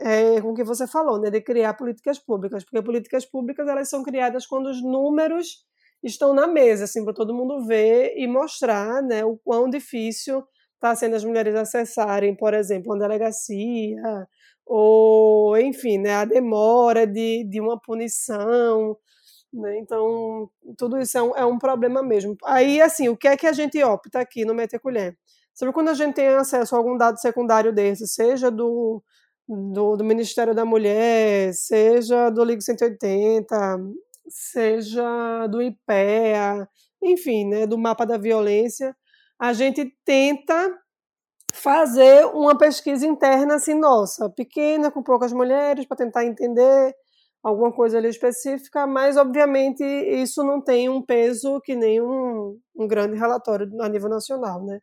é, 0.00 0.40
com 0.40 0.50
o 0.50 0.54
que 0.54 0.64
você 0.64 0.86
falou, 0.86 1.18
né, 1.20 1.30
de 1.30 1.40
criar 1.40 1.74
políticas 1.74 2.18
públicas, 2.18 2.64
porque 2.64 2.82
políticas 2.82 3.24
públicas 3.24 3.66
elas 3.68 3.88
são 3.88 4.02
criadas 4.02 4.46
quando 4.46 4.66
os 4.66 4.82
números 4.82 5.64
estão 6.02 6.34
na 6.34 6.46
mesa, 6.46 6.84
assim, 6.84 7.04
para 7.04 7.14
todo 7.14 7.34
mundo 7.34 7.64
ver 7.64 8.14
e 8.16 8.26
mostrar 8.26 9.02
né, 9.02 9.24
o 9.24 9.38
quão 9.38 9.70
difícil 9.70 10.42
está 10.74 10.94
sendo 10.96 11.14
as 11.14 11.24
mulheres 11.24 11.54
acessarem, 11.54 12.34
por 12.34 12.52
exemplo, 12.54 12.92
uma 12.92 12.98
delegacia, 12.98 14.26
ou, 14.66 15.56
enfim, 15.58 15.98
né, 15.98 16.14
a 16.14 16.24
demora 16.24 17.06
de, 17.06 17.44
de 17.44 17.60
uma 17.60 17.78
punição. 17.80 18.96
Né? 19.52 19.78
Então, 19.78 20.50
tudo 20.78 20.98
isso 20.98 21.18
é 21.18 21.22
um, 21.22 21.36
é 21.36 21.44
um 21.44 21.58
problema 21.58 22.02
mesmo. 22.02 22.36
Aí, 22.44 22.80
assim, 22.80 23.08
o 23.08 23.16
que 23.16 23.28
é 23.28 23.36
que 23.36 23.46
a 23.46 23.52
gente 23.52 23.82
opta 23.82 24.20
aqui 24.20 24.44
no 24.44 24.54
Mete 24.54 24.78
Colher? 24.78 25.16
Sabe 25.54 25.72
quando 25.72 25.88
a 25.90 25.94
gente 25.94 26.14
tem 26.14 26.28
acesso 26.28 26.74
a 26.74 26.78
algum 26.78 26.96
dado 26.96 27.20
secundário 27.20 27.72
desse, 27.72 28.06
seja 28.08 28.50
do, 28.50 29.02
do, 29.46 29.96
do 29.96 30.04
Ministério 30.04 30.54
da 30.54 30.64
Mulher, 30.64 31.52
seja 31.52 32.30
do 32.30 32.42
Liga 32.42 32.60
180, 32.62 33.78
seja 34.28 35.46
do 35.48 35.60
IPEA, 35.60 36.66
enfim, 37.02 37.46
né, 37.46 37.66
do 37.66 37.76
mapa 37.76 38.06
da 38.06 38.16
violência, 38.16 38.96
a 39.38 39.52
gente 39.52 39.94
tenta 40.04 40.78
fazer 41.52 42.24
uma 42.26 42.56
pesquisa 42.56 43.06
interna 43.06 43.56
assim, 43.56 43.74
nossa, 43.74 44.28
pequena, 44.30 44.90
com 44.90 45.02
poucas 45.02 45.32
mulheres, 45.32 45.86
para 45.86 45.98
tentar 45.98 46.24
entender 46.24 46.94
alguma 47.42 47.72
coisa 47.72 47.98
ali 47.98 48.08
específica, 48.08 48.86
mas 48.86 49.16
obviamente 49.16 49.84
isso 49.84 50.42
não 50.42 50.62
tem 50.62 50.88
um 50.88 51.02
peso 51.02 51.60
que 51.60 51.74
nem 51.74 52.00
um, 52.00 52.58
um 52.74 52.86
grande 52.86 53.16
relatório 53.16 53.68
a 53.82 53.88
nível 53.88 54.08
nacional, 54.08 54.64
né? 54.64 54.80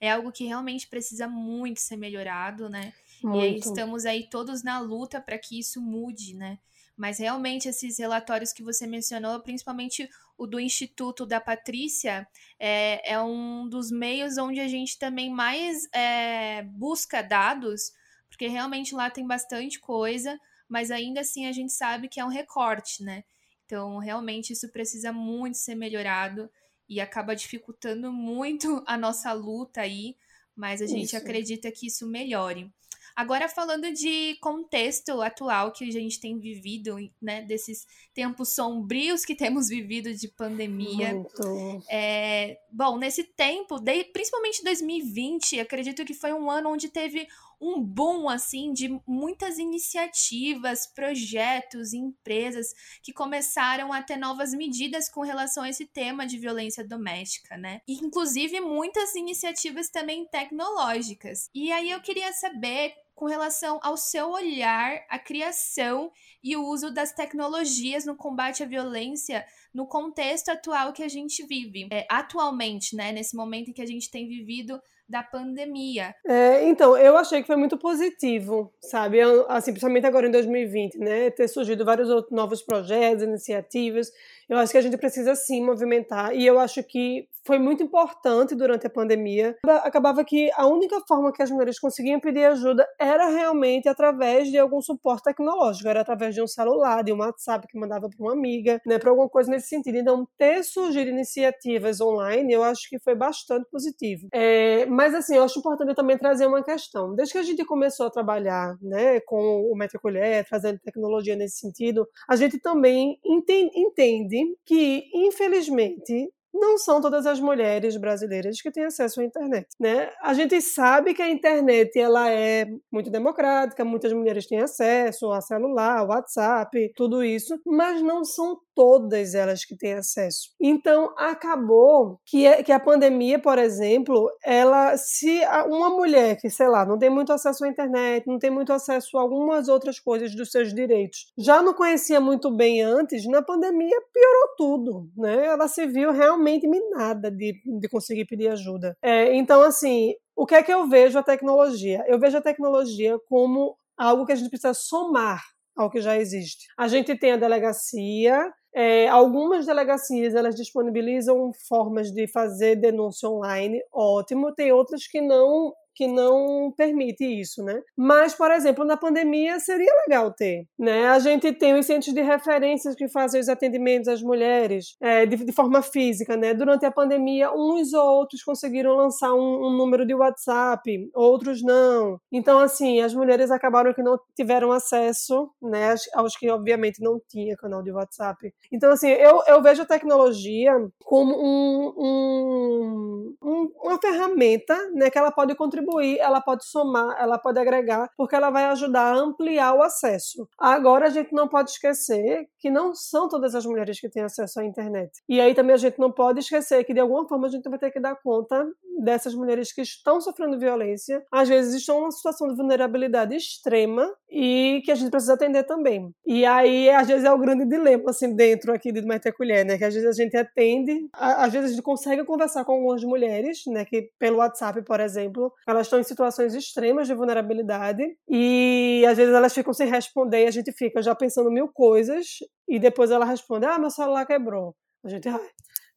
É 0.00 0.10
algo 0.10 0.30
que 0.30 0.44
realmente 0.44 0.88
precisa 0.88 1.26
muito 1.26 1.80
ser 1.80 1.96
melhorado, 1.96 2.68
né? 2.68 2.92
Muito. 3.22 3.38
E 3.38 3.40
aí 3.40 3.56
estamos 3.56 4.04
aí 4.04 4.28
todos 4.28 4.62
na 4.62 4.78
luta 4.78 5.20
para 5.20 5.38
que 5.38 5.58
isso 5.58 5.80
mude, 5.80 6.34
né? 6.34 6.58
Mas 7.00 7.18
realmente 7.18 7.66
esses 7.66 7.98
relatórios 7.98 8.52
que 8.52 8.62
você 8.62 8.86
mencionou, 8.86 9.40
principalmente 9.40 10.06
o 10.36 10.46
do 10.46 10.60
Instituto 10.60 11.24
da 11.24 11.40
Patrícia, 11.40 12.28
é, 12.58 13.12
é 13.12 13.20
um 13.20 13.66
dos 13.66 13.90
meios 13.90 14.36
onde 14.36 14.60
a 14.60 14.68
gente 14.68 14.98
também 14.98 15.32
mais 15.32 15.88
é, 15.94 16.62
busca 16.62 17.22
dados, 17.22 17.92
porque 18.28 18.46
realmente 18.46 18.94
lá 18.94 19.08
tem 19.08 19.26
bastante 19.26 19.80
coisa 19.80 20.38
mas 20.70 20.92
ainda 20.92 21.20
assim 21.20 21.46
a 21.46 21.52
gente 21.52 21.72
sabe 21.72 22.08
que 22.08 22.20
é 22.20 22.24
um 22.24 22.28
recorte, 22.28 23.02
né? 23.02 23.24
Então, 23.66 23.98
realmente 23.98 24.52
isso 24.52 24.70
precisa 24.70 25.12
muito 25.12 25.58
ser 25.58 25.74
melhorado 25.74 26.48
e 26.88 27.00
acaba 27.00 27.34
dificultando 27.34 28.12
muito 28.12 28.82
a 28.86 28.96
nossa 28.96 29.32
luta 29.32 29.80
aí, 29.80 30.16
mas 30.54 30.80
a 30.80 30.84
isso. 30.84 30.94
gente 30.94 31.16
acredita 31.16 31.72
que 31.72 31.88
isso 31.88 32.06
melhore. 32.06 32.72
Agora, 33.14 33.48
falando 33.48 33.92
de 33.92 34.36
contexto 34.40 35.20
atual 35.20 35.72
que 35.72 35.84
a 35.84 35.90
gente 35.90 36.20
tem 36.20 36.38
vivido, 36.38 36.96
né, 37.20 37.42
desses 37.42 37.86
tempos 38.14 38.50
sombrios 38.50 39.24
que 39.24 39.34
temos 39.36 39.68
vivido 39.68 40.12
de 40.14 40.28
pandemia. 40.28 41.14
Muito. 41.14 41.82
É, 41.88 42.58
bom, 42.70 42.98
nesse 42.98 43.24
tempo, 43.24 43.78
de, 43.78 44.04
principalmente 44.04 44.62
2020, 44.64 45.60
acredito 45.60 46.04
que 46.04 46.14
foi 46.14 46.32
um 46.32 46.50
ano 46.50 46.70
onde 46.70 46.88
teve 46.88 47.26
um 47.60 47.80
boom 47.82 48.28
assim 48.28 48.72
de 48.72 49.00
muitas 49.06 49.58
iniciativas, 49.58 50.86
projetos, 50.86 51.92
empresas 51.92 52.72
que 53.02 53.12
começaram 53.12 53.92
a 53.92 54.02
ter 54.02 54.16
novas 54.16 54.54
medidas 54.54 55.08
com 55.08 55.20
relação 55.20 55.62
a 55.64 55.68
esse 55.68 55.86
tema 55.86 56.26
de 56.26 56.38
violência 56.38 56.86
doméstica, 56.86 57.56
né? 57.56 57.80
E, 57.86 57.94
inclusive 57.94 58.60
muitas 58.60 59.14
iniciativas 59.14 59.90
também 59.90 60.26
tecnológicas. 60.26 61.50
E 61.54 61.70
aí 61.70 61.90
eu 61.90 62.00
queria 62.00 62.32
saber 62.32 62.94
com 63.20 63.26
relação 63.26 63.78
ao 63.82 63.98
seu 63.98 64.30
olhar, 64.30 65.04
a 65.06 65.18
criação 65.18 66.10
e 66.42 66.56
o 66.56 66.64
uso 66.64 66.90
das 66.90 67.12
tecnologias 67.12 68.06
no 68.06 68.16
combate 68.16 68.62
à 68.62 68.66
violência 68.66 69.44
no 69.74 69.86
contexto 69.86 70.48
atual 70.48 70.90
que 70.94 71.02
a 71.02 71.08
gente 71.08 71.44
vive. 71.44 71.86
É, 71.92 72.06
atualmente, 72.08 72.96
né, 72.96 73.12
nesse 73.12 73.36
momento 73.36 73.68
em 73.68 73.72
que 73.74 73.82
a 73.82 73.86
gente 73.86 74.10
tem 74.10 74.26
vivido 74.26 74.80
da 75.10 75.22
pandemia. 75.22 76.14
É, 76.24 76.64
então, 76.68 76.96
eu 76.96 77.16
achei 77.16 77.40
que 77.40 77.46
foi 77.46 77.56
muito 77.56 77.76
positivo, 77.76 78.72
sabe? 78.80 79.18
Assim, 79.48 79.72
principalmente 79.72 80.06
agora 80.06 80.28
em 80.28 80.30
2020, 80.30 80.98
né? 80.98 81.30
Ter 81.30 81.48
surgido 81.48 81.84
vários 81.84 82.08
outros 82.08 82.32
novos 82.32 82.62
projetos, 82.62 83.24
iniciativas. 83.24 84.12
Eu 84.48 84.56
acho 84.58 84.72
que 84.72 84.78
a 84.78 84.82
gente 84.82 84.96
precisa 84.96 85.34
sim 85.34 85.64
movimentar 85.64 86.34
e 86.34 86.46
eu 86.46 86.58
acho 86.58 86.82
que 86.82 87.26
foi 87.44 87.58
muito 87.58 87.82
importante 87.82 88.54
durante 88.54 88.86
a 88.86 88.90
pandemia. 88.90 89.56
Acabava 89.82 90.24
que 90.24 90.50
a 90.54 90.66
única 90.66 91.00
forma 91.06 91.32
que 91.32 91.42
as 91.42 91.50
mulheres 91.50 91.78
conseguiam 91.78 92.20
pedir 92.20 92.44
ajuda 92.44 92.86
era 92.98 93.28
realmente 93.28 93.88
através 93.88 94.48
de 94.48 94.58
algum 94.58 94.80
suporte 94.80 95.24
tecnológico, 95.24 95.88
era 95.88 96.00
através 96.00 96.34
de 96.34 96.42
um 96.42 96.46
celular, 96.46 97.02
de 97.02 97.12
um 97.12 97.18
WhatsApp 97.18 97.66
que 97.66 97.78
mandava 97.78 98.08
para 98.08 98.24
uma 98.24 98.32
amiga, 98.32 98.80
né, 98.86 98.98
para 98.98 99.10
alguma 99.10 99.28
coisa 99.28 99.50
nesse 99.50 99.68
sentido. 99.68 99.98
Então, 99.98 100.26
ter 100.36 100.62
surgido 100.62 101.10
iniciativas 101.10 102.00
online, 102.00 102.52
eu 102.52 102.62
acho 102.62 102.88
que 102.88 102.98
foi 102.98 103.14
bastante 103.14 103.68
positivo. 103.70 104.28
É, 104.32 104.86
mas, 104.86 105.14
assim, 105.14 105.36
eu 105.36 105.44
acho 105.44 105.58
importante 105.58 105.94
também 105.94 106.18
trazer 106.18 106.46
uma 106.46 106.62
questão. 106.62 107.14
Desde 107.14 107.32
que 107.32 107.38
a 107.38 107.42
gente 107.42 107.64
começou 107.64 108.06
a 108.06 108.10
trabalhar 108.10 108.76
né, 108.80 109.20
com 109.20 109.62
o 109.70 109.76
Metro 109.76 110.00
Colher, 110.00 110.46
trazendo 110.46 110.78
tecnologia 110.78 111.36
nesse 111.36 111.58
sentido, 111.58 112.06
a 112.28 112.36
gente 112.36 112.58
também 112.58 113.18
entende 113.24 114.56
que, 114.64 115.04
infelizmente, 115.14 116.30
não 116.52 116.78
são 116.78 117.00
todas 117.00 117.26
as 117.26 117.40
mulheres 117.40 117.96
brasileiras 117.96 118.60
que 118.60 118.70
têm 118.70 118.84
acesso 118.84 119.20
à 119.20 119.24
internet, 119.24 119.68
né? 119.78 120.10
A 120.22 120.34
gente 120.34 120.60
sabe 120.60 121.14
que 121.14 121.22
a 121.22 121.30
internet 121.30 121.98
ela 121.98 122.30
é 122.30 122.66
muito 122.92 123.10
democrática, 123.10 123.84
muitas 123.84 124.12
mulheres 124.12 124.46
têm 124.46 124.60
acesso 124.60 125.30
a 125.32 125.40
celular, 125.40 126.06
WhatsApp, 126.06 126.92
tudo 126.96 127.24
isso, 127.24 127.58
mas 127.64 128.02
não 128.02 128.24
são 128.24 128.58
todas 128.74 129.34
elas 129.34 129.64
que 129.64 129.76
têm 129.76 129.94
acesso. 129.94 130.50
Então 130.60 131.14
acabou 131.16 132.18
que, 132.26 132.46
é, 132.46 132.62
que 132.62 132.72
a 132.72 132.80
pandemia, 132.80 133.38
por 133.38 133.58
exemplo, 133.58 134.30
ela 134.44 134.96
se 134.96 135.40
uma 135.68 135.90
mulher 135.90 136.36
que 136.36 136.48
sei 136.50 136.68
lá 136.68 136.84
não 136.84 136.98
tem 136.98 137.10
muito 137.10 137.32
acesso 137.32 137.64
à 137.64 137.68
internet, 137.68 138.26
não 138.26 138.38
tem 138.38 138.50
muito 138.50 138.72
acesso 138.72 139.18
a 139.18 139.20
algumas 139.20 139.68
outras 139.68 139.98
coisas 139.98 140.34
dos 140.34 140.50
seus 140.50 140.74
direitos, 140.74 141.32
já 141.36 141.62
não 141.62 141.74
conhecia 141.74 142.20
muito 142.20 142.50
bem 142.54 142.82
antes, 142.82 143.26
na 143.26 143.42
pandemia 143.42 144.00
piorou 144.12 144.48
tudo, 144.56 145.08
né? 145.16 145.46
Ela 145.46 145.68
se 145.68 145.86
viu 145.86 146.12
realmente 146.12 146.66
minada 146.66 147.30
de, 147.30 147.60
de 147.64 147.88
conseguir 147.88 148.24
pedir 148.26 148.48
ajuda. 148.48 148.96
É, 149.02 149.34
então 149.34 149.62
assim, 149.62 150.14
o 150.36 150.46
que 150.46 150.54
é 150.54 150.62
que 150.62 150.72
eu 150.72 150.88
vejo 150.88 151.18
a 151.18 151.22
tecnologia? 151.22 152.04
Eu 152.06 152.18
vejo 152.18 152.38
a 152.38 152.42
tecnologia 152.42 153.18
como 153.28 153.76
algo 153.96 154.24
que 154.24 154.32
a 154.32 154.34
gente 154.34 154.48
precisa 154.48 154.72
somar 154.72 155.42
ao 155.76 155.90
que 155.90 156.00
já 156.00 156.16
existe. 156.16 156.66
A 156.76 156.88
gente 156.88 157.16
tem 157.18 157.32
a 157.32 157.36
delegacia, 157.36 158.50
é, 158.72 159.08
algumas 159.08 159.66
delegacias 159.66 160.34
elas 160.34 160.54
disponibilizam 160.54 161.52
formas 161.68 162.10
de 162.12 162.26
fazer 162.28 162.76
denúncia 162.76 163.28
online, 163.28 163.80
ótimo. 163.92 164.54
Tem 164.54 164.72
outras 164.72 165.06
que 165.06 165.20
não 165.20 165.74
que 166.00 166.06
não 166.06 166.72
permite 166.74 167.26
isso, 167.26 167.62
né? 167.62 167.82
Mas, 167.94 168.34
por 168.34 168.50
exemplo, 168.50 168.86
na 168.86 168.96
pandemia 168.96 169.60
seria 169.60 169.92
legal 170.06 170.32
ter, 170.32 170.64
né? 170.78 171.08
A 171.08 171.18
gente 171.18 171.52
tem 171.52 171.78
os 171.78 171.84
centros 171.84 172.14
de 172.14 172.22
referências 172.22 172.94
que 172.94 173.06
fazem 173.06 173.38
os 173.38 173.50
atendimentos 173.50 174.08
às 174.08 174.22
mulheres 174.22 174.96
é, 174.98 175.26
de, 175.26 175.36
de, 175.36 175.52
forma 175.52 175.82
física, 175.82 176.38
né? 176.38 176.54
Durante 176.54 176.86
a 176.86 176.90
pandemia, 176.90 177.52
uns 177.52 177.92
ou 177.92 178.02
outros 178.02 178.42
conseguiram 178.42 178.96
lançar 178.96 179.34
um, 179.34 179.66
um, 179.66 179.76
número 179.76 180.06
de 180.06 180.14
WhatsApp, 180.14 181.10
outros 181.14 181.62
não. 181.62 182.18
Então, 182.32 182.60
assim, 182.60 183.02
as 183.02 183.12
mulheres 183.12 183.50
acabaram 183.50 183.92
que 183.92 184.02
não 184.02 184.18
tiveram 184.34 184.72
acesso, 184.72 185.50
né? 185.60 185.94
Aos 186.14 186.34
que, 186.34 186.48
obviamente, 186.48 187.02
não 187.02 187.20
tinha 187.28 187.58
canal 187.58 187.82
de 187.82 187.92
WhatsApp. 187.92 188.54
Então, 188.72 188.90
assim, 188.90 189.08
eu, 189.08 189.42
eu 189.46 189.60
vejo 189.60 189.82
a 189.82 189.86
tecnologia 189.86 190.72
como 191.04 191.34
um, 191.36 191.92
um, 191.98 193.36
um 193.42 193.70
uma 193.82 193.98
ferramenta, 193.98 194.74
né? 194.94 195.10
Que 195.10 195.18
ela 195.18 195.30
pode 195.30 195.54
contribuir 195.54 195.89
contribuir, 195.90 196.18
ela 196.18 196.40
pode 196.40 196.64
somar, 196.64 197.16
ela 197.18 197.38
pode 197.38 197.58
agregar, 197.58 198.08
porque 198.16 198.34
ela 198.34 198.50
vai 198.50 198.66
ajudar 198.66 199.12
a 199.12 199.18
ampliar 199.18 199.74
o 199.74 199.82
acesso. 199.82 200.48
Agora 200.58 201.06
a 201.06 201.10
gente 201.10 201.32
não 201.32 201.48
pode 201.48 201.70
esquecer 201.70 202.46
que 202.58 202.70
não 202.70 202.94
são 202.94 203.28
todas 203.28 203.54
as 203.54 203.66
mulheres 203.66 204.00
que 204.00 204.08
têm 204.08 204.22
acesso 204.22 204.60
à 204.60 204.64
internet. 204.64 205.10
E 205.28 205.40
aí 205.40 205.54
também 205.54 205.74
a 205.74 205.78
gente 205.78 205.98
não 205.98 206.12
pode 206.12 206.40
esquecer 206.40 206.84
que 206.84 206.94
de 206.94 207.00
alguma 207.00 207.26
forma 207.26 207.46
a 207.46 207.50
gente 207.50 207.68
vai 207.68 207.78
ter 207.78 207.90
que 207.90 208.00
dar 208.00 208.16
conta 208.22 208.66
dessas 209.02 209.34
mulheres 209.34 209.72
que 209.72 209.80
estão 209.80 210.20
sofrendo 210.20 210.58
violência, 210.58 211.24
às 211.32 211.48
vezes 211.48 211.74
estão 211.74 212.00
numa 212.00 212.10
situação 212.10 212.48
de 212.48 212.56
vulnerabilidade 212.56 213.34
extrema 213.34 214.06
e 214.30 214.82
que 214.84 214.92
a 214.92 214.94
gente 214.94 215.10
precisa 215.10 215.34
atender 215.34 215.64
também. 215.64 216.12
E 216.26 216.44
aí 216.44 216.90
às 216.90 217.08
vezes 217.08 217.24
é 217.24 217.32
o 217.32 217.38
grande 217.38 217.64
dilema 217.64 218.10
assim 218.10 218.34
dentro 218.34 218.72
aqui 218.72 218.92
de 218.92 219.02
Maite 219.02 219.32
Colher, 219.32 219.64
né, 219.64 219.78
que 219.78 219.84
às 219.84 219.94
vezes 219.94 220.08
a 220.08 220.12
gente 220.12 220.36
atende, 220.36 221.08
às 221.14 221.52
vezes 221.52 221.70
a 221.70 221.72
gente 221.74 221.82
consegue 221.82 222.24
conversar 222.24 222.64
com 222.64 222.72
algumas 222.72 223.02
mulheres, 223.02 223.62
né, 223.66 223.84
que 223.84 224.10
pelo 224.18 224.38
WhatsApp, 224.38 224.82
por 224.82 225.00
exemplo, 225.00 225.52
elas 225.66 225.79
estão 225.86 225.98
em 225.98 226.04
situações 226.04 226.54
extremas 226.54 227.06
de 227.06 227.14
vulnerabilidade 227.14 228.02
e 228.28 229.04
às 229.08 229.16
vezes 229.16 229.34
elas 229.34 229.54
ficam 229.54 229.72
sem 229.72 229.88
responder 229.88 230.44
e 230.44 230.46
a 230.46 230.50
gente 230.50 230.72
fica 230.72 231.02
já 231.02 231.14
pensando 231.14 231.50
mil 231.50 231.68
coisas 231.68 232.38
e 232.68 232.78
depois 232.78 233.10
ela 233.10 233.24
responde: 233.24 233.66
Ah, 233.66 233.78
meu 233.78 233.90
celular 233.90 234.26
quebrou. 234.26 234.74
A 235.04 235.08
gente, 235.08 235.28
ai, 235.28 235.48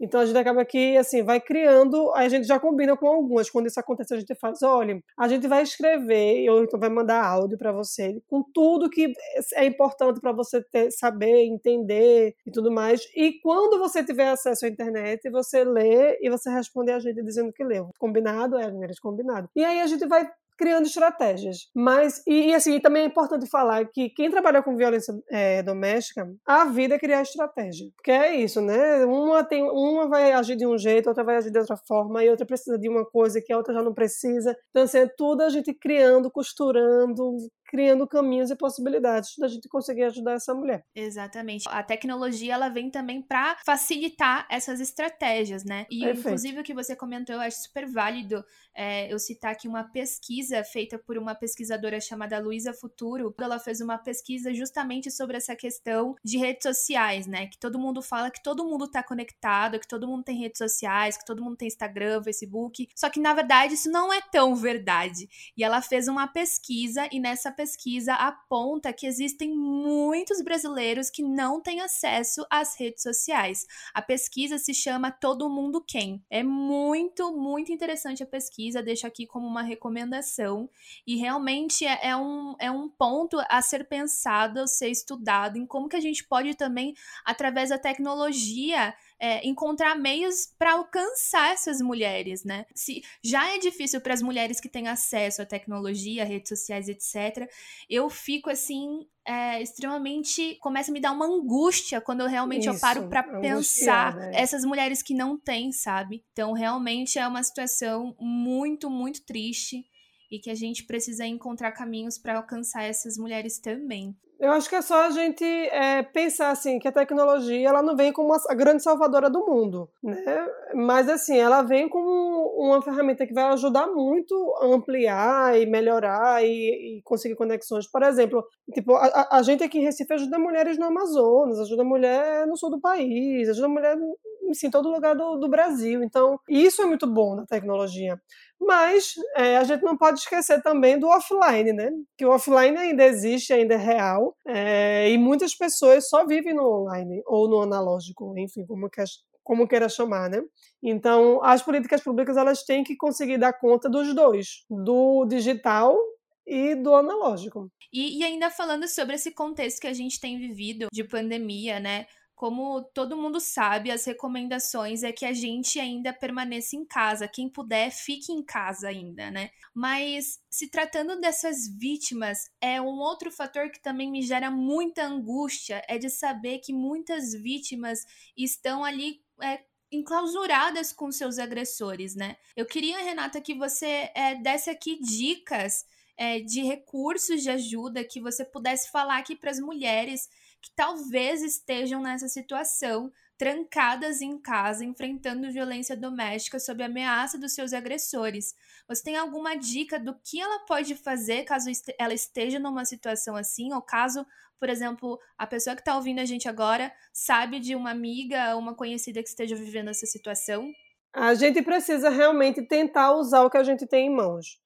então 0.04 0.20
a 0.20 0.26
gente 0.26 0.38
acaba 0.38 0.66
que 0.66 0.98
assim 0.98 1.24
vai 1.24 1.40
criando, 1.40 2.14
a 2.14 2.28
gente 2.28 2.46
já 2.46 2.60
combina 2.60 2.98
com 2.98 3.08
algumas. 3.08 3.50
Quando 3.50 3.68
isso 3.68 3.80
acontece, 3.80 4.14
a 4.14 4.20
gente 4.20 4.36
faz, 4.36 4.62
olha, 4.62 5.02
a 5.18 5.28
gente 5.28 5.48
vai 5.48 5.64
escrever 5.64 6.50
ou 6.50 6.64
então 6.64 6.80
vai 6.80 6.90
mandar 6.90 7.26
áudio 7.26 7.58
para 7.58 7.72
você 7.72 8.22
com 8.28 8.44
tudo 8.54 8.90
que 8.90 9.14
é 9.54 9.66
importante 9.66 10.20
para 10.20 10.34
você 10.34 10.62
ter, 10.62 10.92
saber, 10.92 11.46
entender 11.46 12.36
e 12.46 12.52
tudo 12.52 12.72
mais. 12.72 13.02
E 13.16 13.40
quando 13.42 13.80
você 13.80 14.04
tiver 14.04 14.30
acesso 14.30 14.66
à 14.66 14.70
internet, 14.70 15.30
você 15.30 15.64
lê 15.64 16.20
e 16.22 16.30
você 16.30 16.50
responde 16.50 16.92
a 16.92 17.00
gente 17.00 17.24
dizendo 17.24 17.54
que 17.54 17.64
leu. 17.64 17.90
Combinado? 17.98 18.58
É, 18.58 18.72
combinado. 19.02 19.50
E 19.56 19.64
aí 19.64 19.80
a 19.80 19.88
gente 19.88 20.06
vai 20.06 20.30
criando 20.58 20.86
estratégias. 20.86 21.70
Mas, 21.76 22.22
e, 22.28 22.50
e 22.50 22.56
assim, 22.56 22.80
também 22.80 23.04
é 23.04 23.06
importante 23.06 23.50
falar 23.50 23.86
que 23.86 24.10
quem 24.10 24.30
trabalha 24.30 24.62
com 24.62 24.76
violência 24.76 25.14
é, 25.30 25.64
doméstica, 25.64 26.28
a 26.46 26.66
vida 26.66 26.96
é 26.96 27.00
criar 27.00 27.22
estratégia. 27.22 27.88
Porque 27.96 28.12
é 28.12 28.36
isso, 28.36 28.62
né? 28.62 29.06
Uma, 29.06 29.44
tem, 29.44 29.64
uma 29.64 30.08
vai 30.08 30.32
agir 30.32 30.56
de 30.56 30.66
um 30.66 30.78
jeito, 30.78 31.08
outra 31.08 31.24
vai 31.24 31.38
agir 31.38 31.52
de 31.52 31.60
outra 31.60 31.78
forma, 31.78 32.24
e 32.24 32.30
outra 32.30 32.46
precisa 32.46 32.78
de 32.78 32.90
uma 32.90 33.06
coisa 33.06 33.42
que 33.42 33.52
a 33.54 33.58
outra 33.58 33.74
já 33.74 33.82
não 33.82 33.94
precisa. 33.94 34.56
Então, 34.70 34.84
assim, 34.84 35.00
é 35.00 35.08
tudo 35.08 35.42
a 35.42 35.50
gente 35.50 35.74
criando, 35.74 36.32
costurando, 36.32 37.38
criando 37.74 38.06
caminhos 38.06 38.52
e 38.52 38.56
possibilidades 38.56 39.36
da 39.36 39.48
gente 39.48 39.68
conseguir 39.68 40.04
ajudar 40.04 40.34
essa 40.34 40.54
mulher. 40.54 40.86
Exatamente. 40.94 41.68
A 41.68 41.82
tecnologia 41.82 42.54
ela 42.54 42.70
vem 42.70 42.92
também 42.92 43.20
para 43.20 43.58
facilitar 43.66 44.46
essas 44.48 44.80
estratégias, 44.80 45.66
né? 45.66 45.88
E 45.90 46.02
Perfeito. 46.02 46.20
inclusive 46.20 46.60
o 46.60 46.64
que 46.64 46.72
você 46.72 46.96
comentou, 46.96 47.34
eu 47.34 47.42
acho 47.42 47.64
super 47.64 47.90
válido 47.90 48.46
é, 48.76 49.12
eu 49.12 49.18
citar 49.18 49.54
aqui 49.54 49.68
uma 49.68 49.84
pesquisa 49.84 50.64
feita 50.64 51.00
por 51.00 51.18
uma 51.18 51.34
pesquisadora 51.34 52.00
chamada 52.00 52.40
Luísa 52.40 52.74
Futuro. 52.74 53.34
Ela 53.40 53.58
fez 53.58 53.82
uma 53.82 53.98
pesquisa 53.98 54.54
justamente 54.54 55.10
sobre 55.10 55.38
essa 55.38 55.56
questão 55.56 56.16
de 56.24 56.38
redes 56.38 56.62
sociais, 56.62 57.26
né? 57.26 57.48
Que 57.48 57.58
todo 57.58 57.80
mundo 57.80 58.04
fala 58.04 58.30
que 58.30 58.42
todo 58.44 58.64
mundo 58.64 58.88
tá 58.88 59.02
conectado, 59.02 59.80
que 59.80 59.88
todo 59.88 60.08
mundo 60.08 60.24
tem 60.24 60.38
redes 60.38 60.60
sociais, 60.60 61.18
que 61.18 61.26
todo 61.26 61.44
mundo 61.44 61.58
tem 61.58 61.68
Instagram, 61.68 62.22
Facebook. 62.22 62.88
Só 62.96 63.10
que 63.10 63.20
na 63.20 63.34
verdade 63.34 63.74
isso 63.74 63.90
não 63.90 64.14
é 64.14 64.22
tão 64.32 64.56
verdade. 64.56 65.28
E 65.58 65.64
ela 65.64 65.82
fez 65.82 66.08
uma 66.08 66.28
pesquisa 66.28 67.08
e 67.12 67.20
nessa 67.20 67.52
pesquisa 67.52 67.63
pesquisa 67.64 68.14
aponta 68.16 68.92
que 68.92 69.08
existem 69.08 69.56
muitos 69.56 70.42
brasileiros 70.42 71.10
que 71.10 71.24
não 71.24 71.62
têm 71.62 71.80
acesso 71.80 72.46
às 72.50 72.78
redes 72.78 73.02
sociais. 73.02 73.66
A 73.94 74.02
pesquisa 74.02 74.58
se 74.58 74.74
chama 74.74 75.10
Todo 75.10 75.50
Mundo 75.50 75.82
Quem. 75.82 76.22
É 76.30 76.44
muito, 76.44 77.32
muito 77.32 77.72
interessante 77.72 78.22
a 78.22 78.26
pesquisa, 78.26 78.84
deixo 78.84 79.08
aqui 79.08 79.26
como 79.26 79.48
uma 79.48 79.62
recomendação. 79.62 80.70
E 81.08 81.16
realmente 81.16 81.86
é, 81.86 82.10
é 82.10 82.16
um, 82.18 82.54
é 82.60 82.70
um 82.70 82.90
ponto 82.90 83.38
a 83.48 83.62
ser 83.62 83.88
pensado, 83.88 84.60
a 84.60 84.68
ser 84.68 84.90
estudado, 84.90 85.58
em 85.58 85.66
como 85.66 85.88
que 85.88 85.96
a 85.96 86.02
gente 86.02 86.28
pode 86.28 86.56
também, 86.56 86.94
através 87.24 87.70
da 87.70 87.78
tecnologia, 87.78 88.94
é, 89.24 89.48
encontrar 89.48 89.96
meios 89.96 90.54
para 90.60 90.74
alcançar 90.74 91.54
essas 91.54 91.80
mulheres, 91.80 92.44
né? 92.44 92.66
Se 92.76 93.02
já 93.24 93.56
é 93.56 93.58
difícil 93.58 94.02
para 94.02 94.14
as 94.14 94.22
mulheres 94.22 94.60
que 94.60 94.68
têm 94.68 94.90
acesso 94.90 95.42
à 95.42 95.46
tecnologia, 95.46 96.26
redes 96.26 96.50
sociais, 96.50 96.90
etc., 96.90 97.50
eu 97.90 98.10
fico 98.10 98.50
assim 98.50 99.08
é, 99.26 99.62
extremamente 99.62 100.58
começa 100.60 100.92
a 100.92 100.94
me 100.94 101.00
dar 101.00 101.14
uma 101.14 101.26
angústia 101.26 102.02
quando 102.02 102.20
eu 102.20 102.28
realmente 102.28 102.68
Isso, 102.68 102.72
eu 102.76 102.80
paro 102.82 103.08
para 103.08 103.24
pensar 103.40 104.20
é. 104.20 104.42
essas 104.42 104.66
mulheres 104.66 105.02
que 105.02 105.14
não 105.14 105.40
têm, 105.40 105.72
sabe? 105.72 106.26
Então 106.34 106.52
realmente 106.52 107.18
é 107.18 107.26
uma 107.26 107.42
situação 107.42 108.14
muito 108.20 108.90
muito 108.90 109.26
triste 109.26 109.86
e 110.34 110.40
que 110.40 110.50
a 110.50 110.56
gente 110.56 110.84
precisa 110.84 111.28
encontrar 111.28 111.72
caminhos 111.74 112.18
para 112.18 112.38
alcançar 112.38 112.82
essas 112.82 113.20
mulheres 113.20 113.60
também. 113.60 114.16
Eu 114.40 114.52
acho 114.52 114.68
que 114.68 114.76
é 114.76 114.82
só 114.82 115.06
a 115.06 115.12
gente 115.12 115.46
é, 115.46 116.02
pensar 116.02 116.50
assim 116.50 116.80
que 116.80 116.88
a 116.88 116.92
tecnologia 116.92 117.70
ela 117.70 117.84
não 117.84 117.96
vem 117.96 118.12
como 118.12 118.34
a 118.34 118.54
grande 118.56 118.82
salvadora 118.82 119.30
do 119.30 119.46
mundo, 119.46 119.88
né? 120.04 120.48
Mas 120.74 121.08
assim, 121.08 121.38
ela 121.38 121.62
vem 121.62 121.88
como 121.88 122.52
uma 122.58 122.82
ferramenta 122.82 123.28
que 123.28 123.34
vai 123.34 123.44
ajudar 123.46 123.88
muito 123.88 124.34
a 124.60 124.66
ampliar 124.66 125.62
e 125.62 125.68
melhorar 125.68 126.44
e, 126.44 126.98
e 126.98 127.02
conseguir 127.04 127.36
conexões. 127.36 127.88
Por 127.88 128.02
exemplo, 128.02 128.44
tipo, 128.74 128.96
a, 128.96 129.30
a, 129.32 129.44
gente 129.44 129.64
aqui 129.64 129.78
em 129.78 129.84
Recife 129.84 130.12
ajuda 130.12 130.40
mulheres 130.40 130.80
no 130.80 130.88
Amazonas, 130.88 131.60
ajuda 131.60 131.84
mulher 131.84 132.48
no 132.48 132.58
sul 132.58 132.72
do 132.72 132.82
país, 132.82 133.48
ajuda 133.48 133.70
mulher 133.70 133.96
em 134.44 134.70
todo 134.70 134.90
lugar 134.90 135.16
do, 135.16 135.38
do 135.38 135.50
Brasil. 135.50 136.04
Então, 136.04 136.40
isso 136.48 136.82
é 136.82 136.86
muito 136.86 137.08
bom 137.08 137.36
na 137.36 137.46
tecnologia. 137.46 138.20
Mas 138.60 139.14
é, 139.36 139.58
a 139.58 139.64
gente 139.64 139.84
não 139.84 139.98
pode 139.98 140.20
esquecer 140.20 140.62
também 140.62 140.98
do 140.98 141.08
offline, 141.08 141.74
né? 141.74 141.92
Que 142.18 142.26
o 142.26 142.32
offline 142.32 142.78
ainda 142.78 143.04
existe, 143.04 143.54
ainda 143.54 143.74
é 143.74 143.78
real, 143.78 144.36
é, 144.48 145.10
e 145.10 145.18
muitas 145.18 145.56
pessoas 145.56 146.08
só 146.08 146.26
vivem 146.26 146.54
no 146.54 146.66
online 146.66 147.22
ou 147.26 147.50
no 147.50 147.62
analógico, 147.62 148.34
enfim, 148.38 148.66
como 148.66 148.90
quer, 148.90 149.06
como 149.44 149.68
queira 149.68 149.90
chamar, 149.90 150.30
né? 150.30 150.42
Então, 150.82 151.44
as 151.44 151.62
políticas 151.62 152.02
públicas 152.02 152.38
elas 152.38 152.64
têm 152.64 152.84
que 152.84 152.96
conseguir 152.96 153.38
dar 153.38 153.54
conta 153.54 153.90
dos 153.90 154.14
dois, 154.16 154.66
do 154.70 155.26
digital 155.26 155.98
e 156.46 156.76
do 156.76 156.94
analógico. 156.96 157.70
E, 157.92 158.20
e 158.20 158.24
ainda 158.24 158.50
falando 158.50 158.88
sobre 158.88 159.16
esse 159.16 159.32
contexto 159.32 159.82
que 159.82 159.88
a 159.88 159.94
gente 159.94 160.20
tem 160.20 160.38
vivido 160.38 160.88
de 160.92 161.04
pandemia, 161.04 161.80
né? 161.80 162.06
Como 162.36 162.84
todo 162.94 163.16
mundo 163.16 163.40
sabe, 163.40 163.92
as 163.92 164.06
recomendações 164.06 165.04
é 165.04 165.12
que 165.12 165.26
a 165.26 165.34
gente 165.34 165.80
ainda 165.80 166.12
permaneça 166.12 166.76
em 166.76 166.84
casa. 166.84 167.28
Quem 167.28 167.48
puder, 167.48 167.92
fique 167.92 168.32
em 168.32 168.44
casa 168.44 168.90
ainda, 168.90 169.30
né? 169.30 169.52
Mas 169.74 170.40
se 170.50 170.70
tratando 170.70 171.20
dessas 171.20 171.68
vítimas, 171.78 172.50
é 172.60 172.82
um 172.82 173.00
outro 173.00 173.32
fator 173.32 173.70
que 173.70 173.82
também 173.82 174.12
me 174.12 174.22
gera 174.22 174.50
muita 174.50 175.06
angústia, 175.06 175.84
é 175.88 175.98
de 175.98 176.10
saber 176.10 176.60
que 176.60 176.74
muitas 176.74 177.34
vítimas 177.34 178.00
estão 178.36 178.84
ali 178.84 179.22
é, 179.42 179.64
enclausuradas 179.92 180.92
com 180.92 181.12
seus 181.12 181.38
agressores, 181.38 182.16
né? 182.16 182.36
Eu 182.56 182.66
queria, 182.66 182.98
Renata, 183.04 183.40
que 183.40 183.54
você 183.54 184.12
é, 184.16 184.36
desse 184.36 184.70
aqui 184.70 185.00
dicas 185.00 185.86
é, 186.18 186.40
de 186.40 186.62
recursos 186.62 187.42
de 187.42 187.50
ajuda 187.50 188.04
que 188.04 188.20
você 188.20 188.44
pudesse 188.44 188.92
falar 188.92 189.18
aqui 189.18 189.36
para 189.36 189.52
as 189.52 189.60
mulheres 189.60 190.30
que 190.64 190.72
talvez 190.74 191.44
estejam 191.44 192.02
nessa 192.02 192.30
situação, 192.30 193.12
trancadas 193.38 194.22
em 194.22 194.40
casa, 194.40 194.86
enfrentando 194.86 195.52
violência 195.52 195.98
doméstica 195.98 196.58
sob 196.58 196.82
ameaça 196.82 197.38
dos 197.38 197.54
seus 197.54 197.74
agressores. 197.74 198.56
Você 198.88 199.04
tem 199.04 199.18
alguma 199.18 199.56
dica 199.56 200.00
do 200.00 200.16
que 200.24 200.40
ela 200.40 200.60
pode 200.60 200.96
fazer 200.96 201.44
caso 201.44 201.70
ela 202.00 202.14
esteja 202.14 202.60
numa 202.60 202.86
situação 202.86 203.36
assim, 203.36 203.74
ou 203.74 203.82
caso, 203.82 204.26
por 204.58 204.70
exemplo, 204.70 205.20
a 205.38 205.46
pessoa 205.46 205.76
que 205.76 205.82
está 205.82 205.98
ouvindo 205.98 206.20
a 206.20 206.26
gente 206.26 206.48
agora 206.48 206.94
sabe 207.12 207.60
de 207.60 207.76
uma 207.76 207.92
amiga, 207.92 208.56
uma 208.56 208.74
conhecida 208.74 209.22
que 209.22 209.28
esteja 209.28 209.58
vivendo 209.58 209.90
essa 209.90 210.06
situação? 210.06 210.72
A 211.12 211.34
gente 211.34 211.62
precisa 211.62 212.10
realmente 212.10 212.62
tentar 212.62 213.14
usar 213.14 213.44
o 213.44 213.50
que 213.50 213.58
a 213.58 213.64
gente 213.64 213.86
tem 213.86 214.08
em 214.08 214.16
mãos. 214.16 214.63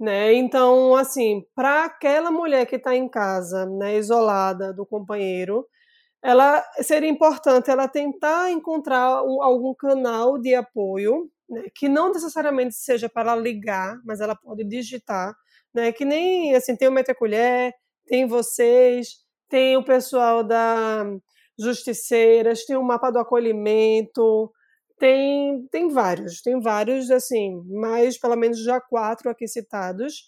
Né? 0.00 0.32
Então, 0.34 0.94
assim, 0.94 1.44
para 1.56 1.84
aquela 1.84 2.30
mulher 2.30 2.66
que 2.66 2.76
está 2.76 2.94
em 2.94 3.08
casa, 3.08 3.66
né, 3.66 3.96
isolada 3.96 4.72
do 4.72 4.86
companheiro, 4.86 5.66
ela 6.22 6.64
seria 6.82 7.08
importante 7.08 7.70
ela 7.70 7.88
tentar 7.88 8.50
encontrar 8.50 9.22
um, 9.24 9.42
algum 9.42 9.74
canal 9.74 10.38
de 10.38 10.54
apoio, 10.54 11.28
né, 11.48 11.64
que 11.74 11.88
não 11.88 12.12
necessariamente 12.12 12.74
seja 12.76 13.08
para 13.08 13.34
ligar, 13.34 13.98
mas 14.04 14.20
ela 14.20 14.36
pode 14.36 14.64
digitar, 14.64 15.34
né, 15.74 15.92
que 15.92 16.04
nem 16.04 16.54
assim 16.54 16.76
tem 16.76 16.88
o 16.88 16.92
Mete 16.92 17.14
Colher, 17.14 17.72
tem 18.06 18.26
vocês, 18.26 19.16
tem 19.48 19.76
o 19.76 19.84
pessoal 19.84 20.44
da 20.44 21.04
Justiceiras, 21.58 22.64
tem 22.64 22.76
o 22.76 22.84
mapa 22.84 23.10
do 23.10 23.18
acolhimento, 23.18 24.52
tem, 24.98 25.66
tem 25.70 25.88
vários, 25.88 26.42
tem 26.42 26.60
vários, 26.60 27.10
assim, 27.10 27.62
mas 27.68 28.18
pelo 28.18 28.36
menos 28.36 28.62
já 28.62 28.80
quatro 28.80 29.30
aqui 29.30 29.46
citados. 29.48 30.24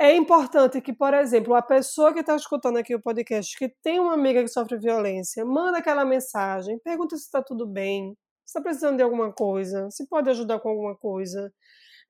É 0.00 0.14
importante 0.16 0.80
que, 0.80 0.92
por 0.92 1.14
exemplo, 1.14 1.54
a 1.54 1.62
pessoa 1.62 2.12
que 2.12 2.20
está 2.20 2.34
escutando 2.36 2.76
aqui 2.78 2.94
o 2.94 3.00
podcast, 3.00 3.56
que 3.56 3.68
tem 3.82 4.00
uma 4.00 4.14
amiga 4.14 4.42
que 4.42 4.48
sofre 4.48 4.78
violência, 4.78 5.44
manda 5.44 5.78
aquela 5.78 6.04
mensagem, 6.04 6.78
pergunta 6.80 7.16
se 7.16 7.24
está 7.24 7.42
tudo 7.42 7.66
bem, 7.66 8.16
se 8.44 8.58
está 8.58 8.60
precisando 8.60 8.96
de 8.96 9.02
alguma 9.02 9.32
coisa, 9.32 9.88
se 9.90 10.08
pode 10.08 10.28
ajudar 10.30 10.60
com 10.60 10.70
alguma 10.70 10.96
coisa. 10.96 11.52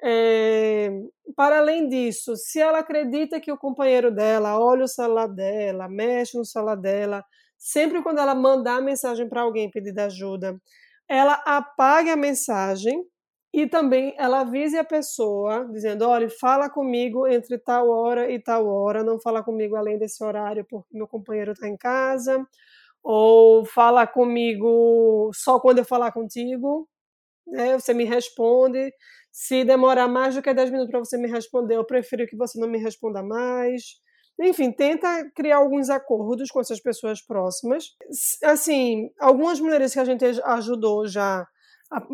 É, 0.02 0.90
para 1.36 1.58
além 1.58 1.88
disso, 1.88 2.34
se 2.36 2.60
ela 2.60 2.78
acredita 2.80 3.40
que 3.40 3.52
o 3.52 3.58
companheiro 3.58 4.10
dela 4.12 4.58
olha 4.58 4.84
o 4.84 4.88
celular 4.88 5.28
dela, 5.28 5.88
mexe 5.88 6.36
no 6.36 6.44
celular 6.44 6.76
dela, 6.76 7.24
sempre 7.58 8.02
quando 8.02 8.18
ela 8.18 8.34
mandar 8.34 8.82
mensagem 8.82 9.28
para 9.28 9.42
alguém 9.42 9.70
pedir 9.70 9.98
ajuda, 10.00 10.56
ela 11.12 11.34
apague 11.46 12.10
a 12.10 12.16
mensagem 12.16 13.04
e 13.52 13.66
também 13.66 14.14
ela 14.18 14.40
avise 14.40 14.78
a 14.78 14.84
pessoa, 14.84 15.66
dizendo: 15.72 16.06
olha, 16.08 16.28
fala 16.30 16.70
comigo 16.70 17.26
entre 17.28 17.58
tal 17.58 17.88
hora 17.90 18.30
e 18.32 18.38
tal 18.40 18.66
hora, 18.68 19.04
não 19.04 19.20
fala 19.20 19.42
comigo 19.44 19.76
além 19.76 19.98
desse 19.98 20.22
horário 20.24 20.64
porque 20.68 20.96
meu 20.96 21.06
companheiro 21.08 21.52
está 21.52 21.68
em 21.68 21.76
casa, 21.76 22.46
ou 23.02 23.64
fala 23.66 24.06
comigo 24.06 25.30
só 25.34 25.60
quando 25.60 25.78
eu 25.80 25.84
falar 25.86 26.12
contigo, 26.12 26.88
né, 27.46 27.78
você 27.78 27.94
me 27.94 28.04
responde. 28.04 28.92
Se 29.32 29.64
demorar 29.64 30.08
mais 30.08 30.34
do 30.36 30.42
que 30.42 30.54
10 30.54 30.70
minutos 30.70 30.90
para 30.90 31.00
você 31.00 31.18
me 31.18 31.28
responder, 31.28 31.76
eu 31.76 31.84
prefiro 31.86 32.26
que 32.26 32.36
você 32.36 32.58
não 32.60 32.68
me 32.68 32.78
responda 32.78 33.22
mais. 33.22 34.00
Enfim, 34.42 34.72
tenta 34.72 35.30
criar 35.34 35.58
alguns 35.58 35.88
acordos 35.88 36.50
com 36.50 36.60
essas 36.60 36.80
pessoas 36.80 37.24
próximas. 37.24 37.84
Assim, 38.42 39.10
algumas 39.20 39.60
mulheres 39.60 39.92
que 39.92 40.00
a 40.00 40.04
gente 40.04 40.24
ajudou 40.44 41.06
já, 41.06 41.46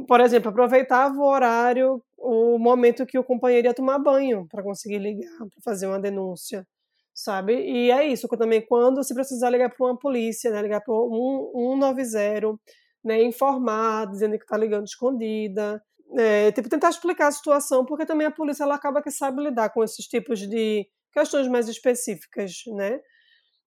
por 0.06 0.20
exemplo, 0.20 0.50
aproveitava 0.50 1.14
o 1.16 1.26
horário, 1.26 2.02
o 2.18 2.58
momento 2.58 3.06
que 3.06 3.18
o 3.18 3.24
companheiro 3.24 3.68
ia 3.68 3.74
tomar 3.74 3.98
banho 3.98 4.46
para 4.50 4.62
conseguir 4.62 4.98
ligar, 4.98 5.38
para 5.38 5.62
fazer 5.64 5.86
uma 5.86 5.98
denúncia, 5.98 6.66
sabe? 7.14 7.54
E 7.54 7.90
é 7.90 8.06
isso, 8.06 8.28
também 8.28 8.60
quando 8.66 9.02
se 9.02 9.14
precisar 9.14 9.50
ligar 9.50 9.70
para 9.70 9.86
uma 9.86 9.98
polícia, 9.98 10.50
né, 10.50 10.60
ligar 10.60 10.82
para 10.82 10.94
190, 10.94 12.58
né, 13.04 13.22
informar, 13.22 14.06
dizendo 14.10 14.36
que 14.36 14.44
está 14.44 14.56
ligando 14.56 14.86
escondida, 14.86 15.82
é, 16.16 16.52
tipo, 16.52 16.68
tentar 16.68 16.90
explicar 16.90 17.28
a 17.28 17.32
situação, 17.32 17.84
porque 17.84 18.06
também 18.06 18.26
a 18.26 18.30
polícia 18.30 18.64
ela 18.64 18.74
acaba 18.74 19.02
que 19.02 19.10
sabe 19.10 19.42
lidar 19.42 19.70
com 19.70 19.84
esses 19.84 20.06
tipos 20.06 20.40
de 20.40 20.86
questões 21.18 21.48
mais 21.48 21.68
específicas, 21.68 22.52
né? 22.68 23.00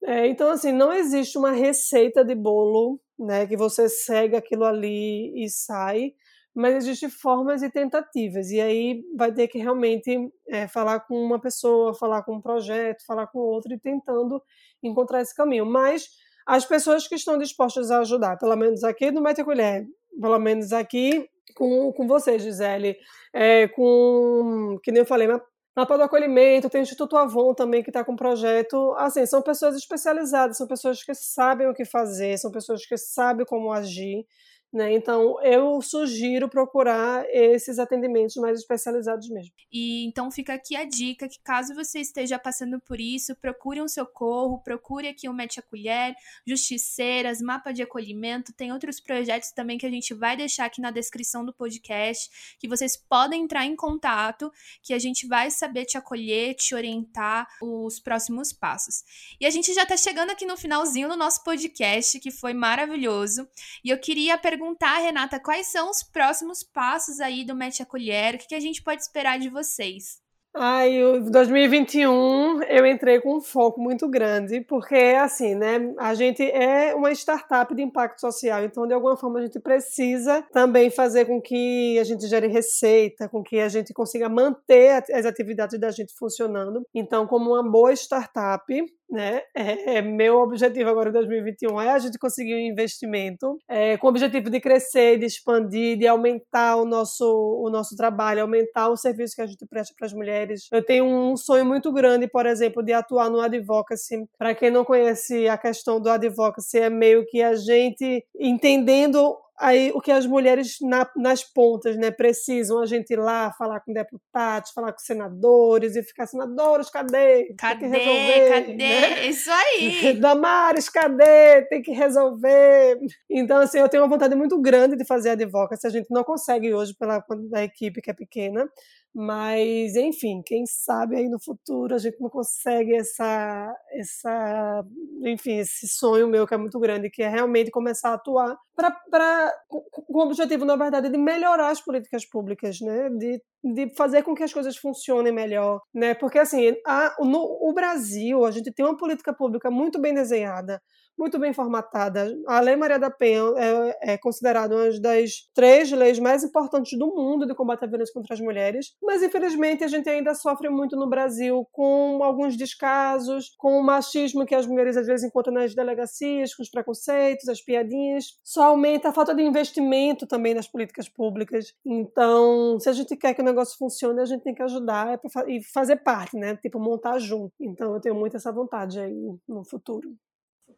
É, 0.03 0.27
então, 0.27 0.49
assim, 0.49 0.71
não 0.71 0.91
existe 0.91 1.37
uma 1.37 1.51
receita 1.51 2.25
de 2.25 2.33
bolo, 2.33 2.99
né, 3.19 3.45
que 3.45 3.55
você 3.55 3.87
segue 3.87 4.35
aquilo 4.35 4.65
ali 4.65 5.31
e 5.43 5.47
sai, 5.47 6.13
mas 6.55 6.75
existem 6.75 7.07
formas 7.09 7.61
e 7.61 7.69
tentativas, 7.69 8.49
e 8.49 8.59
aí 8.59 9.03
vai 9.15 9.31
ter 9.31 9.47
que 9.47 9.59
realmente 9.59 10.17
é, 10.49 10.67
falar 10.67 11.01
com 11.01 11.15
uma 11.15 11.39
pessoa, 11.39 11.93
falar 11.93 12.23
com 12.23 12.35
um 12.35 12.41
projeto, 12.41 13.05
falar 13.05 13.27
com 13.27 13.39
outro 13.39 13.73
e 13.73 13.79
tentando 13.79 14.41
encontrar 14.83 15.21
esse 15.21 15.35
caminho. 15.35 15.65
Mas 15.65 16.09
as 16.47 16.65
pessoas 16.65 17.07
que 17.07 17.15
estão 17.15 17.37
dispostas 17.37 17.91
a 17.91 17.99
ajudar, 17.99 18.37
pelo 18.37 18.55
menos 18.55 18.83
aqui 18.83 19.11
no 19.11 19.21
Mete 19.21 19.43
Colher, 19.43 19.85
pelo 20.19 20.39
menos 20.39 20.73
aqui 20.73 21.29
com, 21.55 21.93
com 21.93 22.07
você, 22.07 22.39
Gisele, 22.39 22.97
é, 23.33 23.67
com, 23.69 24.77
que 24.83 24.91
nem 24.91 25.01
eu 25.01 25.05
falei, 25.05 25.27
Mapa 25.75 25.97
do 25.97 26.03
Acolhimento, 26.03 26.69
tem 26.69 26.81
o 26.81 26.83
Instituto 26.83 27.15
Avon 27.15 27.53
também 27.53 27.81
que 27.81 27.89
está 27.89 28.03
com 28.03 28.11
um 28.11 28.15
projeto. 28.15 28.93
Assim, 28.97 29.25
são 29.25 29.41
pessoas 29.41 29.75
especializadas, 29.75 30.57
são 30.57 30.67
pessoas 30.67 31.01
que 31.03 31.13
sabem 31.15 31.67
o 31.67 31.73
que 31.73 31.85
fazer, 31.85 32.37
são 32.37 32.51
pessoas 32.51 32.85
que 32.85 32.97
sabem 32.97 33.45
como 33.45 33.71
agir. 33.71 34.25
Né? 34.73 34.93
Então, 34.93 35.37
eu 35.43 35.81
sugiro 35.81 36.47
procurar 36.47 37.25
esses 37.29 37.77
atendimentos 37.77 38.37
mais 38.37 38.57
especializados 38.57 39.27
mesmo. 39.29 39.51
E 39.69 40.05
então 40.05 40.31
fica 40.31 40.53
aqui 40.53 40.77
a 40.77 40.85
dica 40.85 41.27
que 41.27 41.39
caso 41.43 41.75
você 41.75 41.99
esteja 41.99 42.39
passando 42.39 42.79
por 42.79 42.97
isso, 42.97 43.35
procure 43.35 43.81
um 43.81 43.87
socorro, 43.89 44.63
procure 44.63 45.09
aqui 45.09 45.27
o 45.27 45.33
Mete 45.33 45.59
a 45.59 45.61
Colher, 45.61 46.15
Justiceiras, 46.47 47.41
Mapa 47.41 47.73
de 47.73 47.83
Acolhimento, 47.83 48.53
tem 48.53 48.71
outros 48.71 49.01
projetos 49.01 49.51
também 49.51 49.77
que 49.77 49.85
a 49.85 49.89
gente 49.89 50.13
vai 50.13 50.37
deixar 50.37 50.67
aqui 50.67 50.79
na 50.79 50.89
descrição 50.89 51.43
do 51.43 51.53
podcast, 51.53 52.29
que 52.57 52.67
vocês 52.67 52.95
podem 52.95 53.43
entrar 53.43 53.65
em 53.65 53.75
contato, 53.75 54.49
que 54.81 54.93
a 54.93 54.99
gente 54.99 55.27
vai 55.27 55.51
saber 55.51 55.83
te 55.83 55.97
acolher, 55.97 56.55
te 56.55 56.73
orientar 56.73 57.45
os 57.61 57.99
próximos 57.99 58.53
passos. 58.53 59.03
E 59.37 59.45
a 59.45 59.49
gente 59.49 59.73
já 59.73 59.83
está 59.83 59.97
chegando 59.97 60.29
aqui 60.29 60.45
no 60.45 60.55
finalzinho 60.55 61.09
do 61.09 61.17
nosso 61.17 61.43
podcast, 61.43 62.17
que 62.21 62.31
foi 62.31 62.53
maravilhoso, 62.53 63.45
e 63.83 63.89
eu 63.89 63.99
queria 63.99 64.37
perguntar 64.37 64.60
perguntar, 64.61 64.99
Renata, 64.99 65.39
quais 65.39 65.67
são 65.67 65.89
os 65.89 66.03
próximos 66.03 66.63
passos 66.63 67.19
aí 67.19 67.43
do 67.43 67.55
Mete 67.55 67.81
a 67.81 67.85
Colher? 67.85 68.35
O 68.35 68.37
que, 68.37 68.49
que 68.49 68.55
a 68.55 68.59
gente 68.59 68.83
pode 68.83 69.01
esperar 69.01 69.39
de 69.39 69.49
vocês? 69.49 70.21
Ai, 70.53 71.01
o 71.01 71.31
2021 71.31 72.61
eu 72.63 72.85
entrei 72.85 73.21
com 73.21 73.37
um 73.37 73.41
foco 73.41 73.79
muito 73.79 74.07
grande, 74.09 74.59
porque 74.61 74.95
assim, 75.17 75.55
né? 75.55 75.93
A 75.97 76.13
gente 76.13 76.43
é 76.43 76.93
uma 76.93 77.09
startup 77.13 77.73
de 77.73 77.81
impacto 77.81 78.19
social, 78.19 78.61
então 78.61 78.85
de 78.85 78.93
alguma 78.93 79.15
forma 79.15 79.39
a 79.39 79.43
gente 79.43 79.61
precisa 79.61 80.45
também 80.51 80.89
fazer 80.89 81.23
com 81.23 81.41
que 81.41 81.97
a 81.97 82.03
gente 82.03 82.27
gere 82.27 82.47
receita, 82.47 83.29
com 83.29 83.41
que 83.41 83.61
a 83.61 83.69
gente 83.69 83.93
consiga 83.93 84.27
manter 84.27 85.01
as 85.13 85.25
atividades 85.25 85.79
da 85.79 85.89
gente 85.89 86.13
funcionando. 86.19 86.85
Então, 86.93 87.25
como 87.25 87.51
uma 87.51 87.63
boa 87.63 87.93
startup, 87.93 88.65
né? 89.11 89.41
É, 89.53 89.97
é, 89.97 90.01
meu 90.01 90.37
objetivo 90.37 90.89
agora 90.89 91.09
em 91.09 91.13
2021 91.13 91.81
é 91.81 91.89
a 91.89 91.99
gente 91.99 92.17
conseguir 92.17 92.55
um 92.55 92.59
investimento 92.59 93.57
é, 93.67 93.97
com 93.97 94.07
o 94.07 94.09
objetivo 94.09 94.49
de 94.49 94.61
crescer, 94.61 95.19
de 95.19 95.25
expandir, 95.25 95.97
de 95.97 96.07
aumentar 96.07 96.77
o 96.77 96.85
nosso, 96.85 97.25
o 97.25 97.69
nosso 97.69 97.95
trabalho, 97.95 98.41
aumentar 98.41 98.87
o 98.87 98.95
serviço 98.95 99.35
que 99.35 99.41
a 99.41 99.45
gente 99.45 99.65
presta 99.65 99.93
para 99.97 100.07
as 100.07 100.13
mulheres. 100.13 100.67
Eu 100.71 100.83
tenho 100.83 101.05
um 101.05 101.35
sonho 101.35 101.65
muito 101.65 101.91
grande, 101.91 102.27
por 102.27 102.45
exemplo, 102.45 102.81
de 102.81 102.93
atuar 102.93 103.29
no 103.29 103.41
advocacy. 103.41 104.25
Para 104.37 104.55
quem 104.55 104.71
não 104.71 104.85
conhece 104.85 105.47
a 105.49 105.57
questão 105.57 105.99
do 105.99 106.09
advocacy, 106.09 106.79
é 106.79 106.89
meio 106.89 107.25
que 107.25 107.41
a 107.41 107.55
gente 107.55 108.25
entendendo 108.39 109.35
aí 109.61 109.91
o 109.93 110.01
que 110.01 110.11
as 110.11 110.25
mulheres 110.25 110.77
na, 110.81 111.09
nas 111.15 111.43
pontas 111.43 111.95
né, 111.95 112.09
precisam, 112.09 112.79
a 112.79 112.85
gente 112.85 113.11
ir 113.13 113.19
lá 113.19 113.53
falar 113.53 113.79
com 113.79 113.93
deputados, 113.93 114.71
falar 114.71 114.91
com 114.91 114.99
senadores 114.99 115.95
e 115.95 116.03
ficar, 116.03 116.25
senadores, 116.25 116.89
cadê? 116.89 117.53
Cadê? 117.57 117.87
Resolver, 117.87 118.49
cadê? 118.49 118.73
Né? 118.73 119.27
Isso 119.27 119.49
aí! 119.51 120.13
Damares, 120.19 120.89
cadê? 120.89 121.61
Tem 121.69 121.81
que 121.81 121.91
resolver. 121.91 122.97
Então, 123.29 123.57
assim, 123.57 123.77
eu 123.77 123.87
tenho 123.87 124.03
uma 124.03 124.09
vontade 124.09 124.35
muito 124.35 124.59
grande 124.59 124.97
de 124.97 125.05
fazer 125.05 125.29
advocacy, 125.29 125.85
a 125.85 125.91
gente 125.91 126.07
não 126.09 126.23
consegue 126.23 126.73
hoje 126.73 126.93
pela 126.97 127.23
a 127.53 127.63
equipe 127.63 128.01
que 128.01 128.09
é 128.09 128.13
pequena, 128.13 128.67
mas, 129.13 129.95
enfim, 129.95 130.41
quem 130.45 130.65
sabe 130.65 131.17
aí 131.17 131.27
no 131.27 131.39
futuro 131.39 131.93
a 131.93 131.97
gente 131.97 132.19
não 132.21 132.29
consegue 132.29 132.95
essa, 132.95 133.75
essa, 133.91 134.83
enfim, 135.25 135.57
esse 135.57 135.87
sonho 135.87 136.27
meu 136.27 136.47
que 136.47 136.53
é 136.53 136.57
muito 136.57 136.79
grande, 136.79 137.09
que 137.09 137.21
é 137.21 137.27
realmente 137.27 137.71
começar 137.71 138.11
a 138.11 138.13
atuar 138.13 138.57
para 138.75 139.53
com 139.67 139.83
o 140.07 140.23
objetivo, 140.23 140.65
na 140.65 140.75
verdade, 140.75 141.09
de 141.09 141.17
melhorar 141.17 141.69
as 141.69 141.81
políticas 141.81 142.25
públicas, 142.25 142.79
né? 142.81 143.09
De, 143.09 143.41
de 143.63 143.93
fazer 143.95 144.23
com 144.23 144.33
que 144.33 144.43
as 144.43 144.53
coisas 144.53 144.77
funcionem 144.77 145.31
melhor, 145.31 145.81
né? 145.93 146.13
Porque, 146.15 146.39
assim, 146.39 146.73
a, 146.87 147.15
no 147.19 147.41
o 147.61 147.73
Brasil, 147.73 148.45
a 148.45 148.51
gente 148.51 148.71
tem 148.71 148.85
uma 148.85 148.97
política 148.97 149.33
pública 149.33 149.69
muito 149.69 149.99
bem 149.99 150.13
desenhada, 150.13 150.81
muito 151.21 151.37
bem 151.37 151.53
formatada. 151.53 152.35
A 152.47 152.59
Lei 152.59 152.75
Maria 152.75 152.97
da 152.97 153.11
Penha 153.11 153.43
é, 153.55 154.13
é 154.13 154.17
considerada 154.17 154.75
uma 154.75 154.99
das 154.99 155.47
três 155.53 155.91
leis 155.91 156.17
mais 156.17 156.43
importantes 156.43 156.97
do 156.97 157.07
mundo 157.07 157.45
de 157.45 157.53
combate 157.53 157.85
à 157.85 157.87
violência 157.87 158.13
contra 158.13 158.33
as 158.33 158.41
mulheres, 158.41 158.95
mas 159.01 159.21
infelizmente 159.21 159.83
a 159.83 159.87
gente 159.87 160.09
ainda 160.09 160.33
sofre 160.33 160.67
muito 160.67 160.95
no 160.95 161.07
Brasil 161.07 161.67
com 161.71 162.23
alguns 162.23 162.57
descasos, 162.57 163.53
com 163.59 163.77
o 163.77 163.83
machismo 163.83 164.47
que 164.47 164.55
as 164.55 164.65
mulheres 164.65 164.97
às 164.97 165.05
vezes 165.05 165.23
encontram 165.23 165.53
nas 165.53 165.75
delegacias, 165.75 166.55
com 166.55 166.63
os 166.63 166.71
preconceitos, 166.71 167.47
as 167.47 167.61
piadinhas. 167.61 168.39
Só 168.43 168.63
aumenta 168.63 169.09
a 169.09 169.13
falta 169.13 169.35
de 169.35 169.43
investimento 169.43 170.25
também 170.25 170.55
nas 170.55 170.67
políticas 170.67 171.07
públicas. 171.07 171.73
Então, 171.85 172.79
se 172.79 172.89
a 172.89 172.93
gente 172.93 173.15
quer 173.15 173.35
que 173.35 173.41
o 173.41 173.45
negócio 173.45 173.77
funcione, 173.77 174.21
a 174.21 174.25
gente 174.25 174.41
tem 174.41 174.55
que 174.55 174.63
ajudar 174.63 175.19
e 175.47 175.63
fazer 175.71 175.97
parte, 175.97 176.35
né? 176.35 176.55
Tipo, 176.55 176.79
montar 176.79 177.19
junto. 177.19 177.53
Então, 177.59 177.93
eu 177.93 178.01
tenho 178.01 178.15
muito 178.15 178.35
essa 178.37 178.51
vontade 178.51 178.99
aí 178.99 179.37
no 179.47 179.63
futuro 179.63 180.09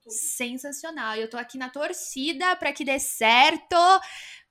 sensacional. 0.07 1.15
Eu 1.15 1.29
tô 1.29 1.37
aqui 1.37 1.57
na 1.57 1.69
torcida 1.69 2.55
para 2.55 2.73
que 2.73 2.85
dê 2.85 2.99
certo 2.99 3.75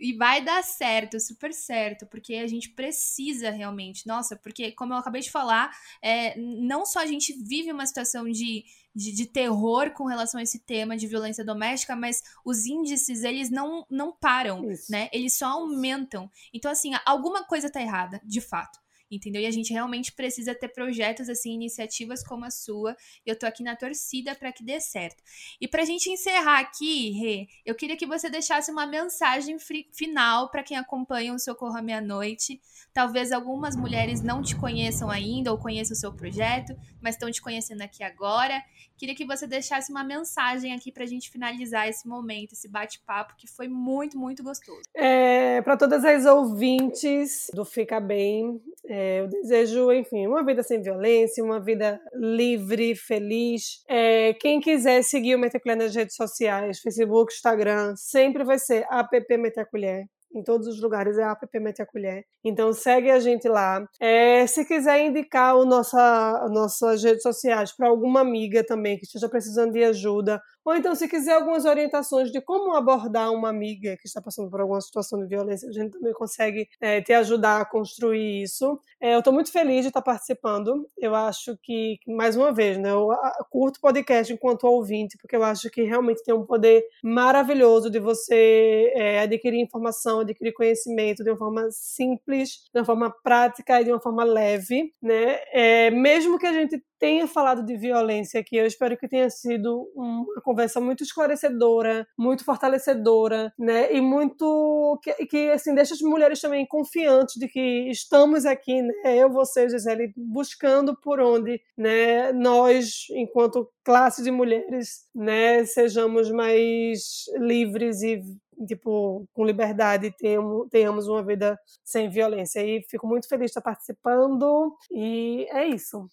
e 0.01 0.13
vai 0.17 0.43
dar 0.43 0.63
certo, 0.65 1.21
super 1.21 1.53
certo, 1.53 2.07
porque 2.07 2.35
a 2.35 2.47
gente 2.47 2.71
precisa 2.71 3.51
realmente. 3.51 4.07
Nossa, 4.07 4.37
porque 4.37 4.73
como 4.73 4.93
eu 4.93 4.99
acabei 4.99 5.21
de 5.21 5.31
falar, 5.31 5.71
é, 6.03 6.37
não 6.39 6.85
só 6.85 7.01
a 7.01 7.07
gente 7.07 7.33
vive 7.45 7.71
uma 7.71 7.87
situação 7.87 8.25
de, 8.25 8.65
de, 8.95 9.13
de, 9.13 9.27
terror 9.27 9.93
com 9.93 10.05
relação 10.07 10.41
a 10.41 10.43
esse 10.43 10.59
tema 10.59 10.97
de 10.97 11.07
violência 11.07 11.45
doméstica, 11.45 11.95
mas 11.95 12.23
os 12.45 12.67
índices 12.67 13.23
eles 13.23 13.51
não, 13.51 13.87
não 13.89 14.13
param, 14.13 14.69
Isso. 14.71 14.91
né? 14.91 15.09
Eles 15.13 15.35
só 15.35 15.47
aumentam. 15.47 16.29
Então, 16.53 16.71
assim, 16.71 16.93
alguma 17.07 17.45
coisa 17.45 17.71
tá 17.71 17.81
errada, 17.81 18.21
de 18.25 18.41
fato 18.41 18.82
entendeu? 19.17 19.43
E 19.43 19.47
a 19.47 19.51
gente 19.51 19.73
realmente 19.73 20.13
precisa 20.13 20.55
ter 20.55 20.69
projetos 20.69 21.29
assim, 21.29 21.53
iniciativas 21.53 22.23
como 22.25 22.45
a 22.45 22.51
sua. 22.51 22.97
Eu 23.25 23.39
tô 23.39 23.47
aqui 23.47 23.63
na 23.63 23.77
torcida 23.77 24.35
para 24.35 24.53
que 24.53 24.65
dê 24.65 24.81
certo. 24.81 25.23
E 25.61 25.69
pra 25.69 25.85
gente 25.85 26.11
encerrar 26.11 26.61
aqui, 26.61 27.11
Rê, 27.11 27.49
eu 27.65 27.75
queria 27.75 27.97
que 27.97 28.07
você 28.07 28.29
deixasse 28.29 28.71
uma 28.71 28.87
mensagem 28.87 29.57
final 29.93 30.51
para 30.51 30.63
quem 30.63 30.77
acompanha 30.77 31.35
o 31.35 31.39
Socorro 31.39 31.77
à 31.77 31.83
Meia-Noite. 31.83 32.61
Talvez 32.93 33.33
algumas 33.33 33.75
mulheres 33.75 34.23
não 34.23 34.43
te 34.43 34.57
conheçam 34.57 35.11
ainda 35.11 35.51
ou 35.51 35.59
conheçam 35.59 35.95
o 35.95 35.99
seu 35.99 36.13
projeto, 36.13 36.75
mas 37.01 37.15
estão 37.15 37.31
te 37.31 37.41
conhecendo 37.41 37.83
aqui 37.83 38.03
agora. 38.03 38.63
Queria 39.03 39.17
que 39.17 39.25
você 39.25 39.49
deixasse 39.49 39.91
uma 39.91 40.05
mensagem 40.05 40.73
aqui 40.73 40.93
para 40.93 41.03
a 41.03 41.07
gente 41.07 41.29
finalizar 41.29 41.89
esse 41.89 42.07
momento, 42.07 42.53
esse 42.53 42.69
bate-papo 42.69 43.35
que 43.37 43.49
foi 43.49 43.67
muito, 43.67 44.17
muito 44.17 44.45
gostoso. 44.45 44.83
É, 44.95 45.61
para 45.63 45.77
todas 45.77 46.05
as 46.05 46.25
ouvintes 46.25 47.51
do 47.53 47.65
Fica 47.65 47.99
Bem, 47.99 48.61
é, 48.85 49.02
eu 49.21 49.29
desejo, 49.29 49.93
enfim, 49.93 50.27
uma 50.27 50.45
vida 50.45 50.63
sem 50.63 50.81
violência, 50.81 51.45
uma 51.45 51.61
vida 51.61 52.01
livre, 52.15 52.95
feliz. 52.95 53.83
É, 53.89 54.35
quem 54.35 54.61
quiser 54.61 55.03
seguir 55.03 55.35
o 55.35 55.39
Metacolher 55.39 55.77
nas 55.77 55.95
redes 55.95 56.17
sociais, 56.17 56.81
Facebook, 56.81 57.33
Instagram, 57.33 57.95
sempre 57.97 58.45
vai 58.45 58.59
ser 58.59 58.87
app 58.91 59.37
Metacolher 59.37 60.05
em 60.35 60.43
todos 60.43 60.67
os 60.67 60.81
lugares 60.81 61.19
é 61.19 61.23
a 61.23 61.33
app 61.33 61.61
Mete 61.61 61.83
a 61.83 61.87
Colher. 61.87 62.25
Então 62.45 62.73
segue 62.73 63.11
a 63.11 63.21
gente 63.21 63.49
lá. 63.49 63.85
É, 64.01 64.47
se 64.47 64.65
quiser 64.65 65.05
indicar 65.05 65.57
o 65.57 65.65
nossa, 65.65 66.49
nossas 66.51 67.03
redes 67.03 67.23
sociais 67.23 67.73
para 67.73 67.89
alguma 67.89 68.21
amiga 68.21 68.65
também 68.65 68.97
que 68.97 69.05
esteja 69.05 69.29
precisando 69.29 69.73
de 69.73 69.85
ajuda, 69.85 70.41
ou 70.65 70.75
então 70.75 70.95
se 70.95 71.09
quiser 71.09 71.35
algumas 71.35 71.65
orientações 71.65 72.31
de 72.31 72.41
como 72.41 72.75
abordar 72.75 73.33
uma 73.33 73.49
amiga 73.49 73.97
que 73.97 74.07
está 74.07 74.21
passando 74.21 74.51
por 74.51 74.61
alguma 74.61 74.81
situação 74.81 75.21
de 75.21 75.27
violência, 75.27 75.69
a 75.69 75.73
gente 75.73 75.93
também 75.93 76.13
consegue 76.13 76.69
é, 76.81 77.01
te 77.01 77.13
ajudar 77.13 77.61
a 77.61 77.65
construir 77.65 78.43
isso. 78.43 78.79
É, 79.01 79.15
eu 79.15 79.19
estou 79.19 79.33
muito 79.33 79.53
feliz 79.53 79.83
de 79.83 79.89
estar 79.89 80.03
participando. 80.03 80.89
Eu 80.97 81.15
acho 81.15 81.57
que, 81.63 81.99
mais 82.07 82.37
uma 82.37 82.53
vez, 82.53 82.79
né, 82.79 82.91
eu 82.91 83.09
curto 83.51 83.81
podcast 83.81 84.33
enquanto 84.33 84.65
ouvinte, 84.65 85.17
porque 85.19 85.37
eu 85.37 85.45
acho 85.45 85.71
que 85.71 85.83
realmente 85.83 86.23
tem 86.23 86.35
um 86.35 86.47
poder 86.47 86.85
maravilhoso 87.03 87.91
de 87.91 87.99
você 87.99 88.93
é, 88.95 89.21
adquirir 89.21 89.61
informação 89.61 90.21
adquirir 90.21 90.53
conhecimento 90.53 91.23
de 91.23 91.31
uma 91.31 91.37
forma 91.37 91.69
simples, 91.71 92.69
de 92.73 92.81
uma 92.81 92.85
forma 92.85 93.11
prática 93.23 93.81
e 93.81 93.85
de 93.85 93.93
uma 93.93 94.01
forma 94.01 94.25
leve, 94.25 94.93
né? 95.01 95.39
É, 95.53 95.91
mesmo 95.91 96.39
que 96.39 96.47
a 96.47 96.53
gente 96.53 96.83
tenha 97.03 97.27
falado 97.27 97.65
de 97.65 97.77
violência 97.77 98.39
aqui, 98.39 98.57
eu 98.57 98.65
espero 98.65 98.97
que 98.97 99.09
tenha 99.09 99.29
sido 99.29 99.91
uma 99.93 100.41
conversa 100.41 100.81
muito 100.81 101.03
esclarecedora, 101.03 102.07
muito 102.17 102.45
fortalecedora, 102.45 103.53
né? 103.59 103.93
E 103.93 104.01
muito 104.01 105.01
que, 105.03 105.13
que 105.27 105.51
assim 105.51 105.75
deixa 105.75 105.95
as 105.95 106.01
mulheres 106.01 106.41
também 106.41 106.65
confiantes 106.65 107.35
de 107.41 107.49
que 107.49 107.91
estamos 107.91 108.47
aqui, 108.47 108.81
né? 108.81 109.17
Eu, 109.17 109.33
você, 109.33 109.69
Gisele, 109.69 110.13
buscando 110.17 110.97
por 110.97 111.19
onde, 111.19 111.61
né? 111.77 112.31
Nós, 112.33 113.07
enquanto 113.11 113.69
classe 113.83 114.23
de 114.23 114.31
mulheres, 114.31 115.09
né, 115.13 115.65
sejamos 115.65 116.31
mais 116.31 117.25
livres 117.41 118.01
e 118.03 118.23
tipo, 118.67 119.27
com 119.33 119.45
liberdade 119.45 120.15
tenhamos, 120.17 120.69
tenhamos 120.71 121.09
uma 121.09 121.23
vida 121.23 121.59
sem 121.85 122.09
violência. 122.09 122.61
E 122.65 122.83
fico 122.89 123.07
muito 123.07 123.29
feliz 123.29 123.47
de 123.47 123.51
estar 123.51 123.61
participando. 123.61 124.75
E 124.91 125.47
é 125.51 125.67
isso. 125.67 126.07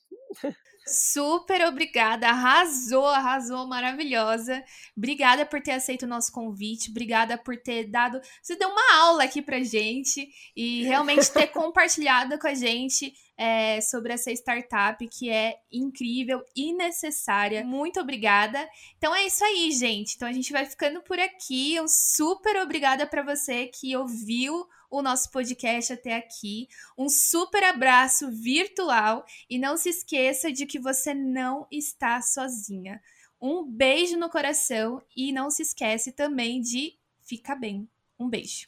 Super 0.89 1.67
obrigada, 1.67 2.30
arrasou, 2.30 3.05
arrasou, 3.05 3.67
maravilhosa. 3.67 4.63
Obrigada 4.97 5.45
por 5.45 5.61
ter 5.61 5.71
aceito 5.71 6.03
o 6.03 6.07
nosso 6.07 6.32
convite, 6.32 6.89
obrigada 6.89 7.38
por 7.38 7.55
ter 7.57 7.86
dado, 7.86 8.19
você 8.41 8.55
deu 8.55 8.69
uma 8.69 8.95
aula 8.95 9.23
aqui 9.23 9.39
pra 9.41 9.61
gente 9.61 10.27
e 10.55 10.84
realmente 10.89 11.32
ter 11.32 11.47
compartilhado 11.47 12.39
com 12.39 12.47
a 12.47 12.55
gente 12.55 13.13
é, 13.38 13.80
sobre 13.82 14.13
essa 14.13 14.32
startup 14.32 15.07
que 15.07 15.30
é 15.30 15.55
incrível 15.71 16.43
e 16.55 16.73
necessária. 16.73 17.63
Muito 17.63 17.99
obrigada. 17.99 18.67
Então 18.97 19.15
é 19.15 19.25
isso 19.25 19.45
aí, 19.45 19.71
gente. 19.71 20.15
Então 20.15 20.27
a 20.27 20.34
gente 20.34 20.51
vai 20.51 20.65
ficando 20.65 21.01
por 21.01 21.19
aqui. 21.19 21.80
Um 21.80 21.88
super 21.88 22.57
obrigada 22.57 23.05
para 23.05 23.23
você 23.23 23.67
que 23.67 23.95
ouviu 23.95 24.67
o 24.90 25.02
nosso 25.02 25.30
podcast 25.32 25.94
até 25.94 26.16
aqui. 26.16 26.68
Um 26.98 27.10
super 27.10 27.64
abraço 27.64 28.32
virtual 28.32 29.26
e 29.50 29.60
não 29.60 29.78
se 29.78 29.90
esqueça 29.90 30.52
de 30.52 30.66
que 30.66 30.80
você 30.80 31.14
não 31.14 31.68
está 31.72 32.22
sozinha. 32.22 33.02
Um 33.42 33.64
beijo 33.64 34.18
no 34.18 34.30
coração 34.30 35.02
e 35.16 35.32
não 35.32 35.50
se 35.50 35.62
esquece 35.62 36.12
também 36.12 36.62
de 36.62 36.98
ficar 37.22 37.56
bem. 37.56 37.88
Um 38.20 38.28
beijo. 38.28 38.68